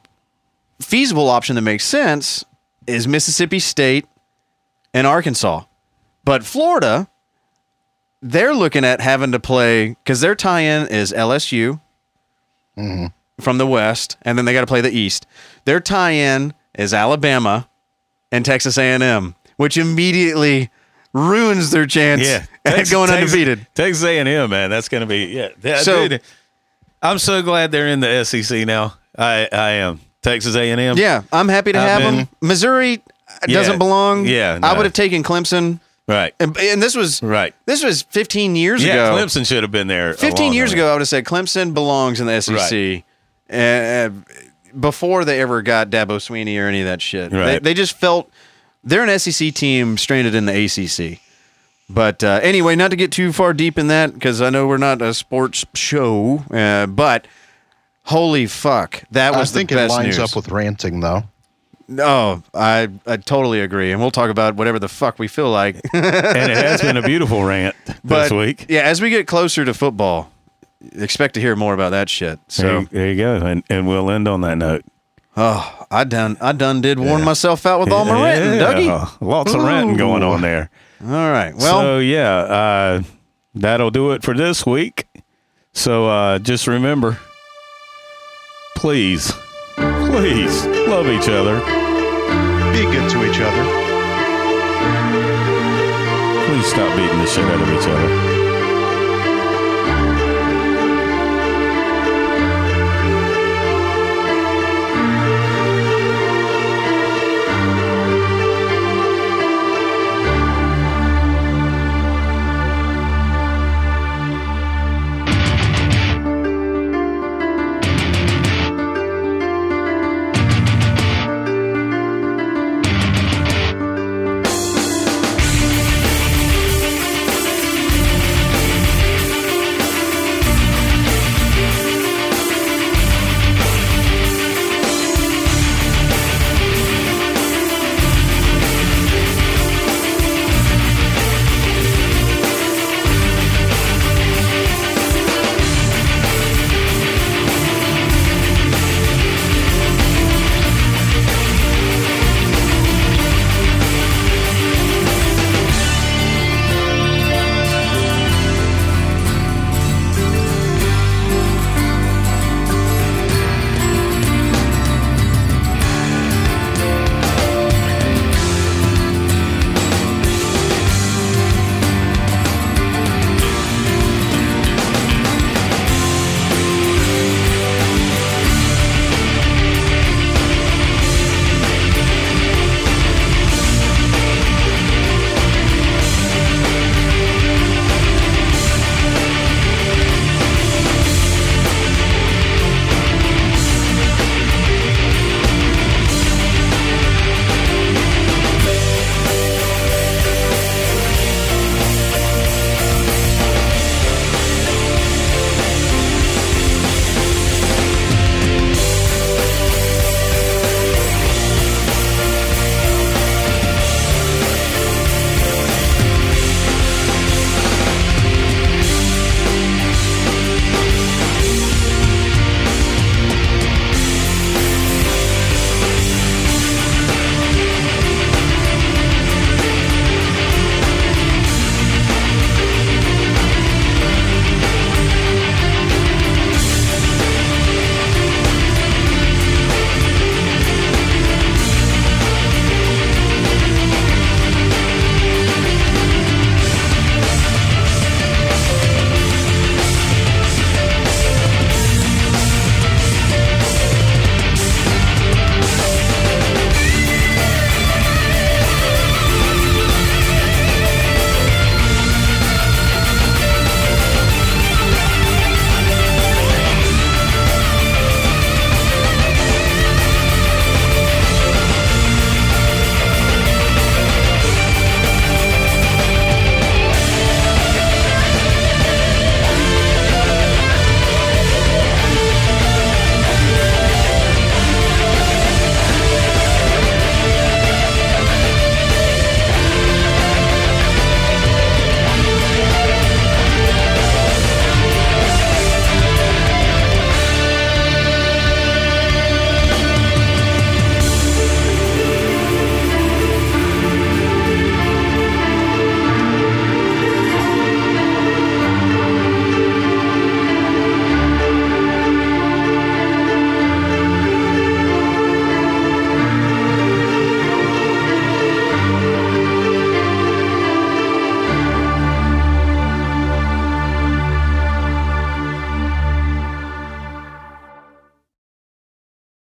feasible 0.81 1.29
option 1.29 1.55
that 1.55 1.61
makes 1.61 1.85
sense 1.85 2.43
is 2.89 3.07
Mississippi 3.07 3.59
State 3.59 4.05
and 4.93 5.05
Arkansas. 5.07 5.63
But 6.23 6.43
Florida, 6.43 7.07
they're 8.21 8.53
looking 8.53 8.83
at 8.83 9.01
having 9.01 9.31
to 9.31 9.39
play 9.39 9.89
because 10.03 10.21
their 10.21 10.35
tie-in 10.35 10.87
is 10.87 11.11
LSU 11.13 11.79
mm-hmm. 12.77 13.07
from 13.41 13.57
the 13.57 13.67
West, 13.67 14.17
and 14.23 14.37
then 14.37 14.45
they 14.45 14.53
got 14.53 14.61
to 14.61 14.67
play 14.67 14.81
the 14.81 14.91
East. 14.91 15.25
Their 15.65 15.79
tie-in 15.79 16.53
is 16.77 16.93
Alabama 16.93 17.69
and 18.31 18.45
Texas 18.45 18.77
A&M, 18.77 19.35
which 19.57 19.77
immediately 19.77 20.69
ruins 21.13 21.71
their 21.71 21.85
chance 21.87 22.21
Yeah, 22.21 22.45
at 22.65 22.89
going 22.89 23.09
Texas- 23.09 23.11
undefeated. 23.33 23.67
Texas 23.73 24.03
A&M, 24.03 24.49
man, 24.49 24.69
that's 24.69 24.89
going 24.89 25.01
to 25.01 25.07
be 25.07 25.25
yeah. 25.27 25.49
that- 25.61 25.83
So- 25.83 26.07
dude, 26.07 26.21
I'm 27.01 27.17
so 27.17 27.41
glad 27.41 27.71
they're 27.71 27.87
in 27.87 28.01
the 28.01 28.25
SEC 28.25 28.65
now. 28.67 28.95
I 29.17 29.47
I 29.51 29.69
am 29.71 30.01
Texas 30.21 30.55
A&M. 30.55 30.97
Yeah, 30.97 31.23
I'm 31.31 31.47
happy 31.47 31.71
to 31.71 31.79
I've 31.79 31.87
have 31.89 32.01
been- 32.01 32.15
them. 32.17 32.27
Missouri 32.41 33.01
doesn't 33.47 33.73
Yeah, 33.73 33.77
belong. 33.77 34.25
yeah, 34.25 34.59
I 34.61 34.71
no. 34.71 34.77
would 34.77 34.85
have 34.85 34.93
taken 34.93 35.23
Clemson. 35.23 35.79
right, 36.07 36.33
And, 36.39 36.57
and 36.57 36.81
this 36.81 36.95
was 36.95 37.21
right. 37.23 37.53
this 37.65 37.83
was 37.83 38.01
15 38.03 38.55
years 38.55 38.83
Yeah, 38.83 39.07
ago. 39.13 39.15
Clemson 39.23 39.45
should 39.47 39.63
have 39.63 39.71
been 39.71 39.87
there. 39.87 40.11
a 40.11 40.13
15 40.17 40.45
long 40.47 40.53
years 40.55 40.73
ago, 40.73 40.89
I 40.89 40.93
would 40.93 41.01
have 41.01 41.07
said 41.07 41.23
Clemson 41.25 41.73
belongs 41.73 42.19
in 42.19 42.27
the 42.27 42.41
SEC. 42.41 43.03
Uh, 43.51 44.09
before 44.79 45.25
they 45.25 45.41
ever 45.41 45.61
got 45.61 45.89
Dabo 45.89 46.21
Sweeney 46.21 46.57
or 46.57 46.67
any 46.67 46.81
of 46.81 46.85
that 46.87 47.01
shit, 47.01 47.31
they, 47.31 47.37
Right. 47.37 47.63
they 47.63 47.73
just 47.73 47.97
felt 47.97 48.29
they're 48.83 49.03
an 49.03 49.17
SEC 49.19 49.51
team 49.53 49.97
stranded 49.97 50.35
in 50.35 50.45
the 50.45 50.53
ACC. 50.65 51.19
But 51.89 52.23
uh, 52.23 52.39
anyway, 52.43 52.75
not 52.75 52.91
to 52.91 52.95
get 52.97 53.11
too 53.11 53.33
far 53.33 53.51
deep 53.53 53.79
in 53.79 53.87
that 53.87 54.13
because 54.13 54.41
I 54.43 54.51
know 54.51 54.67
we're 54.67 54.77
not 54.77 55.01
a 55.01 55.13
sports 55.13 55.65
show. 55.73 56.43
Uh, 56.51 56.85
but 56.85 57.25
holy 58.09 58.47
fuck, 58.47 59.03
that 59.11 59.29
was 59.31 59.37
I 59.37 59.39
was 59.41 59.51
think 59.51 59.69
the 59.69 59.83
it 59.83 59.89
lines 59.89 60.17
news. 60.17 60.19
up 60.19 60.35
with 60.35 60.49
ranting, 60.49 60.99
though. 60.99 61.23
No, 61.87 62.43
I 62.53 62.87
I 63.07 63.17
totally 63.17 63.61
agree, 63.61 63.91
and 63.91 63.99
we'll 63.99 64.11
talk 64.11 64.29
about 64.29 64.55
whatever 64.55 64.77
the 64.79 64.87
fuck 64.87 65.17
we 65.17 65.27
feel 65.27 65.49
like. 65.49 65.75
and 65.93 66.51
it 66.51 66.57
has 66.57 66.81
been 66.81 66.97
a 66.97 67.01
beautiful 67.01 67.43
rant 67.43 67.75
but 68.03 68.23
this 68.23 68.31
week. 68.31 68.65
yeah, 68.69 68.81
as 68.81 69.01
we 69.01 69.09
get 69.09 69.25
closer 69.25 69.65
to 69.65 69.73
football, 69.73 70.31
expect 70.93 71.33
to 71.33 71.41
hear 71.41 71.55
more 71.55 71.73
about 71.73 71.89
that 71.91 72.07
shit. 72.09 72.39
So 72.47 72.83
So, 72.83 72.87
there 72.91 73.09
you 73.09 73.15
go, 73.17 73.35
and 73.37 73.63
and 73.71 73.87
we'll 73.87 74.11
end 74.11 74.27
on 74.27 74.41
that 74.41 74.57
note. 74.59 74.83
oh, 75.35 75.87
I 75.89 76.03
done 76.03 76.37
I 76.39 76.51
done 76.51 76.81
did 76.81 76.99
warn 76.99 77.23
myself 77.23 77.65
out 77.65 77.79
with 77.79 77.91
all 77.91 78.05
my 78.05 78.21
ranting, 78.21 78.59
Dougie. 78.59 78.85
Yeah, 78.85 79.09
Lots 79.27 79.53
of 79.55 79.63
ranting 79.63 79.97
going 79.97 80.21
on 80.21 80.41
there. 80.41 80.69
All 81.01 81.07
right, 81.31 81.55
well, 81.55 81.81
so 81.81 81.97
yeah, 81.99 82.35
uh, 82.37 83.01
that'll 83.55 83.89
do 83.89 84.11
it 84.11 84.21
for 84.21 84.35
this 84.35 84.63
week. 84.63 85.07
So 85.73 86.07
uh, 86.07 86.37
just 86.37 86.67
remember, 86.67 87.17
please, 88.79 89.33
please 89.75 90.65
love 90.87 91.07
each 91.07 91.27
other. 91.27 91.59
Be 92.71 92.83
good 92.83 93.09
to 93.11 93.29
each 93.29 93.41
other. 93.41 93.63
Please 96.45 96.65
stop 96.65 96.95
beating 96.95 97.17
the 97.17 97.27
shit 97.27 97.43
out 97.43 97.61
of 97.61 97.69
each 97.69 97.87
other. 97.89 98.38